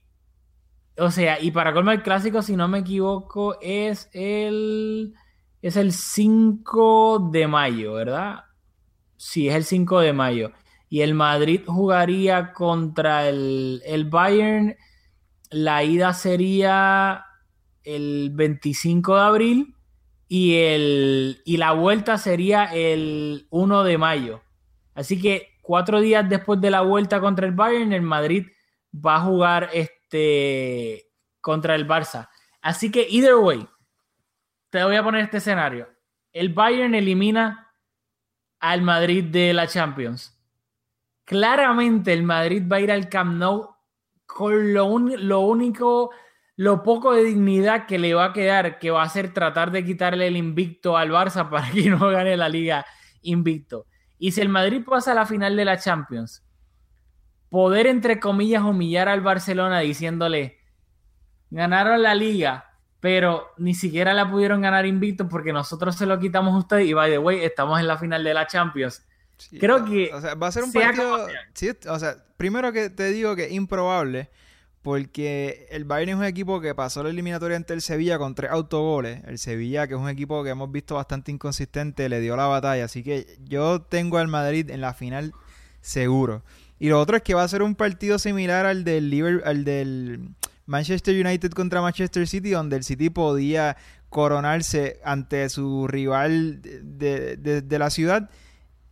o 0.96 1.10
sea, 1.10 1.40
y 1.40 1.50
para 1.50 1.72
colmo 1.72 1.90
el 1.90 2.02
clásico, 2.02 2.42
si 2.42 2.56
no 2.56 2.68
me 2.68 2.80
equivoco, 2.80 3.58
es 3.60 4.08
el, 4.12 5.14
es 5.62 5.76
el 5.76 5.92
5 5.92 7.30
de 7.32 7.48
mayo, 7.48 7.94
¿verdad? 7.94 8.44
Sí, 9.16 9.48
es 9.48 9.54
el 9.54 9.64
5 9.64 10.00
de 10.00 10.12
mayo. 10.12 10.52
Y 10.88 11.00
el 11.00 11.14
Madrid 11.14 11.62
jugaría 11.66 12.52
contra 12.52 13.28
el, 13.28 13.80
el 13.86 14.04
Bayern. 14.04 14.76
La 15.50 15.84
ida 15.84 16.12
sería 16.12 17.24
el 17.82 18.30
25 18.34 19.14
de 19.14 19.22
abril 19.22 19.76
y, 20.34 20.54
el, 20.54 21.42
y 21.44 21.58
la 21.58 21.72
vuelta 21.72 22.16
sería 22.16 22.64
el 22.64 23.46
1 23.50 23.84
de 23.84 23.98
mayo. 23.98 24.42
Así 24.94 25.20
que 25.20 25.58
cuatro 25.60 26.00
días 26.00 26.26
después 26.26 26.58
de 26.58 26.70
la 26.70 26.80
vuelta 26.80 27.20
contra 27.20 27.46
el 27.46 27.52
Bayern, 27.52 27.92
el 27.92 28.00
Madrid 28.00 28.46
va 28.94 29.16
a 29.16 29.20
jugar 29.20 29.68
este, 29.74 31.10
contra 31.42 31.74
el 31.74 31.86
Barça. 31.86 32.30
Así 32.62 32.90
que, 32.90 33.06
either 33.10 33.34
way, 33.34 33.68
te 34.70 34.82
voy 34.82 34.96
a 34.96 35.02
poner 35.02 35.24
este 35.24 35.36
escenario. 35.36 35.90
El 36.32 36.48
Bayern 36.48 36.94
elimina 36.94 37.70
al 38.58 38.80
Madrid 38.80 39.24
de 39.24 39.52
la 39.52 39.66
Champions. 39.66 40.34
Claramente 41.24 42.10
el 42.10 42.22
Madrid 42.22 42.62
va 42.66 42.76
a 42.76 42.80
ir 42.80 42.90
al 42.90 43.10
Camp 43.10 43.34
Nou 43.34 43.76
con 44.24 44.72
lo, 44.72 44.98
lo 44.98 45.40
único 45.40 46.10
lo 46.56 46.82
poco 46.82 47.14
de 47.14 47.24
dignidad 47.24 47.86
que 47.86 47.98
le 47.98 48.14
va 48.14 48.26
a 48.26 48.32
quedar, 48.32 48.78
que 48.78 48.90
va 48.90 49.02
a 49.02 49.08
ser 49.08 49.32
tratar 49.32 49.70
de 49.70 49.84
quitarle 49.84 50.26
el 50.26 50.36
invicto 50.36 50.96
al 50.96 51.10
Barça 51.10 51.48
para 51.50 51.70
que 51.70 51.88
no 51.88 52.08
gane 52.08 52.36
la 52.36 52.48
liga 52.48 52.84
invicto. 53.22 53.86
Y 54.18 54.32
si 54.32 54.40
el 54.40 54.48
Madrid 54.48 54.82
pasa 54.84 55.12
a 55.12 55.14
la 55.14 55.26
final 55.26 55.56
de 55.56 55.64
la 55.64 55.78
Champions, 55.78 56.44
poder 57.48 57.86
entre 57.86 58.20
comillas 58.20 58.62
humillar 58.62 59.08
al 59.08 59.20
Barcelona 59.20 59.80
diciéndole, 59.80 60.58
ganaron 61.50 62.02
la 62.02 62.14
liga, 62.14 62.78
pero 63.00 63.48
ni 63.58 63.74
siquiera 63.74 64.14
la 64.14 64.30
pudieron 64.30 64.60
ganar 64.60 64.86
invicto 64.86 65.28
porque 65.28 65.52
nosotros 65.52 65.96
se 65.96 66.06
lo 66.06 66.18
quitamos 66.18 66.54
a 66.54 66.58
ustedes 66.58 66.86
y 66.86 66.92
by 66.92 67.10
the 67.10 67.18
way, 67.18 67.42
estamos 67.42 67.80
en 67.80 67.88
la 67.88 67.98
final 67.98 68.22
de 68.22 68.34
la 68.34 68.46
Champions. 68.46 69.04
Creo 69.58 69.84
que... 69.84 70.10
O 70.14 70.20
sea, 70.20 70.34
va 70.36 70.46
a 70.46 70.52
ser 70.52 70.62
un 70.62 70.72
partido... 70.72 71.26
o 71.88 71.98
sea, 71.98 72.16
primero 72.36 72.72
que 72.72 72.90
te 72.90 73.10
digo 73.10 73.34
que 73.34 73.46
es 73.46 73.52
improbable 73.52 74.30
porque 74.82 75.68
el 75.70 75.84
Bayern 75.84 76.10
es 76.10 76.16
un 76.16 76.24
equipo 76.24 76.60
que 76.60 76.74
pasó 76.74 77.04
la 77.04 77.10
eliminatoria 77.10 77.56
ante 77.56 77.72
el 77.72 77.82
Sevilla 77.82 78.18
con 78.18 78.34
tres 78.34 78.50
autogoles. 78.50 79.22
El 79.26 79.38
Sevilla, 79.38 79.86
que 79.86 79.94
es 79.94 80.00
un 80.00 80.08
equipo 80.08 80.42
que 80.42 80.50
hemos 80.50 80.70
visto 80.72 80.96
bastante 80.96 81.30
inconsistente, 81.30 82.08
le 82.08 82.20
dio 82.20 82.34
la 82.34 82.46
batalla. 82.46 82.84
Así 82.84 83.04
que 83.04 83.38
yo 83.44 83.80
tengo 83.80 84.18
al 84.18 84.26
Madrid 84.26 84.70
en 84.70 84.80
la 84.80 84.92
final 84.92 85.32
seguro. 85.80 86.42
Y 86.80 86.88
lo 86.88 87.00
otro 87.00 87.16
es 87.16 87.22
que 87.22 87.34
va 87.34 87.44
a 87.44 87.48
ser 87.48 87.62
un 87.62 87.76
partido 87.76 88.18
similar 88.18 88.66
al 88.66 88.82
del, 88.82 89.40
al 89.44 89.64
del 89.64 90.30
Manchester 90.66 91.14
United 91.24 91.52
contra 91.52 91.80
Manchester 91.80 92.26
City, 92.26 92.50
donde 92.50 92.74
el 92.76 92.82
City 92.82 93.08
podía 93.08 93.76
coronarse 94.08 95.00
ante 95.04 95.48
su 95.48 95.86
rival 95.86 96.60
de, 96.60 97.78
la 97.78 97.88
ciudad. 97.88 98.30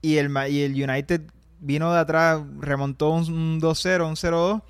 Y 0.03 0.19
el, 0.19 0.31
y 0.49 0.63
el 0.63 0.73
United 0.73 1.23
vino 1.59 1.93
de 1.93 1.99
atrás, 1.99 2.41
remontó 2.61 3.11
un 3.11 3.61
2-0, 3.61 4.07
un 4.07 4.15
0-2 4.15 4.63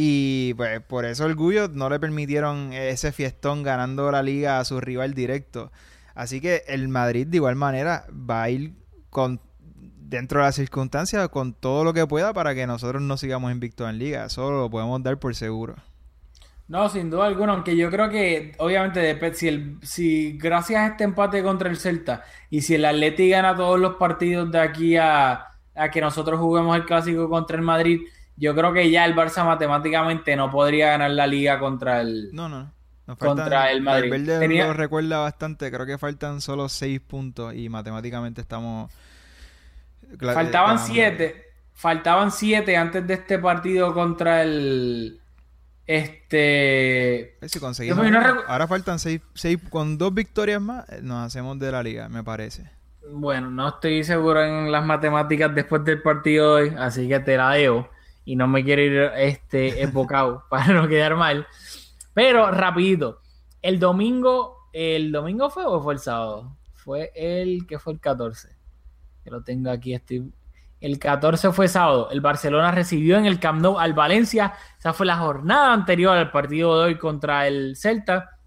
y 0.00 0.54
pues 0.54 0.80
por 0.82 1.04
eso 1.04 1.24
orgullo 1.24 1.66
no 1.66 1.90
le 1.90 1.98
permitieron 1.98 2.72
ese 2.72 3.10
fiestón 3.10 3.64
ganando 3.64 4.12
la 4.12 4.22
liga 4.22 4.60
a 4.60 4.64
su 4.64 4.80
rival 4.80 5.12
directo. 5.12 5.72
Así 6.14 6.40
que 6.40 6.62
el 6.68 6.86
Madrid 6.86 7.26
de 7.26 7.38
igual 7.38 7.56
manera 7.56 8.06
va 8.12 8.44
a 8.44 8.50
ir 8.50 8.74
con 9.10 9.40
dentro 9.98 10.38
de 10.38 10.46
las 10.46 10.54
circunstancias 10.54 11.28
con 11.30 11.52
todo 11.52 11.82
lo 11.82 11.94
que 11.94 12.06
pueda 12.06 12.32
para 12.32 12.54
que 12.54 12.64
nosotros 12.64 13.02
no 13.02 13.16
sigamos 13.16 13.50
invictos 13.50 13.90
en 13.90 13.98
liga. 13.98 14.26
Eso 14.26 14.48
lo 14.52 14.70
podemos 14.70 15.02
dar 15.02 15.18
por 15.18 15.34
seguro. 15.34 15.74
No, 16.68 16.88
sin 16.88 17.10
duda 17.10 17.26
alguna, 17.26 17.54
aunque 17.54 17.76
yo 17.76 17.90
creo 17.90 18.08
que 18.08 18.52
obviamente 18.58 19.34
si, 19.34 19.48
el, 19.48 19.78
si 19.82 20.38
gracias 20.38 20.80
a 20.80 20.86
este 20.86 21.02
empate 21.02 21.42
contra 21.42 21.68
el 21.70 21.76
Celta 21.76 22.22
y 22.50 22.60
si 22.60 22.76
el 22.76 22.84
Atleti 22.84 23.30
gana 23.30 23.56
todos 23.56 23.80
los 23.80 23.96
partidos 23.96 24.48
de 24.52 24.60
aquí 24.60 24.96
a, 24.96 25.44
a 25.74 25.90
que 25.90 26.00
nosotros 26.00 26.38
juguemos 26.38 26.76
el 26.76 26.84
clásico 26.84 27.28
contra 27.28 27.56
el 27.56 27.64
Madrid, 27.64 28.02
yo 28.38 28.54
creo 28.54 28.72
que 28.72 28.90
ya 28.90 29.04
el 29.04 29.14
Barça 29.14 29.44
matemáticamente 29.44 30.36
no 30.36 30.50
podría 30.50 30.90
ganar 30.90 31.10
la 31.10 31.26
liga 31.26 31.58
contra 31.58 32.00
el 32.00 32.30
no 32.32 32.48
no, 32.48 32.72
contra 33.18 33.72
el 33.72 33.82
Madrid. 33.82 34.12
El 34.12 34.24
verde 34.24 34.48
lo 34.48 34.72
recuerda 34.72 35.18
bastante, 35.18 35.70
creo 35.70 35.86
que 35.86 35.98
faltan 35.98 36.40
solo 36.40 36.68
seis 36.68 37.00
puntos 37.00 37.54
y 37.54 37.68
matemáticamente 37.68 38.40
estamos 38.40 38.92
faltaban 40.18 40.78
siete, 40.78 41.52
faltaban 41.74 42.30
siete 42.30 42.76
antes 42.76 43.06
de 43.06 43.14
este 43.14 43.38
partido 43.38 43.92
contra 43.92 44.42
el 44.42 45.20
este 45.86 47.38
si 47.46 47.58
conseguimos 47.58 48.06
ahora 48.46 48.66
faltan 48.68 48.98
seis, 48.98 49.22
seis 49.34 49.58
con 49.70 49.96
dos 49.96 50.12
victorias 50.12 50.60
más 50.60 50.88
eh, 50.90 51.00
nos 51.02 51.26
hacemos 51.26 51.58
de 51.58 51.72
la 51.72 51.82
liga, 51.82 52.08
me 52.08 52.22
parece. 52.22 52.70
Bueno, 53.10 53.50
no 53.50 53.68
estoy 53.68 54.04
seguro 54.04 54.44
en 54.44 54.70
las 54.70 54.84
matemáticas 54.84 55.54
después 55.54 55.82
del 55.82 56.02
partido 56.02 56.56
de 56.56 56.62
hoy, 56.62 56.76
así 56.78 57.08
que 57.08 57.20
te 57.20 57.38
la 57.38 57.52
debo 57.52 57.88
y 58.28 58.36
no 58.36 58.46
me 58.46 58.62
quiero 58.62 58.82
ir 58.82 59.10
este 59.16 59.82
embocado 59.82 60.44
para 60.50 60.74
no 60.74 60.86
quedar 60.86 61.16
mal. 61.16 61.46
Pero 62.12 62.50
rapidito, 62.50 63.22
el 63.62 63.80
domingo, 63.80 64.68
¿el 64.74 65.10
domingo 65.10 65.48
fue 65.48 65.64
o 65.64 65.82
fue 65.82 65.94
el 65.94 66.00
sábado? 66.00 66.54
Fue 66.74 67.10
el 67.14 67.66
que 67.66 67.78
fue 67.78 67.94
el 67.94 68.00
14. 68.00 68.54
Que 69.24 69.30
lo 69.30 69.42
tengo 69.42 69.70
aquí, 69.70 69.94
estoy... 69.94 70.30
El 70.78 70.98
14 70.98 71.52
fue 71.52 71.68
sábado. 71.68 72.10
El 72.10 72.20
Barcelona 72.20 72.70
recibió 72.70 73.16
en 73.16 73.24
el 73.24 73.40
Camp 73.40 73.62
Nou 73.62 73.78
al 73.78 73.94
Valencia. 73.94 74.52
Esa 74.78 74.92
fue 74.92 75.06
la 75.06 75.16
jornada 75.16 75.72
anterior 75.72 76.14
al 76.14 76.30
partido 76.30 76.78
de 76.78 76.84
hoy 76.84 76.98
contra 76.98 77.46
el 77.46 77.76
Celta. 77.76 78.38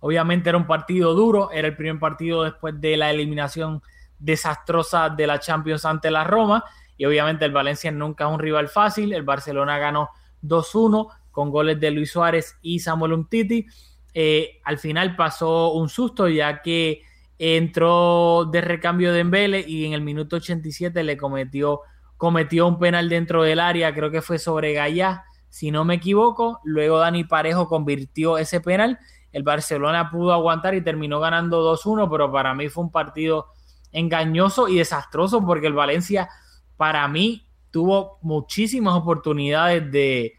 Obviamente 0.00 0.50
era 0.50 0.58
un 0.58 0.66
partido 0.66 1.14
duro. 1.14 1.50
Era 1.50 1.66
el 1.68 1.76
primer 1.76 1.98
partido 1.98 2.44
después 2.44 2.78
de 2.78 2.98
la 2.98 3.10
eliminación 3.10 3.82
desastrosa 4.18 5.08
de 5.08 5.26
la 5.26 5.40
Champions 5.40 5.86
ante 5.86 6.10
la 6.10 6.24
Roma. 6.24 6.62
Y 6.96 7.04
obviamente 7.04 7.44
el 7.44 7.52
Valencia 7.52 7.90
nunca 7.90 8.26
es 8.26 8.32
un 8.32 8.38
rival 8.38 8.68
fácil. 8.68 9.12
El 9.12 9.22
Barcelona 9.22 9.78
ganó 9.78 10.10
2-1 10.42 11.08
con 11.30 11.50
goles 11.50 11.78
de 11.80 11.90
Luis 11.90 12.10
Suárez 12.10 12.56
y 12.62 12.78
Samuel 12.80 13.12
Umtiti. 13.12 13.66
Eh, 14.14 14.60
al 14.64 14.78
final 14.78 15.14
pasó 15.16 15.72
un 15.72 15.88
susto 15.88 16.28
ya 16.28 16.62
que 16.62 17.02
entró 17.38 18.48
de 18.50 18.62
recambio 18.62 19.12
de 19.12 19.20
Embele 19.20 19.60
y 19.60 19.84
en 19.84 19.92
el 19.92 20.00
minuto 20.00 20.36
87 20.36 21.02
le 21.04 21.18
cometió 21.18 21.82
cometió 22.16 22.66
un 22.66 22.78
penal 22.78 23.08
dentro 23.08 23.42
del 23.42 23.60
área, 23.60 23.94
creo 23.94 24.10
que 24.10 24.22
fue 24.22 24.38
sobre 24.38 24.72
Gallá, 24.72 25.24
si 25.48 25.70
no 25.70 25.84
me 25.84 25.94
equivoco. 25.94 26.60
Luego 26.64 26.98
Dani 26.98 27.24
Parejo 27.24 27.68
convirtió 27.68 28.38
ese 28.38 28.60
penal. 28.60 28.98
El 29.32 29.42
Barcelona 29.42 30.10
pudo 30.10 30.32
aguantar 30.32 30.74
y 30.74 30.80
terminó 30.82 31.20
ganando 31.20 31.62
2-1, 31.76 32.08
pero 32.10 32.32
para 32.32 32.54
mí 32.54 32.68
fue 32.68 32.84
un 32.84 32.90
partido 32.90 33.46
engañoso 33.92 34.68
y 34.68 34.76
desastroso 34.76 35.44
porque 35.44 35.66
el 35.66 35.74
Valencia, 35.74 36.28
para 36.76 37.06
mí, 37.08 37.46
tuvo 37.70 38.18
muchísimas 38.22 38.94
oportunidades 38.94 39.90
de, 39.90 40.34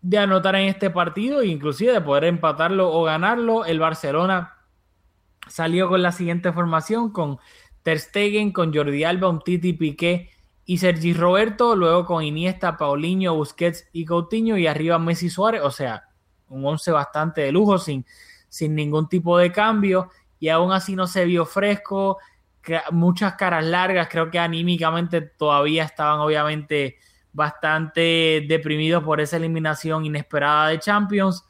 de 0.00 0.18
anotar 0.18 0.56
en 0.56 0.68
este 0.68 0.90
partido 0.90 1.42
inclusive 1.42 1.92
de 1.92 2.00
poder 2.00 2.24
empatarlo 2.24 2.92
o 2.92 3.04
ganarlo. 3.04 3.64
El 3.64 3.78
Barcelona 3.78 4.54
salió 5.48 5.88
con 5.88 6.02
la 6.02 6.12
siguiente 6.12 6.52
formación 6.52 7.10
con 7.10 7.38
Ter 7.82 7.98
Stegen, 7.98 8.52
con 8.52 8.72
Jordi 8.74 9.04
Alba, 9.04 9.28
Umtiti, 9.28 9.72
Piqué 9.72 10.30
y 10.64 10.78
Sergi 10.78 11.12
Roberto, 11.12 11.74
luego 11.74 12.06
con 12.06 12.22
Iniesta, 12.22 12.76
Paulinho, 12.76 13.34
Busquets 13.34 13.88
y 13.92 14.04
Coutinho 14.04 14.56
y 14.56 14.66
arriba 14.66 14.98
Messi 14.98 15.28
Suárez, 15.28 15.62
o 15.62 15.70
sea, 15.70 16.04
un 16.48 16.64
once 16.64 16.92
bastante 16.92 17.40
de 17.42 17.52
lujo 17.52 17.78
sin, 17.78 18.06
sin 18.48 18.74
ningún 18.74 19.08
tipo 19.08 19.36
de 19.38 19.50
cambio 19.50 20.10
y 20.38 20.48
aún 20.48 20.72
así 20.72 20.96
no 20.96 21.06
se 21.06 21.24
vio 21.24 21.44
fresco, 21.44 22.18
muchas 22.90 23.34
caras 23.34 23.64
largas, 23.64 24.08
creo 24.08 24.30
que 24.30 24.38
anímicamente 24.38 25.20
todavía 25.20 25.84
estaban 25.84 26.20
obviamente 26.20 26.96
bastante 27.32 28.44
deprimidos 28.46 29.02
por 29.02 29.20
esa 29.20 29.36
eliminación 29.36 30.04
inesperada 30.04 30.68
de 30.68 30.78
Champions, 30.78 31.44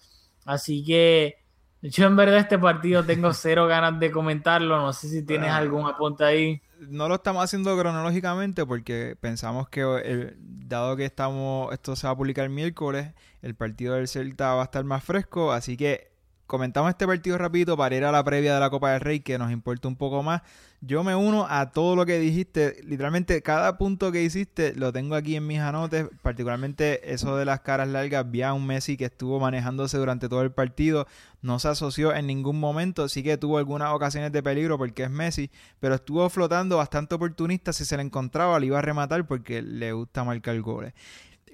así 0.44 0.84
que 0.84 1.42
yo 1.82 2.06
en 2.06 2.14
verdad 2.14 2.38
este 2.38 2.58
partido 2.58 3.04
tengo 3.04 3.32
cero 3.34 3.66
ganas 3.66 3.98
de 3.98 4.10
comentarlo. 4.10 4.76
No 4.78 4.92
sé 4.92 5.08
si 5.08 5.24
tienes 5.24 5.50
algún 5.50 5.86
apunte 5.86 6.24
ahí. 6.24 6.62
No 6.78 7.08
lo 7.08 7.16
estamos 7.16 7.42
haciendo 7.42 7.76
cronológicamente 7.76 8.64
porque 8.64 9.16
pensamos 9.20 9.68
que 9.68 10.34
dado 10.38 10.96
que 10.96 11.04
estamos 11.04 11.72
esto 11.72 11.96
se 11.96 12.06
va 12.06 12.12
a 12.12 12.16
publicar 12.16 12.44
el 12.44 12.50
miércoles, 12.50 13.12
el 13.40 13.54
partido 13.54 13.94
del 13.94 14.08
Celta 14.08 14.54
va 14.54 14.62
a 14.62 14.64
estar 14.64 14.84
más 14.84 15.04
fresco, 15.04 15.52
así 15.52 15.76
que 15.76 16.11
comentamos 16.53 16.90
este 16.90 17.07
partido 17.07 17.38
rapidito 17.38 17.78
para 17.78 17.96
ir 17.96 18.05
a 18.05 18.12
la 18.12 18.22
previa 18.22 18.53
de 18.53 18.61
la 18.61 18.68
Copa 18.68 18.90
del 18.90 19.00
Rey 19.00 19.20
que 19.20 19.38
nos 19.38 19.50
importa 19.50 19.88
un 19.88 19.96
poco 19.96 20.22
más. 20.22 20.42
Yo 20.82 21.03
me 21.03 21.16
uno 21.16 21.46
a 21.48 21.70
todo 21.70 21.96
lo 21.96 22.05
que 22.05 22.18
dijiste, 22.18 22.76
literalmente 22.84 23.40
cada 23.40 23.78
punto 23.78 24.12
que 24.12 24.22
hiciste 24.22 24.74
lo 24.74 24.92
tengo 24.92 25.14
aquí 25.14 25.34
en 25.34 25.46
mis 25.46 25.61
anotes, 25.61 26.09
particularmente 26.20 27.14
eso 27.14 27.38
de 27.38 27.46
las 27.46 27.61
caras 27.61 27.88
largas, 27.88 28.30
vi 28.30 28.42
a 28.42 28.53
un 28.53 28.66
Messi 28.66 28.98
que 28.98 29.07
estuvo 29.07 29.40
manejándose 29.40 29.96
durante 29.96 30.28
todo 30.28 30.42
el 30.42 30.53
partido, 30.53 31.07
no 31.40 31.59
se 31.59 31.68
asoció 31.68 32.14
en 32.14 32.26
ningún 32.26 32.61
momento, 32.61 33.09
sí 33.09 33.22
que 33.22 33.38
tuvo 33.38 33.57
algunas 33.57 33.94
ocasiones 33.94 34.30
de 34.30 34.42
peligro 34.42 34.76
porque 34.76 35.05
es 35.05 35.11
Messi, 35.11 35.50
pero 35.80 35.94
estuvo 35.94 36.28
flotando 36.28 36.76
bastante 36.76 37.14
oportunista, 37.14 37.72
si 37.72 37.86
se 37.86 37.96
le 37.96 38.03
encontraba 38.03 38.61
le 38.61 38.66
iba 38.66 38.78
a 38.78 38.82
rematar 38.82 39.26
porque 39.26 39.62
le 39.62 39.92
gusta 39.92 40.22
marcar 40.22 40.61
goles 40.61 40.92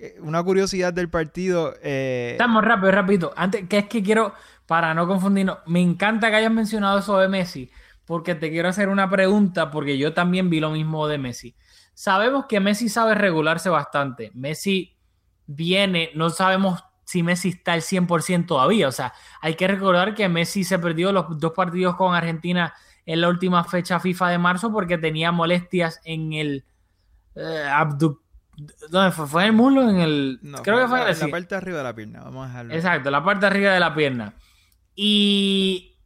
eh, 0.00 0.16
una 0.20 0.42
curiosidad 0.44 0.92
del 0.92 1.08
partido. 1.08 1.74
Eh... 1.82 2.30
Estamos 2.32 2.64
rápido, 2.64 2.92
rápido. 2.92 3.32
Antes, 3.36 3.68
que 3.68 3.78
es 3.78 3.86
que 3.86 4.00
quiero, 4.00 4.32
para 4.68 4.92
no 4.92 5.08
confundirnos, 5.08 5.60
me 5.64 5.80
encanta 5.80 6.28
que 6.28 6.36
hayas 6.36 6.52
mencionado 6.52 6.98
eso 6.98 7.18
de 7.18 7.26
Messi, 7.26 7.70
porque 8.04 8.34
te 8.34 8.50
quiero 8.50 8.68
hacer 8.68 8.90
una 8.90 9.08
pregunta, 9.08 9.70
porque 9.70 9.96
yo 9.96 10.12
también 10.12 10.50
vi 10.50 10.60
lo 10.60 10.68
mismo 10.70 11.08
de 11.08 11.16
Messi. 11.16 11.56
Sabemos 11.94 12.44
que 12.46 12.60
Messi 12.60 12.90
sabe 12.90 13.14
regularse 13.14 13.70
bastante. 13.70 14.30
Messi 14.34 14.94
viene, 15.46 16.10
no 16.14 16.28
sabemos 16.28 16.84
si 17.04 17.22
Messi 17.22 17.48
está 17.48 17.72
al 17.72 17.80
100% 17.80 18.44
todavía. 18.44 18.88
O 18.88 18.92
sea, 18.92 19.14
hay 19.40 19.54
que 19.54 19.66
recordar 19.68 20.14
que 20.14 20.28
Messi 20.28 20.64
se 20.64 20.78
perdió 20.78 21.12
los 21.12 21.38
dos 21.40 21.52
partidos 21.52 21.96
con 21.96 22.14
Argentina 22.14 22.74
en 23.06 23.22
la 23.22 23.30
última 23.30 23.64
fecha 23.64 23.98
FIFA 23.98 24.28
de 24.28 24.38
marzo 24.38 24.70
porque 24.70 24.98
tenía 24.98 25.32
molestias 25.32 26.02
en 26.04 26.34
el 26.34 26.66
eh, 27.34 27.64
¿Dónde 28.90 29.12
fue? 29.12 29.26
¿Fue 29.26 29.42
en 29.44 29.48
el 29.48 29.52
muslo? 29.54 29.88
En 29.88 30.00
el... 30.00 30.40
Creo 30.62 30.78
que 30.78 30.88
fue 30.88 31.10
en 31.10 31.18
la, 31.18 31.28
parte 31.28 31.48
de 31.48 31.56
arriba 31.56 31.78
de 31.78 31.84
la 31.84 31.94
pierna. 31.94 32.20
Vamos 32.24 32.44
a 32.44 32.48
dejarlo. 32.48 32.74
Exacto, 32.74 33.10
la 33.10 33.24
parte 33.24 33.40
de 33.40 33.46
arriba 33.46 33.72
de 33.72 33.80
la 33.80 33.94
pierna. 33.94 34.34
Y 35.00 35.96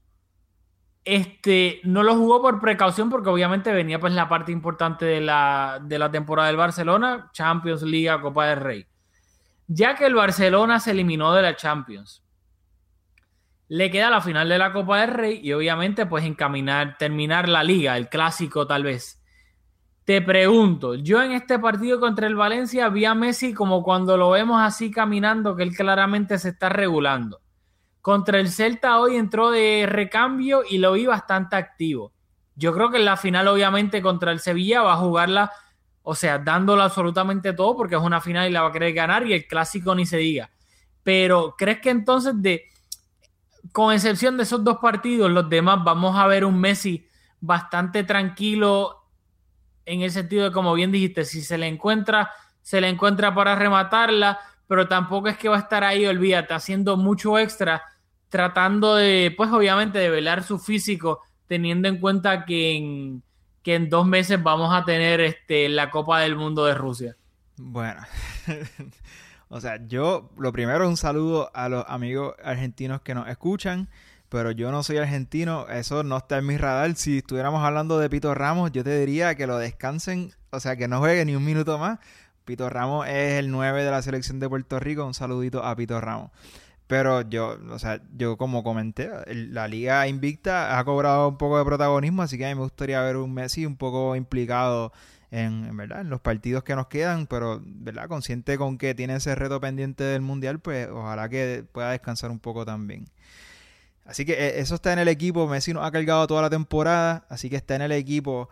este 1.02 1.80
no 1.82 2.02
lo 2.02 2.14
jugó 2.14 2.42
por 2.42 2.60
precaución 2.60 3.08
porque 3.08 3.30
obviamente 3.30 3.72
venía 3.72 3.98
pues 3.98 4.12
la 4.12 4.28
parte 4.28 4.52
importante 4.52 5.06
de 5.06 5.22
la, 5.22 5.80
de 5.82 5.98
la 5.98 6.10
temporada 6.10 6.48
del 6.48 6.58
Barcelona, 6.58 7.30
Champions 7.32 7.80
League, 7.84 8.20
Copa 8.20 8.48
del 8.48 8.60
Rey. 8.60 8.86
Ya 9.66 9.94
que 9.94 10.04
el 10.04 10.14
Barcelona 10.14 10.78
se 10.78 10.90
eliminó 10.90 11.32
de 11.32 11.40
la 11.40 11.56
Champions, 11.56 12.22
le 13.68 13.90
queda 13.90 14.10
la 14.10 14.20
final 14.20 14.46
de 14.46 14.58
la 14.58 14.74
Copa 14.74 15.00
del 15.00 15.14
Rey 15.14 15.40
y 15.42 15.54
obviamente 15.54 16.04
pues 16.04 16.26
encaminar, 16.26 16.98
terminar 16.98 17.48
la 17.48 17.64
liga, 17.64 17.96
el 17.96 18.10
clásico 18.10 18.66
tal 18.66 18.82
vez. 18.82 19.24
Te 20.04 20.20
pregunto, 20.20 20.96
yo 20.96 21.22
en 21.22 21.32
este 21.32 21.58
partido 21.58 21.98
contra 21.98 22.26
el 22.26 22.36
Valencia 22.36 22.90
vi 22.90 23.06
a 23.06 23.14
Messi 23.14 23.54
como 23.54 23.82
cuando 23.82 24.18
lo 24.18 24.28
vemos 24.28 24.60
así 24.60 24.90
caminando, 24.90 25.56
que 25.56 25.62
él 25.62 25.74
claramente 25.74 26.36
se 26.38 26.50
está 26.50 26.68
regulando. 26.68 27.41
Contra 28.02 28.40
el 28.40 28.50
Celta 28.50 28.98
hoy 28.98 29.14
entró 29.14 29.52
de 29.52 29.86
recambio 29.88 30.64
y 30.68 30.78
lo 30.78 30.92
vi 30.92 31.06
bastante 31.06 31.54
activo. 31.54 32.12
Yo 32.56 32.74
creo 32.74 32.90
que 32.90 32.98
en 32.98 33.04
la 33.04 33.16
final, 33.16 33.46
obviamente, 33.46 34.02
contra 34.02 34.32
el 34.32 34.40
Sevilla 34.40 34.82
va 34.82 34.94
a 34.94 34.96
jugarla, 34.96 35.52
o 36.02 36.16
sea, 36.16 36.40
dándolo 36.40 36.82
absolutamente 36.82 37.52
todo 37.52 37.76
porque 37.76 37.94
es 37.94 38.02
una 38.02 38.20
final 38.20 38.50
y 38.50 38.52
la 38.52 38.62
va 38.62 38.68
a 38.68 38.72
querer 38.72 38.92
ganar 38.92 39.24
y 39.24 39.32
el 39.32 39.46
clásico 39.46 39.94
ni 39.94 40.04
se 40.04 40.16
diga. 40.16 40.50
Pero, 41.04 41.54
¿crees 41.56 41.80
que 41.80 41.90
entonces, 41.90 42.34
de, 42.36 42.64
con 43.70 43.94
excepción 43.94 44.36
de 44.36 44.42
esos 44.42 44.64
dos 44.64 44.78
partidos, 44.78 45.30
los 45.30 45.48
demás 45.48 45.78
vamos 45.84 46.18
a 46.18 46.26
ver 46.26 46.44
un 46.44 46.60
Messi 46.60 47.06
bastante 47.40 48.02
tranquilo 48.02 48.98
en 49.86 50.02
el 50.02 50.10
sentido 50.10 50.44
de, 50.44 50.52
como 50.52 50.74
bien 50.74 50.90
dijiste, 50.90 51.24
si 51.24 51.40
se 51.40 51.56
le 51.56 51.68
encuentra, 51.68 52.32
se 52.62 52.80
le 52.80 52.88
encuentra 52.88 53.32
para 53.32 53.54
rematarla, 53.54 54.40
pero 54.66 54.88
tampoco 54.88 55.28
es 55.28 55.38
que 55.38 55.48
va 55.48 55.56
a 55.56 55.60
estar 55.60 55.84
ahí, 55.84 56.04
olvídate, 56.04 56.52
haciendo 56.52 56.96
mucho 56.96 57.38
extra 57.38 57.82
tratando 58.32 58.94
de, 58.94 59.32
pues 59.36 59.52
obviamente, 59.52 59.98
de 59.98 60.08
velar 60.08 60.42
su 60.42 60.58
físico, 60.58 61.20
teniendo 61.48 61.86
en 61.86 61.98
cuenta 62.00 62.46
que 62.46 62.74
en, 62.74 63.22
que 63.62 63.74
en 63.74 63.90
dos 63.90 64.06
meses 64.06 64.42
vamos 64.42 64.74
a 64.74 64.86
tener 64.86 65.20
este, 65.20 65.68
la 65.68 65.90
Copa 65.90 66.20
del 66.20 66.34
Mundo 66.34 66.64
de 66.64 66.72
Rusia. 66.72 67.14
Bueno, 67.58 68.00
o 69.50 69.60
sea, 69.60 69.86
yo 69.86 70.30
lo 70.38 70.50
primero 70.50 70.88
un 70.88 70.96
saludo 70.96 71.50
a 71.52 71.68
los 71.68 71.84
amigos 71.86 72.34
argentinos 72.42 73.02
que 73.02 73.14
nos 73.14 73.28
escuchan, 73.28 73.90
pero 74.30 74.50
yo 74.50 74.72
no 74.72 74.82
soy 74.82 74.96
argentino, 74.96 75.68
eso 75.68 76.02
no 76.02 76.16
está 76.16 76.38
en 76.38 76.46
mi 76.46 76.56
radar. 76.56 76.94
Si 76.94 77.18
estuviéramos 77.18 77.62
hablando 77.62 77.98
de 77.98 78.08
Pito 78.08 78.34
Ramos, 78.34 78.72
yo 78.72 78.82
te 78.82 78.98
diría 78.98 79.34
que 79.34 79.46
lo 79.46 79.58
descansen, 79.58 80.32
o 80.48 80.58
sea, 80.58 80.76
que 80.76 80.88
no 80.88 81.00
juegue 81.00 81.26
ni 81.26 81.36
un 81.36 81.44
minuto 81.44 81.76
más. 81.76 81.98
Pito 82.46 82.70
Ramos 82.70 83.06
es 83.08 83.34
el 83.40 83.50
9 83.50 83.84
de 83.84 83.90
la 83.90 84.00
selección 84.00 84.40
de 84.40 84.48
Puerto 84.48 84.80
Rico, 84.80 85.04
un 85.04 85.12
saludito 85.12 85.62
a 85.62 85.76
Pito 85.76 86.00
Ramos. 86.00 86.30
Pero 86.92 87.22
yo, 87.22 87.56
o 87.70 87.78
sea, 87.78 88.02
yo 88.14 88.36
como 88.36 88.62
comenté, 88.62 89.08
la 89.26 89.66
liga 89.66 90.06
invicta 90.08 90.78
ha 90.78 90.84
cobrado 90.84 91.28
un 91.30 91.38
poco 91.38 91.56
de 91.56 91.64
protagonismo, 91.64 92.20
así 92.20 92.36
que 92.36 92.44
a 92.44 92.50
mí 92.50 92.54
me 92.54 92.60
gustaría 92.60 93.00
ver 93.00 93.16
un 93.16 93.32
Messi 93.32 93.64
un 93.64 93.78
poco 93.78 94.14
implicado 94.14 94.92
en, 95.30 95.74
¿verdad? 95.74 96.02
en 96.02 96.10
los 96.10 96.20
partidos 96.20 96.64
que 96.64 96.76
nos 96.76 96.88
quedan, 96.88 97.26
pero 97.26 97.62
¿verdad? 97.64 98.08
consciente 98.08 98.58
con 98.58 98.76
que 98.76 98.94
tiene 98.94 99.16
ese 99.16 99.34
reto 99.34 99.58
pendiente 99.58 100.04
del 100.04 100.20
Mundial, 100.20 100.60
pues 100.60 100.86
ojalá 100.90 101.30
que 101.30 101.64
pueda 101.72 101.92
descansar 101.92 102.30
un 102.30 102.38
poco 102.38 102.66
también. 102.66 103.06
Así 104.04 104.26
que 104.26 104.34
eh, 104.34 104.60
eso 104.60 104.74
está 104.74 104.92
en 104.92 104.98
el 104.98 105.08
equipo, 105.08 105.48
Messi 105.48 105.72
nos 105.72 105.86
ha 105.86 105.90
cargado 105.90 106.26
toda 106.26 106.42
la 106.42 106.50
temporada, 106.50 107.24
así 107.30 107.48
que 107.48 107.56
está 107.56 107.74
en 107.74 107.80
el 107.80 107.92
equipo 107.92 108.50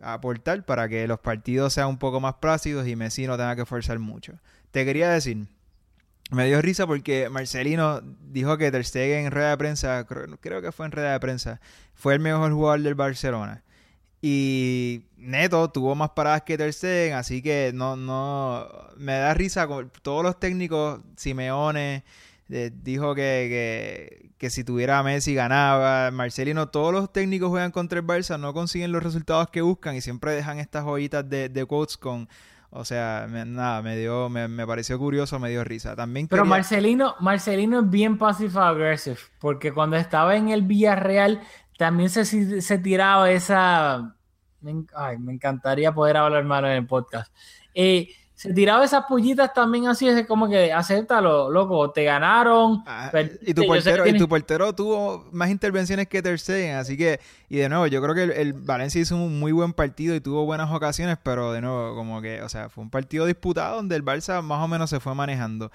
a 0.00 0.14
aportar 0.14 0.64
para 0.64 0.88
que 0.88 1.06
los 1.06 1.20
partidos 1.20 1.74
sean 1.74 1.88
un 1.88 1.98
poco 1.98 2.20
más 2.20 2.36
plácidos 2.36 2.88
y 2.88 2.96
Messi 2.96 3.26
no 3.26 3.36
tenga 3.36 3.54
que 3.54 3.66
forzar 3.66 3.98
mucho. 3.98 4.32
Te 4.70 4.86
quería 4.86 5.10
decir, 5.10 5.46
me 6.30 6.46
dio 6.46 6.62
risa 6.62 6.86
porque 6.86 7.28
Marcelino 7.28 8.00
dijo 8.02 8.56
que 8.56 8.70
Ter 8.70 8.84
Stegen 8.84 9.26
en 9.26 9.32
rueda 9.32 9.50
de 9.50 9.58
prensa, 9.58 10.06
creo 10.06 10.62
que 10.62 10.72
fue 10.72 10.86
en 10.86 10.92
rueda 10.92 11.12
de 11.12 11.20
prensa, 11.20 11.60
fue 11.94 12.14
el 12.14 12.20
mejor 12.20 12.52
jugador 12.52 12.80
del 12.80 12.94
Barcelona. 12.94 13.62
Y 14.22 15.06
Neto 15.16 15.68
tuvo 15.70 15.94
más 15.94 16.10
paradas 16.10 16.42
que 16.42 16.56
Ter 16.56 16.72
Stegen, 16.72 17.14
así 17.14 17.42
que 17.42 17.72
no, 17.74 17.96
no, 17.96 18.68
me 18.96 19.14
da 19.14 19.34
risa 19.34 19.66
con 19.66 19.90
todos 20.02 20.22
los 20.22 20.38
técnicos, 20.38 21.00
Simeone 21.16 22.04
dijo 22.82 23.14
que, 23.14 24.30
si 24.50 24.64
tuviera 24.64 25.02
Messi 25.02 25.34
ganaba, 25.34 26.10
Marcelino, 26.10 26.68
todos 26.68 26.92
los 26.92 27.12
técnicos 27.12 27.48
juegan 27.48 27.70
contra 27.70 27.98
el 27.98 28.06
Barça, 28.06 28.38
no 28.38 28.52
consiguen 28.52 28.92
los 28.92 29.02
resultados 29.02 29.48
que 29.48 29.62
buscan 29.62 29.96
y 29.96 30.00
siempre 30.00 30.32
dejan 30.32 30.58
estas 30.58 30.84
joyitas 30.84 31.28
de, 31.28 31.48
de 31.48 31.64
quotes 31.64 31.96
con 31.96 32.28
o 32.74 32.86
sea, 32.86 33.26
nada, 33.28 33.82
me 33.82 33.98
dio, 33.98 34.30
me, 34.30 34.66
pareció 34.66 34.98
curioso, 34.98 35.38
me 35.38 35.50
dio 35.50 35.62
risa. 35.62 35.94
También 35.94 36.26
Pero 36.26 36.46
Marcelino, 36.46 37.16
Marcelino 37.20 37.80
es 37.80 37.90
bien 37.90 38.16
passive 38.16 38.58
aggressive, 38.58 39.18
porque 39.38 39.72
cuando 39.72 39.96
estaba 39.96 40.36
en 40.36 40.48
el 40.48 40.62
Villarreal 40.62 41.42
también 41.76 42.08
se, 42.08 42.24
se 42.62 42.78
tiraba 42.78 43.30
esa. 43.30 44.16
ay, 44.94 45.18
me 45.18 45.34
encantaría 45.34 45.92
poder 45.92 46.16
hablar 46.16 46.44
malo 46.44 46.66
en 46.68 46.74
el 46.74 46.86
podcast. 46.86 47.30
Eh, 47.74 48.08
se 48.42 48.52
tiraba 48.52 48.84
esas 48.84 49.04
pullitas 49.04 49.54
también 49.54 49.86
así, 49.86 50.08
es 50.08 50.26
como 50.26 50.48
que 50.48 50.72
acéptalo, 50.72 51.48
loco, 51.48 51.92
te 51.92 52.02
ganaron. 52.02 52.82
Ah, 52.88 53.08
perdiste, 53.12 53.48
y, 53.48 53.54
tu 53.54 53.64
portero, 53.64 54.04
y 54.04 54.18
tu 54.18 54.28
portero 54.28 54.74
tuvo 54.74 55.28
más 55.30 55.48
intervenciones 55.48 56.08
que 56.08 56.22
Ter 56.22 56.40
Stegen, 56.40 56.74
así 56.74 56.96
que, 56.96 57.20
y 57.48 57.58
de 57.58 57.68
nuevo, 57.68 57.86
yo 57.86 58.02
creo 58.02 58.16
que 58.16 58.24
el, 58.24 58.30
el 58.32 58.52
Valencia 58.52 59.00
hizo 59.00 59.14
un 59.14 59.38
muy 59.38 59.52
buen 59.52 59.72
partido 59.72 60.16
y 60.16 60.20
tuvo 60.20 60.44
buenas 60.44 60.72
ocasiones, 60.72 61.18
pero 61.22 61.52
de 61.52 61.60
nuevo, 61.60 61.94
como 61.94 62.20
que, 62.20 62.42
o 62.42 62.48
sea, 62.48 62.68
fue 62.68 62.82
un 62.82 62.90
partido 62.90 63.26
disputado 63.26 63.76
donde 63.76 63.94
el 63.94 64.04
Barça 64.04 64.42
más 64.42 64.58
o 64.60 64.66
menos 64.66 64.90
se 64.90 64.98
fue 64.98 65.14
manejando. 65.14 65.70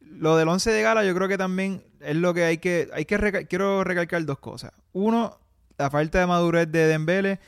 Lo 0.00 0.36
del 0.36 0.48
11 0.48 0.72
de 0.72 0.82
gala, 0.82 1.04
yo 1.04 1.14
creo 1.14 1.28
que 1.28 1.38
también 1.38 1.84
es 2.00 2.16
lo 2.16 2.34
que 2.34 2.42
hay 2.42 2.58
que, 2.58 2.88
hay 2.94 3.04
que 3.04 3.16
recal- 3.16 3.46
quiero 3.46 3.84
recalcar 3.84 4.24
dos 4.24 4.40
cosas. 4.40 4.72
Uno, 4.92 5.38
la 5.76 5.88
falta 5.88 6.18
de 6.18 6.26
madurez 6.26 6.72
de 6.72 6.88
Dembele, 6.88 7.30
eh, 7.32 7.38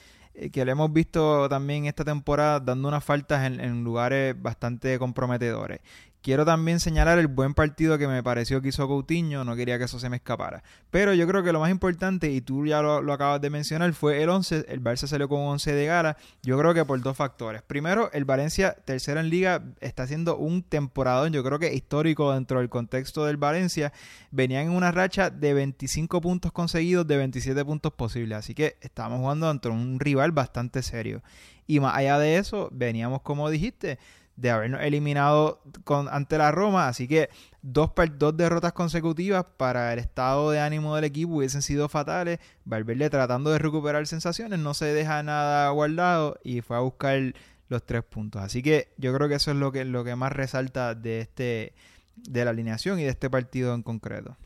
que 0.49 0.65
lo 0.65 0.73
hemos 0.73 0.93
visto 0.93 1.49
también 1.49 1.85
esta 1.85 2.05
temporada 2.05 2.61
dando 2.61 2.89
unas 2.89 3.05
faltas 3.05 3.47
en, 3.47 3.61
en 3.61 3.85
lugares 3.85 4.41
bastante 4.41 4.99
comprometedores. 4.99 5.81
Quiero 6.23 6.45
también 6.45 6.81
señalar 6.81 7.19
el 7.19 7.29
buen 7.29 7.55
partido 7.55 7.97
que 7.97 8.07
me 8.07 8.23
pareció 8.23 8.61
que 8.61 8.69
hizo 8.69 8.87
Coutinho, 8.87 9.43
no 9.43 9.57
quería 9.57 9.79
que 9.79 9.85
eso 9.85 9.99
se 9.99 10.11
me 10.11 10.17
escapara. 10.17 10.63
Pero 10.91 11.15
yo 11.15 11.27
creo 11.27 11.43
que 11.43 11.51
lo 11.51 11.61
más 11.61 11.71
importante, 11.71 12.31
y 12.31 12.43
tú 12.43 12.67
ya 12.67 12.83
lo, 12.83 13.01
lo 13.01 13.15
acabas 13.15 13.41
de 13.41 13.49
mencionar, 13.49 13.93
fue 13.95 14.23
el 14.23 14.29
11. 14.29 14.67
El 14.69 14.83
Barça 14.83 15.07
salió 15.07 15.31
con 15.31 15.41
un 15.41 15.49
11 15.49 15.73
de 15.73 15.87
gala, 15.87 16.19
yo 16.43 16.59
creo 16.59 16.75
que 16.75 16.85
por 16.85 17.01
dos 17.01 17.17
factores. 17.17 17.63
Primero, 17.63 18.11
el 18.13 18.27
Valencia, 18.27 18.77
tercero 18.85 19.19
en 19.21 19.31
liga, 19.31 19.63
está 19.81 20.03
haciendo 20.03 20.37
un 20.37 20.63
temporadón, 20.63 21.33
yo 21.33 21.43
creo 21.43 21.59
que 21.59 21.73
histórico 21.73 22.33
dentro 22.33 22.59
del 22.59 22.69
contexto 22.69 23.25
del 23.25 23.39
Valencia. 23.39 23.93
Venían 24.31 24.67
en 24.67 24.73
una 24.73 24.93
racha 24.93 25.31
de 25.31 25.55
25 25.55 26.21
puntos 26.21 26.53
conseguidos, 26.53 27.07
de 27.07 27.17
27 27.17 27.65
puntos 27.65 27.95
posibles. 27.95 28.39
Así 28.39 28.55
que 28.55 28.77
estábamos 28.83 29.21
jugando 29.21 29.49
ante 29.49 29.69
un 29.69 29.99
rival 29.99 30.33
bastante 30.33 30.83
serio. 30.83 31.23
Y 31.67 31.81
más 31.81 31.97
allá 31.97 32.19
de 32.19 32.37
eso, 32.37 32.69
veníamos, 32.73 33.23
como 33.23 33.49
dijiste, 33.49 33.99
de 34.41 34.51
habernos 34.51 34.81
eliminado 34.81 35.63
con, 35.85 36.09
ante 36.09 36.39
la 36.39 36.51
Roma. 36.51 36.89
Así 36.89 37.07
que 37.07 37.29
dos, 37.63 37.91
dos 38.17 38.37
derrotas 38.37 38.73
consecutivas 38.73 39.45
para 39.57 39.93
el 39.93 39.99
estado 39.99 40.51
de 40.51 40.61
ánimo 40.61 40.95
del 40.97 41.05
equipo 41.05 41.35
hubiesen 41.37 41.63
sido 41.63 41.89
fatales. 41.89 42.39
Valverde 42.65 43.11
tratando 43.11 43.51
de 43.51 43.59
recuperar 43.59 44.07
sensaciones, 44.07 44.59
no 44.59 44.75
se 44.75 44.87
deja 44.87 45.23
nada 45.23 45.69
guardado 45.71 46.39
y 46.43 46.63
fue 46.63 46.77
a 46.77 46.81
buscar 46.81 47.35
los 47.69 47.85
tres 47.85 48.03
puntos. 48.03 48.43
Así 48.43 48.63
que 48.63 48.93
yo 48.97 49.15
creo 49.15 49.29
que 49.29 49.35
eso 49.37 49.51
es 49.51 49.57
lo 49.57 49.71
que, 49.73 49.85
lo 49.85 50.05
que 50.05 50.17
más 50.17 50.33
resalta 50.33 50.95
de 50.95 51.21
este 51.21 51.75
de 52.17 52.45
la 52.45 52.51
alineación 52.51 52.99
y 52.99 53.05
de 53.05 53.11
este 53.11 53.31
partido 53.31 53.75
en 53.75 53.83
concreto. 53.83 54.37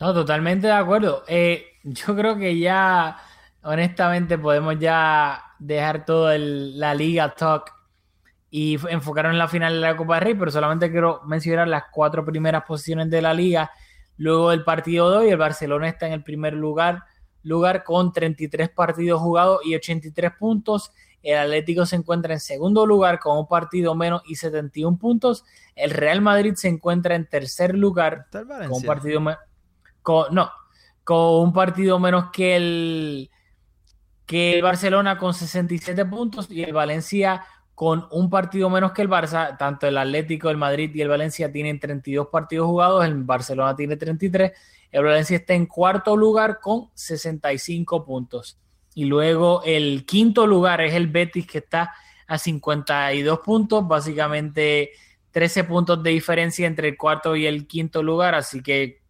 No, 0.00 0.12
totalmente 0.12 0.66
de 0.66 0.72
acuerdo. 0.72 1.24
Eh, 1.28 1.64
yo 1.84 2.14
creo 2.16 2.36
que 2.36 2.58
ya, 2.58 3.18
honestamente, 3.62 4.38
podemos 4.38 4.78
ya 4.78 5.42
dejar 5.58 6.04
todo 6.04 6.30
el- 6.32 6.78
la 6.78 6.94
Liga 6.94 7.34
Talk 7.34 7.72
y 8.56 8.78
enfocarnos 8.88 9.32
en 9.32 9.38
la 9.38 9.48
final 9.48 9.72
de 9.74 9.80
la 9.80 9.96
Copa 9.96 10.14
del 10.14 10.24
Rey, 10.26 10.34
pero 10.34 10.48
solamente 10.48 10.88
quiero 10.88 11.22
mencionar 11.26 11.66
las 11.66 11.86
cuatro 11.90 12.24
primeras 12.24 12.62
posiciones 12.62 13.10
de 13.10 13.20
la 13.20 13.34
Liga. 13.34 13.68
Luego 14.16 14.50
del 14.50 14.62
partido 14.62 15.10
de 15.10 15.16
hoy, 15.16 15.28
el 15.30 15.36
Barcelona 15.36 15.88
está 15.88 16.06
en 16.06 16.12
el 16.12 16.22
primer 16.22 16.52
lugar, 16.52 17.02
lugar 17.42 17.82
con 17.82 18.12
33 18.12 18.68
partidos 18.70 19.20
jugados 19.20 19.58
y 19.64 19.74
83 19.74 20.30
puntos. 20.38 20.92
El 21.20 21.36
Atlético 21.38 21.84
se 21.84 21.96
encuentra 21.96 22.32
en 22.32 22.38
segundo 22.38 22.86
lugar 22.86 23.18
con 23.18 23.36
un 23.38 23.48
partido 23.48 23.96
menos 23.96 24.22
y 24.24 24.36
71 24.36 24.98
puntos. 24.98 25.44
El 25.74 25.90
Real 25.90 26.20
Madrid 26.20 26.54
se 26.54 26.68
encuentra 26.68 27.16
en 27.16 27.26
tercer 27.28 27.74
lugar 27.74 28.26
con 28.68 28.76
un 28.76 28.82
partido 28.86 29.20
me- 29.20 29.36
con, 30.00 30.32
no, 30.32 30.48
con 31.02 31.42
un 31.42 31.52
partido 31.52 31.98
menos 31.98 32.26
que 32.32 32.54
el 32.54 33.30
que 34.26 34.54
el 34.56 34.62
Barcelona 34.62 35.18
con 35.18 35.34
67 35.34 36.04
puntos 36.06 36.50
y 36.50 36.62
el 36.62 36.72
Valencia 36.72 37.44
con 37.74 38.06
un 38.12 38.30
partido 38.30 38.70
menos 38.70 38.92
que 38.92 39.02
el 39.02 39.08
Barça, 39.08 39.56
tanto 39.58 39.86
el 39.86 39.98
Atlético, 39.98 40.48
el 40.50 40.56
Madrid 40.56 40.90
y 40.94 41.00
el 41.00 41.08
Valencia 41.08 41.50
tienen 41.50 41.80
32 41.80 42.28
partidos 42.28 42.66
jugados, 42.66 43.04
el 43.04 43.14
Barcelona 43.24 43.74
tiene 43.74 43.96
33, 43.96 44.52
el 44.92 45.04
Valencia 45.04 45.36
está 45.36 45.54
en 45.54 45.66
cuarto 45.66 46.16
lugar 46.16 46.60
con 46.60 46.88
65 46.94 48.04
puntos. 48.04 48.58
Y 48.94 49.06
luego 49.06 49.62
el 49.64 50.04
quinto 50.06 50.46
lugar 50.46 50.80
es 50.80 50.94
el 50.94 51.08
Betis 51.08 51.46
que 51.48 51.58
está 51.58 51.92
a 52.28 52.38
52 52.38 53.40
puntos, 53.40 53.86
básicamente 53.88 54.90
13 55.32 55.64
puntos 55.64 56.00
de 56.00 56.10
diferencia 56.10 56.66
entre 56.68 56.88
el 56.90 56.96
cuarto 56.96 57.34
y 57.34 57.44
el 57.46 57.66
quinto 57.66 58.02
lugar, 58.02 58.34
así 58.36 58.62
que 58.62 59.02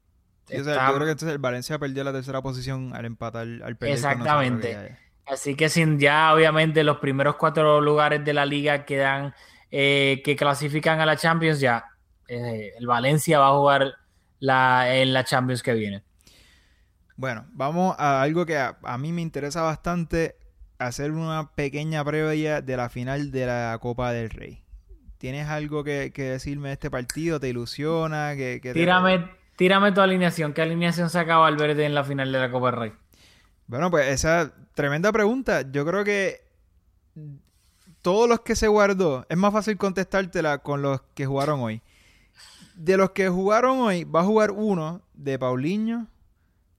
Sí, 0.47 0.57
o 0.59 0.65
sea, 0.65 0.75
está- 0.75 0.89
yo 0.89 0.95
creo 0.95 1.07
que 1.07 1.13
entonces 1.13 1.33
el 1.35 1.39
Valencia 1.39 1.79
perdió 1.79 2.05
la 2.05 2.13
tercera 2.13 2.43
posición 2.43 2.95
al 2.95 3.05
empatar, 3.07 3.47
al 3.47 3.77
perder 3.77 3.95
Exactamente. 3.95 4.99
Así 5.27 5.55
que 5.57 5.69
sin 5.69 5.99
ya 5.99 6.33
obviamente 6.35 6.85
los 6.85 6.99
primeros 6.99 7.37
cuatro 7.37 7.81
lugares 7.81 8.25
de 8.25 8.35
la 8.35 8.45
liga 8.45 8.85
quedan 8.85 9.35
eh, 9.71 10.21
que 10.25 10.37
clasifican 10.37 11.01
a 11.01 11.07
la 11.07 11.17
Champions 11.17 11.61
ya 11.61 11.87
eh, 12.29 12.73
el 12.79 12.87
Valencia 12.87 13.39
va 13.39 13.49
a 13.49 13.53
jugar 13.53 13.95
la, 14.39 14.95
en 14.97 15.13
la 15.15 15.25
Champions 15.25 15.63
que 15.63 15.73
viene. 15.75 16.03
Bueno, 17.17 17.47
vamos 17.53 17.95
a 17.99 18.23
algo 18.23 18.45
que 18.45 18.59
a, 18.59 18.77
a 18.83 18.99
mí 18.99 19.13
me 19.13 19.23
interesa 19.23 19.63
bastante, 19.63 20.37
hacer 20.79 21.13
una 21.13 21.53
pequeña 21.55 22.05
previa 22.05 22.61
de 22.61 22.77
la 22.77 22.89
final 22.89 23.31
de 23.31 23.47
la 23.47 23.79
Copa 23.81 24.13
del 24.13 24.31
Rey. 24.31 24.63
¿Tienes 25.19 25.49
algo 25.49 25.85
que, 25.85 26.13
que 26.13 26.25
decirme 26.25 26.69
de 26.69 26.75
este 26.75 26.91
partido? 26.91 27.41
¿Te 27.41 27.49
ilusiona? 27.49 28.35
¿Que, 28.37 28.61
que 28.61 28.75
te- 28.75 28.75
Tírame, 28.81 29.31
tírame 29.57 29.93
tu 29.93 30.01
alineación. 30.03 30.53
¿Qué 30.53 30.63
alineación 30.63 31.09
saca 31.09 31.37
Valverde 31.39 31.87
en 31.87 31.95
la 31.95 32.05
final 32.05 32.31
de 32.33 32.39
la 32.41 32.51
Copa 32.51 32.71
del 32.73 32.81
Rey? 32.81 32.93
Bueno, 33.67 33.91
pues 33.91 34.09
esa 34.09 34.53
tremenda 34.75 35.13
pregunta. 35.13 35.63
Yo 35.71 35.85
creo 35.87 36.05
que 36.05 36.45
todos 38.03 38.29
los 38.29 38.41
que 38.41 38.55
se 38.55 38.69
guardó, 38.69 39.25
es 39.29 39.37
más 39.39 39.53
fácil 39.53 39.79
contestártela 39.79 40.59
con 40.59 40.83
los 40.83 41.01
que 41.15 41.25
jugaron 41.25 41.61
hoy. 41.61 41.81
De 42.75 42.97
los 42.97 43.13
que 43.13 43.29
jugaron 43.29 43.79
hoy, 43.81 44.05
va 44.05 44.21
a 44.21 44.25
jugar 44.25 44.51
uno 44.51 45.01
de 45.15 45.39
Paulinho, 45.39 46.09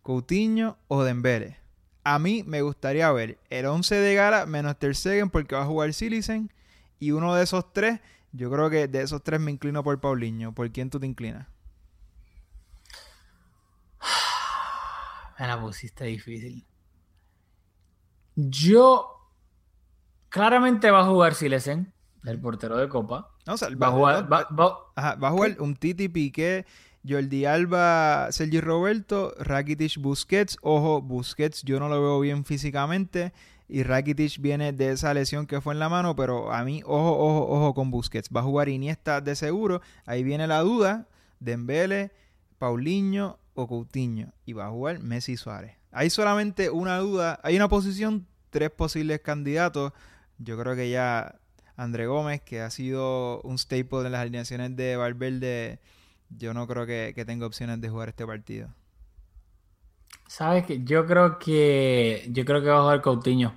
Coutinho 0.04 0.78
o 0.88 1.04
Dembele. 1.04 1.58
A 2.04 2.20
mí 2.20 2.44
me 2.44 2.62
gustaría 2.62 3.12
ver 3.12 3.40
el 3.50 3.66
11 3.66 3.96
de 3.96 4.14
Gala 4.14 4.46
menos 4.46 4.78
Ter 4.78 4.96
Stegen 4.96 5.32
porque 5.32 5.56
va 5.56 5.64
a 5.64 5.66
jugar 5.66 5.92
Silicen 5.94 6.52
y 7.00 7.10
uno 7.10 7.34
de 7.34 7.44
esos 7.44 7.74
tres, 7.74 8.02
yo 8.32 8.52
creo 8.52 8.70
que 8.70 8.88
de 8.88 9.02
esos 9.02 9.24
tres 9.24 9.40
me 9.40 9.50
inclino 9.50 9.84
por 9.84 10.00
Paulinho. 10.00 10.54
¿Por 10.54 10.72
quién 10.72 10.92
tú 10.92 11.00
te 11.00 11.08
inclinas? 11.08 11.48
Me 15.40 15.48
la 15.48 15.60
pusiste 15.60 16.06
difícil. 16.06 16.64
Yo 18.36 19.10
claramente 20.30 20.92
va 20.92 21.02
a 21.02 21.06
jugar 21.06 21.36
Silesen, 21.36 21.94
el 22.26 22.40
portero 22.40 22.78
de 22.78 22.90
Copa. 22.90 23.32
No, 23.46 23.54
o 23.54 23.58
sea, 23.58 23.70
Va 23.76 23.88
a 23.88 23.92
jugar, 23.92 24.32
va- 24.32 24.48
va- 24.58 24.78
Ajá, 24.96 25.16
va 25.16 25.28
a 25.30 25.32
jugar 25.32 25.58
un 25.60 25.76
Titi 25.76 26.10
Piqué, 26.10 26.66
Jordi 27.08 27.46
Alba, 27.46 28.32
Sergi 28.32 28.60
Roberto, 28.60 29.34
Rakitic, 29.40 29.98
Busquets. 30.00 30.58
Ojo, 30.62 31.02
Busquets 31.02 31.62
yo 31.64 31.80
no 31.80 31.88
lo 31.88 32.02
veo 32.02 32.20
bien 32.20 32.44
físicamente 32.46 33.32
y 33.68 33.84
Rakitic 33.84 34.40
viene 34.42 34.74
de 34.74 34.92
esa 34.92 35.14
lesión 35.14 35.46
que 35.46 35.62
fue 35.62 35.74
en 35.74 35.80
la 35.80 35.90
mano, 35.90 36.16
pero 36.16 36.52
a 36.52 36.64
mí, 36.64 36.82
ojo, 36.86 37.12
ojo, 37.18 37.48
ojo 37.56 37.74
con 37.76 37.92
Busquets. 37.92 38.30
Va 38.36 38.40
a 38.42 38.44
jugar 38.44 38.70
Iniesta 38.70 39.22
de 39.22 39.36
seguro. 39.36 39.82
Ahí 40.06 40.24
viene 40.24 40.48
la 40.48 40.62
duda, 40.62 41.08
Dembele, 41.40 42.12
Paulinho 42.58 43.38
o 43.54 43.68
Coutinho. 43.68 44.34
Y 44.46 44.54
va 44.54 44.66
a 44.66 44.72
jugar 44.72 45.00
Messi 45.00 45.38
Suárez. 45.38 45.78
Hay 45.98 46.10
solamente 46.10 46.70
una 46.70 46.98
duda, 46.98 47.39
hay 47.41 47.56
una 47.56 47.70
posición, 47.70 48.28
tres 48.50 48.70
posibles 48.70 49.22
candidatos. 49.22 49.93
Yo 50.38 50.58
creo 50.58 50.76
que 50.76 50.89
ya 50.89 51.36
André 51.78 52.06
Gómez, 52.08 52.41
que 52.41 52.60
ha 52.62 52.70
sido 52.70 53.39
un 53.43 53.58
staple 53.58 54.00
en 54.06 54.12
las 54.12 54.22
alineaciones 54.22 54.76
de 54.76 54.98
Valverde, 54.98 55.80
yo 56.30 56.54
no 56.54 56.68
creo 56.68 56.86
que, 56.86 57.14
que 57.16 57.24
tenga 57.24 57.46
opciones 57.46 57.80
de 57.80 57.89
jugar 57.89 58.10
este 58.10 58.26
partido. 58.26 58.68
Sabes 60.28 60.66
que 60.66 60.84
yo 60.84 61.06
creo 61.06 61.39
que 61.39 62.28
yo 62.32 62.43
creo 62.46 62.62
que 62.62 62.70
va 62.70 62.78
a 62.80 62.82
jugar 62.82 63.02
Coutinho. 63.02 63.54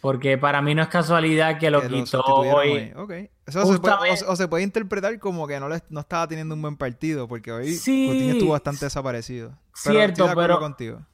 Porque 0.00 0.36
para 0.36 0.60
mí 0.60 0.74
no 0.74 0.82
es 0.82 0.88
casualidad 0.88 1.58
que 1.58 1.70
lo 1.70 1.80
Que 1.80 1.88
quitó 1.88 2.22
hoy. 2.24 2.92
Ok. 2.96 3.10
Eso 3.46 3.60
se 3.60 3.78
puede- 3.78 3.94
Justamente- 3.94 4.24
o, 4.26 4.32
o 4.32 4.36
se 4.36 4.48
puede 4.48 4.64
interpretar 4.64 5.18
como 5.18 5.46
que 5.46 5.58
no, 5.60 5.68
le- 5.68 5.82
no 5.88 6.00
estaba 6.00 6.26
teniendo 6.28 6.54
un 6.54 6.60
buen 6.62 6.76
partido, 6.76 7.26
porque 7.28 7.52
hoy 7.52 7.72
Sí. 7.74 8.06
Coutinho 8.08 8.32
estuvo 8.34 8.52
bastante 8.52 8.84
desaparecido. 8.86 9.56
Cierto, 9.72 10.24
estoy 10.24 10.28
de 10.28 10.34
pero- 10.48 10.58
contigo. 10.58 11.06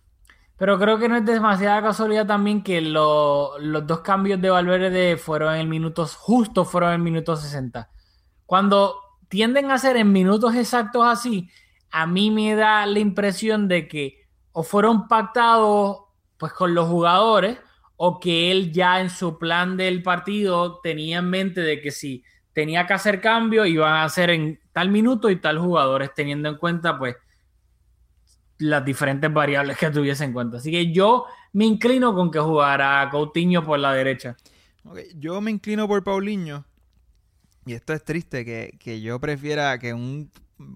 Pero 0.60 0.78
creo 0.78 0.98
que 0.98 1.08
no 1.08 1.16
es 1.16 1.24
demasiada 1.24 1.80
casualidad 1.82 2.26
también 2.26 2.62
que 2.62 2.82
lo- 2.82 3.58
los 3.60 3.86
dos 3.86 4.00
cambios 4.00 4.42
de 4.42 4.50
Valverde 4.50 5.16
fueron 5.16 5.54
en 5.54 5.70
minutos, 5.70 6.16
justo 6.16 6.66
fueron 6.66 6.92
en 6.92 7.02
minutos 7.02 7.40
60. 7.42 7.88
Cuando 8.44 8.96
tienden 9.30 9.70
a 9.70 9.78
ser 9.78 9.96
en 9.96 10.12
minutos 10.12 10.54
exactos 10.54 11.06
así, 11.06 11.48
a 11.90 12.06
mí 12.06 12.30
me 12.30 12.54
da 12.54 12.84
la 12.84 12.98
impresión 12.98 13.68
de 13.68 13.88
que 13.88 14.28
o 14.52 14.62
fueron 14.62 15.08
pactados 15.08 16.02
pues 16.36 16.52
con 16.52 16.74
los 16.74 16.88
jugadores 16.88 17.58
o 17.96 18.20
que 18.20 18.50
él 18.52 18.70
ya 18.72 19.00
en 19.00 19.08
su 19.10 19.38
plan 19.38 19.78
del 19.78 20.02
partido 20.02 20.80
tenía 20.82 21.18
en 21.20 21.30
mente 21.30 21.62
de 21.62 21.80
que 21.80 21.90
si 21.90 22.22
tenía 22.52 22.86
que 22.86 22.94
hacer 22.94 23.20
cambio 23.22 23.64
iban 23.66 23.92
a 23.94 24.04
hacer 24.04 24.30
en 24.30 24.60
tal 24.72 24.90
minuto 24.90 25.30
y 25.30 25.36
tal 25.40 25.58
jugadores 25.58 26.10
teniendo 26.14 26.48
en 26.50 26.56
cuenta 26.58 26.98
pues 26.98 27.16
las 28.60 28.84
diferentes 28.84 29.32
variables 29.32 29.76
que 29.76 29.90
tuviese 29.90 30.24
en 30.24 30.32
cuenta. 30.32 30.58
Así 30.58 30.70
que 30.70 30.92
yo 30.92 31.26
me 31.52 31.64
inclino 31.64 32.14
con 32.14 32.30
que 32.30 32.38
jugara 32.38 33.08
Coutinho 33.10 33.64
por 33.64 33.78
la 33.78 33.92
derecha. 33.92 34.36
Yo 35.16 35.40
me 35.40 35.50
inclino 35.50 35.86
por 35.86 36.02
Paulinho 36.04 36.64
y 37.66 37.74
esto 37.74 37.92
es 37.92 38.04
triste, 38.04 38.44
que, 38.44 38.76
que 38.78 39.00
yo 39.00 39.20
prefiera 39.20 39.78
que 39.78 39.92
un 39.92 40.30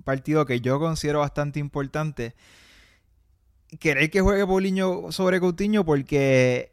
partido 0.04 0.46
que 0.46 0.60
yo 0.60 0.78
considero 0.78 1.20
bastante 1.20 1.58
importante, 1.58 2.34
querer 3.80 4.10
que 4.10 4.20
juegue 4.20 4.46
Paulinho 4.46 5.10
sobre 5.10 5.40
Coutinho 5.40 5.84
porque 5.84 6.72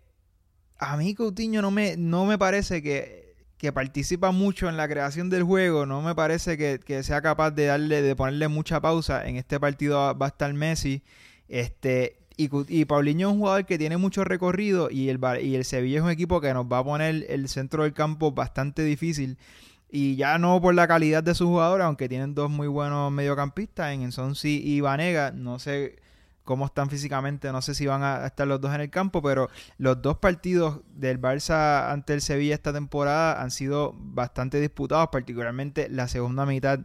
a 0.78 0.98
mí 0.98 1.16
Coutinho 1.16 1.62
no 1.62 1.72
me, 1.72 1.96
no 1.98 2.26
me 2.26 2.38
parece 2.38 2.82
que, 2.82 3.21
que 3.62 3.72
participa 3.72 4.32
mucho 4.32 4.70
en 4.70 4.76
la 4.76 4.88
creación 4.88 5.30
del 5.30 5.44
juego, 5.44 5.86
no 5.86 6.02
me 6.02 6.16
parece 6.16 6.58
que, 6.58 6.80
que, 6.84 7.04
sea 7.04 7.22
capaz 7.22 7.52
de 7.52 7.66
darle, 7.66 8.02
de 8.02 8.16
ponerle 8.16 8.48
mucha 8.48 8.82
pausa. 8.82 9.28
En 9.28 9.36
este 9.36 9.60
partido 9.60 10.18
va 10.18 10.26
a 10.26 10.30
estar 10.30 10.52
Messi. 10.52 11.04
Este, 11.48 12.18
y, 12.38 12.50
y 12.68 12.86
Paulinho 12.86 13.28
es 13.28 13.34
un 13.36 13.40
jugador 13.42 13.68
que 13.68 13.78
tiene 13.78 13.98
mucho 13.98 14.24
recorrido 14.24 14.90
y 14.90 15.10
el, 15.10 15.20
y 15.44 15.54
el 15.54 15.64
Sevilla 15.64 16.00
es 16.00 16.04
un 16.04 16.10
equipo 16.10 16.42
que 16.42 16.56
nos 16.56 16.66
va 16.66 16.80
a 16.80 16.84
poner 16.84 17.28
el 17.30 17.48
centro 17.50 17.84
del 17.84 17.94
campo 17.94 18.32
bastante 18.32 18.84
difícil. 18.84 19.38
Y 19.92 20.16
ya 20.16 20.40
no 20.40 20.60
por 20.60 20.74
la 20.74 20.88
calidad 20.88 21.22
de 21.22 21.36
sus 21.36 21.46
jugadores, 21.46 21.86
aunque 21.86 22.10
tienen 22.10 22.34
dos 22.34 22.50
muy 22.50 22.68
buenos 22.68 23.12
mediocampistas 23.12 23.94
en 23.94 24.02
Ensonsi 24.02 24.60
y 24.66 24.82
Vanega. 24.82 25.30
No 25.30 25.60
sé 25.60 25.98
cómo 26.52 26.66
están 26.66 26.90
físicamente, 26.90 27.50
no 27.54 27.62
sé 27.62 27.74
si 27.74 27.86
van 27.88 28.04
a 28.04 28.26
estar 28.26 28.46
los 28.46 28.60
dos 28.60 28.76
en 28.76 28.82
el 28.82 28.90
campo, 28.90 29.22
pero 29.22 29.48
los 29.78 30.02
dos 30.02 30.18
partidos 30.18 30.82
del 30.94 31.18
Barça 31.18 31.90
ante 31.94 32.14
el 32.14 32.20
Sevilla 32.20 32.54
esta 32.54 32.74
temporada 32.74 33.42
han 33.42 33.52
sido 33.52 33.96
bastante 33.98 34.60
disputados, 34.60 35.08
particularmente 35.14 35.88
la 35.88 36.10
segunda 36.10 36.46
mitad 36.46 36.80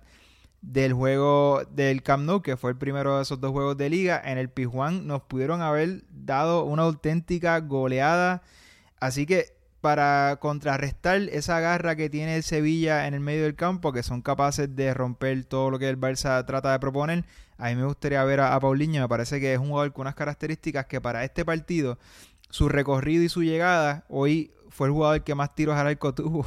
del 0.63 0.93
juego 0.93 1.65
del 1.69 2.05
Camp 2.05 2.27
Nou, 2.27 2.43
que 2.43 2.57
fue 2.57 2.71
el 2.71 2.77
primero 2.77 3.17
de 3.17 3.25
esos 3.25 3.41
dos 3.41 3.51
juegos 3.51 3.77
de 3.77 3.91
liga. 3.91 4.23
En 4.25 4.39
el 4.39 4.51
Pijuán 4.51 5.09
nos 5.09 5.23
pudieron 5.23 5.61
haber 5.63 6.05
dado 6.11 6.63
una 6.63 6.85
auténtica 6.85 7.59
goleada. 7.59 8.43
Así 9.01 9.27
que 9.27 9.57
para 9.81 10.37
contrarrestar 10.41 11.23
esa 11.23 11.59
garra 11.59 11.97
que 11.97 12.09
tiene 12.09 12.37
el 12.37 12.45
Sevilla 12.45 13.09
en 13.09 13.15
el 13.15 13.21
medio 13.21 13.43
del 13.43 13.57
campo, 13.57 13.93
que 13.93 14.05
son 14.05 14.23
capaces 14.23 14.77
de 14.77 14.95
romper 14.95 15.45
todo 15.45 15.73
lo 15.73 15.81
que 15.81 15.89
el 15.89 15.99
Barça 15.99 16.47
trata 16.47 16.71
de 16.71 16.79
proponer. 16.79 17.25
A 17.59 17.69
mí 17.69 17.77
me 17.77 17.85
gustaría 17.85 18.23
ver 18.25 18.41
a, 18.41 18.59
Paulinho, 18.61 19.01
me 19.01 19.09
parece 19.09 19.41
que 19.41 19.55
es 19.55 19.59
un 19.59 19.69
jugador 19.69 19.93
con 19.93 20.03
unas 20.03 20.15
características 20.15 20.87
que 20.87 21.01
para 21.01 21.25
este 21.25 21.45
partido, 21.45 21.99
su 22.51 22.69
recorrido 22.69 23.23
y 23.23 23.29
su 23.29 23.43
llegada, 23.43 24.05
hoy 24.09 24.53
fue 24.77 24.89
el 24.89 24.93
jugador 24.93 25.25
que 25.25 25.35
más 25.35 25.55
tiros 25.55 25.75
al 25.77 25.87
arco 25.87 26.15
tuvo. 26.15 26.47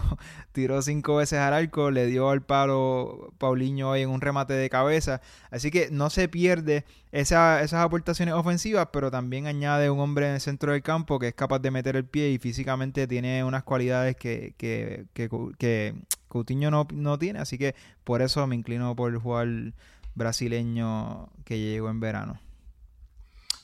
Tiró 0.51 0.82
cinco 0.84 1.16
veces 1.16 1.39
al 1.39 1.53
arco, 1.53 1.89
le 1.89 2.05
dio 2.05 2.30
al 2.30 2.43
palo 2.43 3.34
Paulinho 3.39 3.89
hoy 3.89 4.01
en 4.01 4.10
un 4.10 4.22
remate 4.22 4.53
de 4.53 4.70
cabeza. 4.70 5.22
Así 5.49 5.72
que 5.72 5.89
no 5.91 6.12
se 6.12 6.30
pierde 6.30 6.86
esas 7.12 7.74
aportaciones 7.74 8.36
ofensivas, 8.36 8.89
pero 8.93 9.10
también 9.10 9.47
añade 9.47 9.89
un 9.89 9.99
hombre 9.99 10.28
en 10.28 10.36
el 10.36 10.41
centro 10.41 10.74
del 10.74 10.84
campo 10.84 11.18
que 11.18 11.30
es 11.30 11.34
capaz 11.34 11.60
de 11.60 11.72
meter 11.72 11.95
el 11.95 12.05
pie 12.05 12.30
y 12.30 12.38
físicamente 12.38 13.07
tiene 13.07 13.43
unas 13.43 13.64
cualidades 13.64 14.16
que, 14.16 14.53
que, 14.57 15.05
que, 15.14 15.95
Coutinho 16.28 16.70
no, 16.70 16.88
no 16.93 17.18
tiene. 17.18 17.39
Así 17.39 17.57
que 17.57 17.74
por 18.03 18.22
eso 18.22 18.45
me 18.45 18.55
inclino 18.55 18.95
por 18.95 19.12
el 19.12 19.18
jugador 19.18 19.74
brasileño 20.16 21.30
que 21.45 21.60
llegó 21.60 21.89
en 21.89 21.99
verano. 21.99 22.39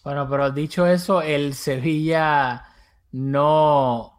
Bueno, 0.04 0.30
pero 0.30 0.52
dicho 0.52 0.86
eso, 0.86 1.22
el 1.22 1.54
Sevilla 1.54 2.64
no 3.12 4.16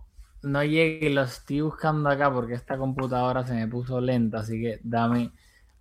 no 0.46 0.62
llegue, 0.64 1.10
lo 1.10 1.22
estoy 1.22 1.60
buscando 1.60 2.08
acá 2.08 2.32
porque 2.32 2.54
esta 2.54 2.78
computadora 2.78 3.44
se 3.44 3.54
me 3.54 3.66
puso 3.66 4.00
lenta, 4.00 4.40
así 4.40 4.60
que 4.60 4.80
dame 4.82 5.32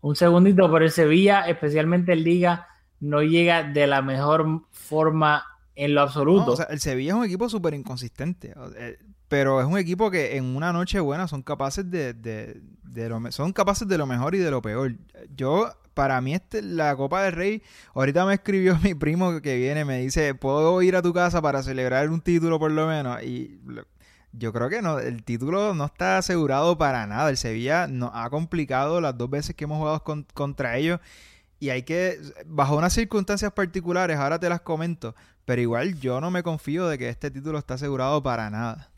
un 0.01 0.15
segundito. 0.15 0.69
Por 0.69 0.83
el 0.83 0.91
Sevilla, 0.91 1.41
especialmente 1.41 2.13
el 2.13 2.23
Liga, 2.23 2.67
no 2.99 3.21
llega 3.21 3.63
de 3.63 3.87
la 3.87 4.01
mejor 4.01 4.63
forma 4.71 5.45
en 5.75 5.93
lo 5.93 6.01
absoluto. 6.01 6.57
el 6.67 6.79
Sevilla 6.79 7.11
es 7.11 7.17
un 7.17 7.25
equipo 7.25 7.47
súper 7.47 7.73
inconsistente, 7.73 8.53
pero 9.27 9.59
es 9.59 9.67
un 9.67 9.77
equipo 9.77 10.11
que 10.11 10.37
en 10.37 10.55
una 10.55 10.71
noche 10.71 10.99
buena 10.99 11.27
son 11.27 11.41
capaces 11.41 11.89
de, 11.89 12.13
de, 12.13 13.09
lo, 13.09 13.31
son 13.31 13.53
capaces 13.53 13.87
de 13.87 13.97
lo 13.97 14.05
mejor 14.05 14.35
y 14.35 14.39
de 14.39 14.51
lo 14.51 14.61
peor. 14.61 14.95
Yo 15.35 15.71
para 15.95 16.21
mí 16.21 16.35
este, 16.35 16.61
la 16.61 16.95
Copa 16.95 17.23
del 17.23 17.33
Rey, 17.33 17.63
ahorita 17.95 18.25
me 18.25 18.35
escribió 18.35 18.77
mi 18.83 18.93
primo 18.93 19.41
que 19.41 19.55
viene, 19.55 19.85
me 19.85 19.99
dice, 19.99 20.35
¿puedo 20.35 20.81
ir 20.83 20.95
a 20.95 21.01
tu 21.01 21.13
casa 21.13 21.41
para 21.41 21.63
celebrar 21.63 22.09
un 22.09 22.21
título 22.21 22.59
por 22.59 22.71
lo 22.71 22.85
menos? 22.87 23.23
Y 23.23 23.59
yo 24.33 24.53
creo 24.53 24.69
que 24.69 24.81
no, 24.81 24.99
el 24.99 25.23
título 25.23 25.73
no 25.73 25.85
está 25.85 26.17
asegurado 26.17 26.77
para 26.77 27.07
nada. 27.07 27.29
El 27.29 27.37
Sevilla 27.37 27.87
nos 27.87 28.11
ha 28.13 28.29
complicado 28.29 29.01
las 29.01 29.17
dos 29.17 29.29
veces 29.29 29.55
que 29.55 29.63
hemos 29.63 29.79
jugado 29.79 30.03
contra 30.33 30.77
ellos. 30.77 30.99
Y 31.59 31.69
hay 31.69 31.83
que, 31.83 32.19
bajo 32.45 32.77
unas 32.77 32.93
circunstancias 32.93 33.51
particulares, 33.53 34.17
ahora 34.17 34.39
te 34.39 34.49
las 34.49 34.61
comento, 34.61 35.15
pero 35.45 35.61
igual 35.61 35.97
yo 35.99 36.19
no 36.19 36.29
me 36.29 36.43
confío 36.43 36.87
de 36.87 36.97
que 36.97 37.09
este 37.09 37.31
título 37.31 37.57
está 37.57 37.75
asegurado 37.75 38.21
para 38.21 38.49
nada. 38.49 38.91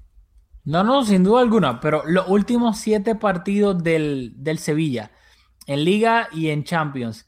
No, 0.68 0.84
no, 0.84 1.04
sin 1.06 1.24
duda 1.24 1.42
alguna, 1.42 1.80
pero 1.80 2.04
los 2.06 2.28
últimos 2.28 2.78
siete 2.78 3.16
partidos 3.16 3.82
del, 3.84 4.34
del 4.36 4.60
Sevilla, 4.60 5.12
en 5.66 5.84
Liga 5.86 6.28
y 6.32 6.50
en 6.50 6.64
Champions, 6.64 7.28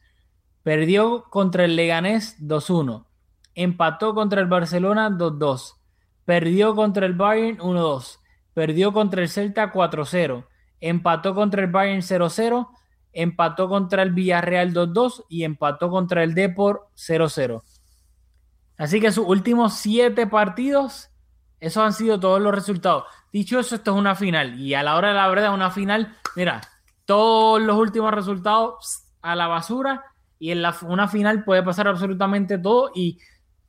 perdió 0.61 1.23
contra 1.29 1.65
el 1.65 1.75
Leganés 1.75 2.37
2-1, 2.39 3.05
empató 3.55 4.13
contra 4.13 4.41
el 4.41 4.47
Barcelona 4.47 5.09
2-2, 5.09 5.79
Perdió 6.29 6.75
contra 6.75 7.07
el 7.07 7.15
Bayern 7.15 7.57
1-2. 7.57 8.19
Perdió 8.53 8.93
contra 8.93 9.23
el 9.23 9.29
Celta 9.29 9.73
4-0. 9.73 10.45
Empató 10.79 11.33
contra 11.33 11.63
el 11.63 11.71
Bayern 11.71 12.03
0-0. 12.03 12.69
Empató 13.13 13.67
contra 13.67 14.03
el 14.03 14.11
Villarreal 14.13 14.71
2-2 14.71 15.25
y 15.27 15.43
empató 15.43 15.89
contra 15.89 16.21
el 16.21 16.35
Depor 16.35 16.87
0-0. 16.95 17.63
Así 18.77 19.01
que 19.01 19.11
sus 19.11 19.25
últimos 19.25 19.73
siete 19.73 20.27
partidos, 20.27 21.08
esos 21.59 21.83
han 21.83 21.93
sido 21.93 22.19
todos 22.19 22.41
los 22.41 22.53
resultados. 22.53 23.05
Dicho 23.31 23.59
eso, 23.59 23.75
esto 23.75 23.91
es 23.91 23.97
una 23.97 24.15
final. 24.15 24.59
Y 24.59 24.73
a 24.73 24.83
la 24.83 24.95
hora 24.95 25.09
de 25.09 25.13
la 25.15 25.27
verdad, 25.27 25.53
una 25.53 25.71
final, 25.71 26.15
mira, 26.35 26.61
todos 27.05 27.61
los 27.61 27.77
últimos 27.77 28.13
resultados 28.13 29.03
a 29.21 29.35
la 29.35 29.47
basura. 29.47 30.05
Y 30.39 30.51
en 30.51 30.61
la, 30.61 30.75
una 30.83 31.07
final 31.07 31.43
puede 31.43 31.63
pasar 31.63 31.87
absolutamente 31.87 32.57
todo. 32.57 32.91
Y 32.95 33.19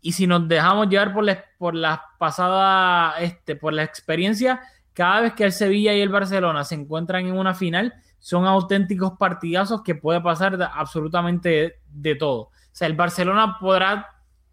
y 0.02 0.12
si 0.12 0.26
nos 0.26 0.48
dejamos 0.48 0.88
llevar 0.88 1.12
por 1.12 1.24
la, 1.24 1.44
por 1.58 1.74
la 1.74 2.02
pasada, 2.18 3.18
este, 3.20 3.56
por 3.56 3.72
la 3.72 3.82
experiencia, 3.82 4.60
cada 4.94 5.20
vez 5.20 5.34
que 5.34 5.44
el 5.44 5.52
Sevilla 5.52 5.94
y 5.94 6.00
el 6.00 6.08
Barcelona 6.08 6.64
se 6.64 6.74
encuentran 6.74 7.26
en 7.26 7.38
una 7.38 7.54
final, 7.54 7.94
son 8.18 8.46
auténticos 8.46 9.12
partidazos 9.18 9.82
que 9.82 9.94
puede 9.94 10.20
pasar 10.20 10.58
absolutamente 10.74 11.80
de, 11.86 12.14
todo. 12.14 12.40
O 12.40 12.52
sea, 12.72 12.86
el 12.86 12.94
Barcelona 12.94 13.58
podrá 13.60 14.08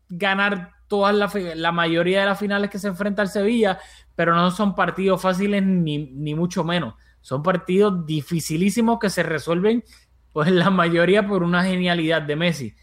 ganar 0.10 0.72
todas 0.88 1.16
la, 1.16 1.32
la, 1.56 1.72
mayoría 1.72 2.22
de 2.22 2.26
las 2.28 2.40
finales 2.40 2.70
que 2.70 2.80
se 2.80 2.88
enfrenta 2.88 3.22
al 3.22 3.30
Sevilla, 3.30 3.80
pero 4.16 4.34
no 4.34 4.52
son 4.52 4.76
partidos 4.76 5.22
fáciles 5.22 5.64
ni, 5.64 5.98
ni 5.98 6.36
mucho 6.36 6.64
menos. 6.64 6.96
Son 7.22 7.44
partidos 7.44 8.06
dificilísimos 8.06 9.00
que 9.00 9.10
se 9.10 9.24
resuelven, 9.24 9.84
pues 10.32 10.50
la 10.52 10.70
mayoría 10.70 11.28
por 11.28 11.44
una 11.44 11.64
genialidad 11.64 12.22
de 12.22 12.36
Messi. 12.36 12.76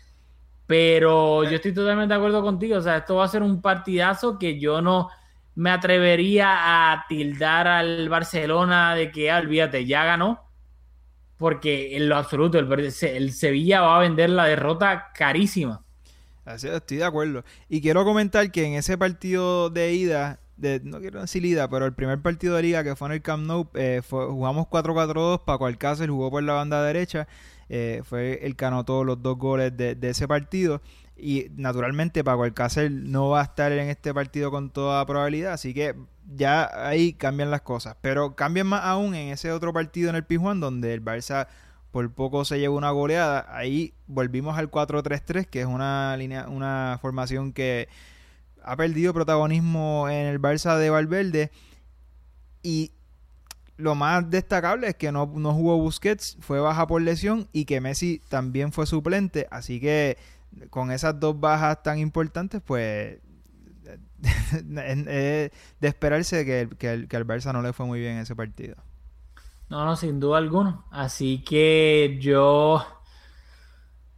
Pero 0.67 1.45
yo 1.45 1.57
estoy 1.57 1.73
totalmente 1.73 2.15
de 2.15 2.19
acuerdo 2.19 2.43
contigo. 2.43 2.79
O 2.79 2.81
sea, 2.81 2.99
esto 2.99 3.17
va 3.17 3.25
a 3.25 3.29
ser 3.29 3.43
un 3.43 3.61
partidazo 3.61 4.39
que 4.39 4.59
yo 4.59 4.81
no 4.81 5.09
me 5.55 5.71
atrevería 5.71 6.93
a 6.93 7.07
tildar 7.09 7.69
al 7.69 8.09
Barcelona 8.09 8.95
de 8.95 9.11
que, 9.11 9.31
ah, 9.31 9.39
olvídate, 9.39 9.87
ya 9.87 10.05
ganó. 10.05 10.51
Porque 11.37 11.97
en 11.97 12.09
lo 12.09 12.17
absoluto, 12.17 12.59
el, 12.59 13.33
Sevilla 13.33 13.83
va 13.83 13.97
a 13.97 14.01
vender 14.01 14.31
la 14.31 14.47
derrota 14.47 15.11
carísima. 15.15 15.84
Así, 16.45 16.69
estoy 16.69 16.99
de 16.99 17.05
acuerdo. 17.05 17.45
Y 17.69 17.81
quiero 17.81 18.05
comentar 18.05 18.51
que 18.51 18.65
en 18.65 18.75
ese 18.75 18.99
partido 18.99 19.71
de 19.71 19.95
ida, 19.95 20.41
de, 20.57 20.81
no 20.85 21.01
quiero 21.01 21.21
decir 21.21 21.45
ida, 21.45 21.69
pero 21.69 21.87
el 21.87 21.95
primer 21.95 22.21
partido 22.21 22.57
de 22.57 22.63
liga 22.63 22.85
que 22.85 22.97
fue 22.97 23.09
en 23.09 23.13
el 23.15 23.23
Camp 23.23 23.47
Nou, 23.47 23.71
eh, 23.75 24.03
jugamos 24.09 24.67
4-4-2, 24.67 25.45
Paco 25.45 25.67
Alcácer 25.67 26.11
jugó 26.11 26.31
por 26.31 26.43
la 26.43 26.55
banda 26.55 26.85
derecha 26.85 27.27
eh, 27.69 28.03
fue 28.05 28.41
el 28.43 28.57
que 28.57 28.65
anotó 28.65 29.05
los 29.05 29.23
dos 29.23 29.39
goles 29.39 29.77
de, 29.77 29.97
ese 30.03 30.29
partido. 30.29 30.83
Y 31.17 31.47
naturalmente 31.57 32.25
Paco 32.25 32.45
Alcácer 32.45 32.91
no 32.91 33.31
va 33.31 33.41
a 33.41 33.45
estar 33.45 33.73
en 33.73 33.89
este 33.89 34.13
partido 34.13 34.51
con 34.51 34.71
toda 34.71 35.05
probabilidad, 35.07 35.53
así 35.53 35.73
que 35.73 35.95
ya 36.35 36.69
ahí 36.89 37.13
cambian 37.13 37.51
las 37.51 37.63
cosas. 37.63 37.97
Pero 38.01 38.35
cambian 38.35 38.67
más 38.67 38.85
aún 38.85 39.15
en 39.15 39.29
ese 39.29 39.53
otro 39.53 39.73
partido 39.73 40.11
en 40.11 40.17
el 40.17 40.25
Pijuán, 40.25 40.61
donde 40.61 40.93
el 40.93 41.05
Barça 41.05 41.47
por 41.95 42.13
poco 42.13 42.45
se 42.45 42.59
lleva 42.59 42.75
una 42.75 42.91
goleada. 42.91 43.47
Ahí 43.57 43.95
volvimos 44.09 44.59
al 44.59 44.69
4-3-3, 44.69 45.47
que 45.47 45.61
es 45.61 45.67
una, 45.67 46.17
línea, 46.17 46.49
una 46.49 46.99
formación 47.01 47.53
que 47.53 47.89
ha 48.65 48.75
perdido 48.77 49.15
protagonismo 49.15 50.09
en 50.09 50.27
el 50.27 50.41
Barça 50.41 50.77
de 50.77 50.91
Valverde. 50.91 51.53
Y 52.65 52.91
lo 53.77 53.95
más 53.95 54.29
destacable 54.29 54.89
es 54.89 54.97
que 54.97 55.13
no, 55.13 55.29
jugó 55.29 55.79
Busquets, 55.79 56.37
fue 56.41 56.59
baja 56.59 56.89
por 56.89 57.01
lesión 57.01 57.49
y 57.53 57.65
que 57.65 57.81
Messi 57.81 58.21
también 58.29 58.73
fue 58.73 58.87
suplente. 58.87 59.47
Así 59.53 59.79
que 59.79 60.19
con 60.71 60.91
esas 60.91 61.21
dos 61.21 61.39
bajas 61.39 61.81
tan 61.85 62.01
importantes, 62.01 62.61
pues 62.61 63.21
es 64.53 65.05
de 65.05 65.51
esperarse 65.81 66.45
que, 66.45 66.69
que, 66.77 66.93
el, 66.93 67.07
que 67.07 67.17
al 67.17 67.25
Barça 67.25 67.53
no 67.53 67.63
le 67.63 67.73
fue 67.73 67.87
muy 67.87 68.01
bien 68.01 68.17
ese 68.17 68.35
partido. 68.35 68.75
No, 69.69 69.85
no, 69.85 69.97
sin 69.97 70.21
duda 70.21 70.39
alguna. 70.39 70.85
Así 70.91 71.43
que 71.43 72.19
yo... 72.21 72.85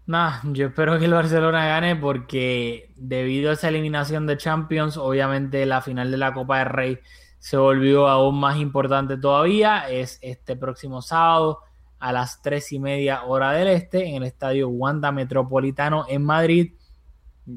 Nada, 0.07 0.40
yo 0.44 0.66
espero 0.66 0.99
que 1.01 1.07
el 1.07 1.12
Barcelona 1.12 1.66
gane 1.66 1.97
porque 1.97 2.92
debido 2.94 3.51
a 3.51 3.55
esa 3.55 3.68
eliminación 3.68 4.26
de 4.26 4.36
Champions, 4.36 4.97
obviamente 4.97 5.66
la 5.66 5.82
final 5.82 6.12
de 6.12 6.16
la 6.16 6.32
Copa 6.32 6.61
del 6.61 6.68
Rey 6.68 6.99
se 7.40 7.57
volvió 7.57 8.07
aún 8.09 8.38
más 8.38 8.57
importante 8.59 9.16
todavía. 9.16 9.88
Es 9.90 10.18
este 10.22 10.57
próximo 10.57 11.03
sábado 11.03 11.61
a 11.99 12.12
las 12.12 12.42
3 12.42 12.72
y 12.72 12.78
media 12.78 13.24
hora 13.24 13.53
del 13.53 13.68
este 13.68 14.07
en 14.09 14.16
el 14.16 14.24
estadio 14.24 14.68
Wanda 14.68 15.11
Metropolitano 15.12 16.07
en 16.09 16.24
Madrid. 16.24 16.72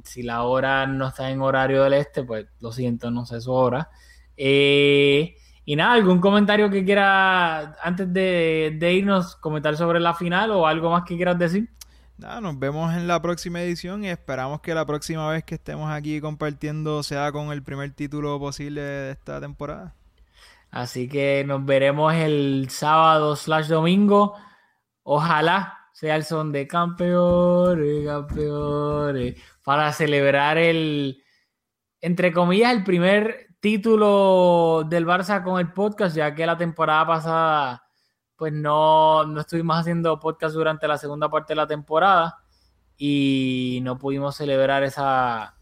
Si 0.03 0.23
la 0.23 0.43
hora 0.43 0.85
no 0.87 1.07
está 1.07 1.29
en 1.29 1.41
horario 1.41 1.83
del 1.83 1.93
este, 1.93 2.23
pues 2.23 2.47
lo 2.59 2.71
siento, 2.71 3.11
no 3.11 3.25
sé 3.25 3.41
su 3.41 3.51
hora. 3.51 3.89
Eh, 4.37 5.35
y 5.65 5.75
nada, 5.75 5.93
¿algún 5.93 6.19
comentario 6.19 6.69
que 6.69 6.83
quiera 6.83 7.75
antes 7.81 8.11
de, 8.11 8.75
de, 8.79 8.93
irnos 8.93 9.35
comentar 9.35 9.75
sobre 9.77 9.99
la 9.99 10.13
final 10.13 10.51
o 10.51 10.65
algo 10.65 10.89
más 10.89 11.03
que 11.03 11.15
quieras 11.15 11.37
decir? 11.37 11.69
Nada, 12.17 12.41
nos 12.41 12.57
vemos 12.59 12.93
en 12.93 13.07
la 13.07 13.21
próxima 13.21 13.61
edición 13.61 14.03
y 14.03 14.09
esperamos 14.09 14.61
que 14.61 14.73
la 14.73 14.85
próxima 14.85 15.29
vez 15.29 15.43
que 15.43 15.55
estemos 15.55 15.89
aquí 15.91 16.19
compartiendo 16.19 17.01
sea 17.03 17.31
con 17.31 17.51
el 17.51 17.63
primer 17.63 17.91
título 17.91 18.39
posible 18.39 18.81
de 18.81 19.11
esta 19.11 19.39
temporada. 19.39 19.95
Así 20.71 21.07
que 21.07 21.43
nos 21.45 21.65
veremos 21.65 22.13
el 22.13 22.67
sábado 22.69 23.35
slash 23.35 23.67
domingo. 23.67 24.35
Ojalá 25.03 25.79
sea 25.93 26.15
el 26.15 26.23
son 26.23 26.51
de 26.51 26.67
campeones, 26.67 28.05
campeones, 28.05 29.35
para 29.63 29.91
celebrar 29.93 30.57
el, 30.57 31.23
entre 32.01 32.31
comillas, 32.31 32.71
el 32.73 32.83
primer 32.83 33.48
título 33.59 34.83
del 34.87 35.05
Barça 35.05 35.43
con 35.43 35.59
el 35.59 35.71
podcast, 35.73 36.15
ya 36.15 36.33
que 36.33 36.45
la 36.45 36.57
temporada 36.57 37.05
pasada 37.05 37.83
pues 38.35 38.53
no, 38.53 39.25
no 39.25 39.41
estuvimos 39.41 39.77
haciendo 39.77 40.19
podcast 40.19 40.55
durante 40.55 40.87
la 40.87 40.97
segunda 40.97 41.29
parte 41.29 41.51
de 41.53 41.57
la 41.57 41.67
temporada 41.67 42.37
y 42.97 43.79
no 43.83 43.97
pudimos 43.97 44.35
celebrar 44.35 44.83
esa, 44.83 45.55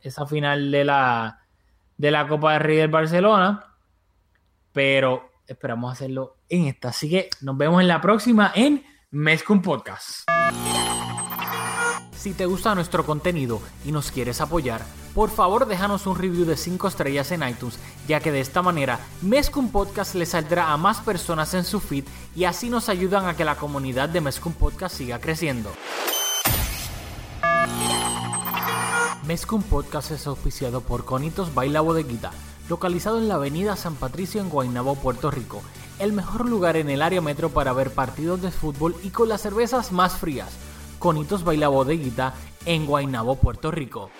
esa 0.00 0.26
final 0.26 0.70
de 0.72 0.84
la, 0.84 1.40
de 1.96 2.10
la 2.10 2.26
Copa 2.26 2.54
de 2.54 2.58
Rey 2.58 2.76
del 2.78 2.88
Barcelona 2.88 3.70
pero 4.72 5.30
esperamos 5.46 5.92
hacerlo 5.92 6.36
en 6.48 6.66
esta. 6.66 6.88
Así 6.88 7.08
que 7.10 7.30
nos 7.40 7.56
vemos 7.56 7.80
en 7.80 7.88
la 7.88 8.00
próxima 8.00 8.52
en 8.54 8.84
Mezcum 9.10 9.62
Podcast. 9.62 10.28
Si 12.20 12.34
te 12.34 12.44
gusta 12.44 12.74
nuestro 12.74 13.06
contenido 13.06 13.62
y 13.82 13.92
nos 13.92 14.10
quieres 14.10 14.42
apoyar, 14.42 14.84
por 15.14 15.30
favor 15.30 15.66
déjanos 15.66 16.06
un 16.06 16.18
review 16.18 16.44
de 16.44 16.58
5 16.58 16.88
estrellas 16.88 17.32
en 17.32 17.48
iTunes, 17.48 17.78
ya 18.06 18.20
que 18.20 18.30
de 18.30 18.40
esta 18.40 18.60
manera 18.60 19.00
Mezcum 19.22 19.70
Podcast 19.70 20.14
le 20.14 20.26
saldrá 20.26 20.70
a 20.70 20.76
más 20.76 21.00
personas 21.00 21.54
en 21.54 21.64
su 21.64 21.80
feed 21.80 22.04
y 22.36 22.44
así 22.44 22.68
nos 22.68 22.90
ayudan 22.90 23.26
a 23.26 23.36
que 23.36 23.46
la 23.46 23.56
comunidad 23.56 24.10
de 24.10 24.20
Mezcum 24.20 24.52
Podcast 24.52 24.96
siga 24.96 25.18
creciendo. 25.18 25.72
Mezcum 29.26 29.62
Podcast 29.62 30.10
es 30.10 30.26
auspiciado 30.26 30.82
por 30.82 31.06
Conitos 31.06 31.54
Baila 31.54 31.80
Bodeguita 31.80 32.32
localizado 32.68 33.18
en 33.18 33.28
la 33.28 33.36
avenida 33.36 33.76
San 33.76 33.94
Patricio 33.94 34.42
en 34.42 34.50
Guaynabo, 34.50 34.94
Puerto 34.94 35.30
Rico, 35.30 35.62
el 35.98 36.12
mejor 36.12 36.48
lugar 36.48 36.76
en 36.76 36.90
el 36.90 37.00
área 37.00 37.22
metro 37.22 37.48
para 37.48 37.72
ver 37.72 37.92
partidos 37.92 38.42
de 38.42 38.50
fútbol 38.50 38.94
y 39.02 39.08
con 39.08 39.28
las 39.28 39.40
cervezas 39.40 39.90
más 39.90 40.18
frías. 40.18 40.50
Conitos 41.00 41.44
Baila 41.44 41.68
Bodeguita 41.68 42.34
en 42.66 42.84
Guaynabo, 42.84 43.36
Puerto 43.36 43.70
Rico. 43.70 44.10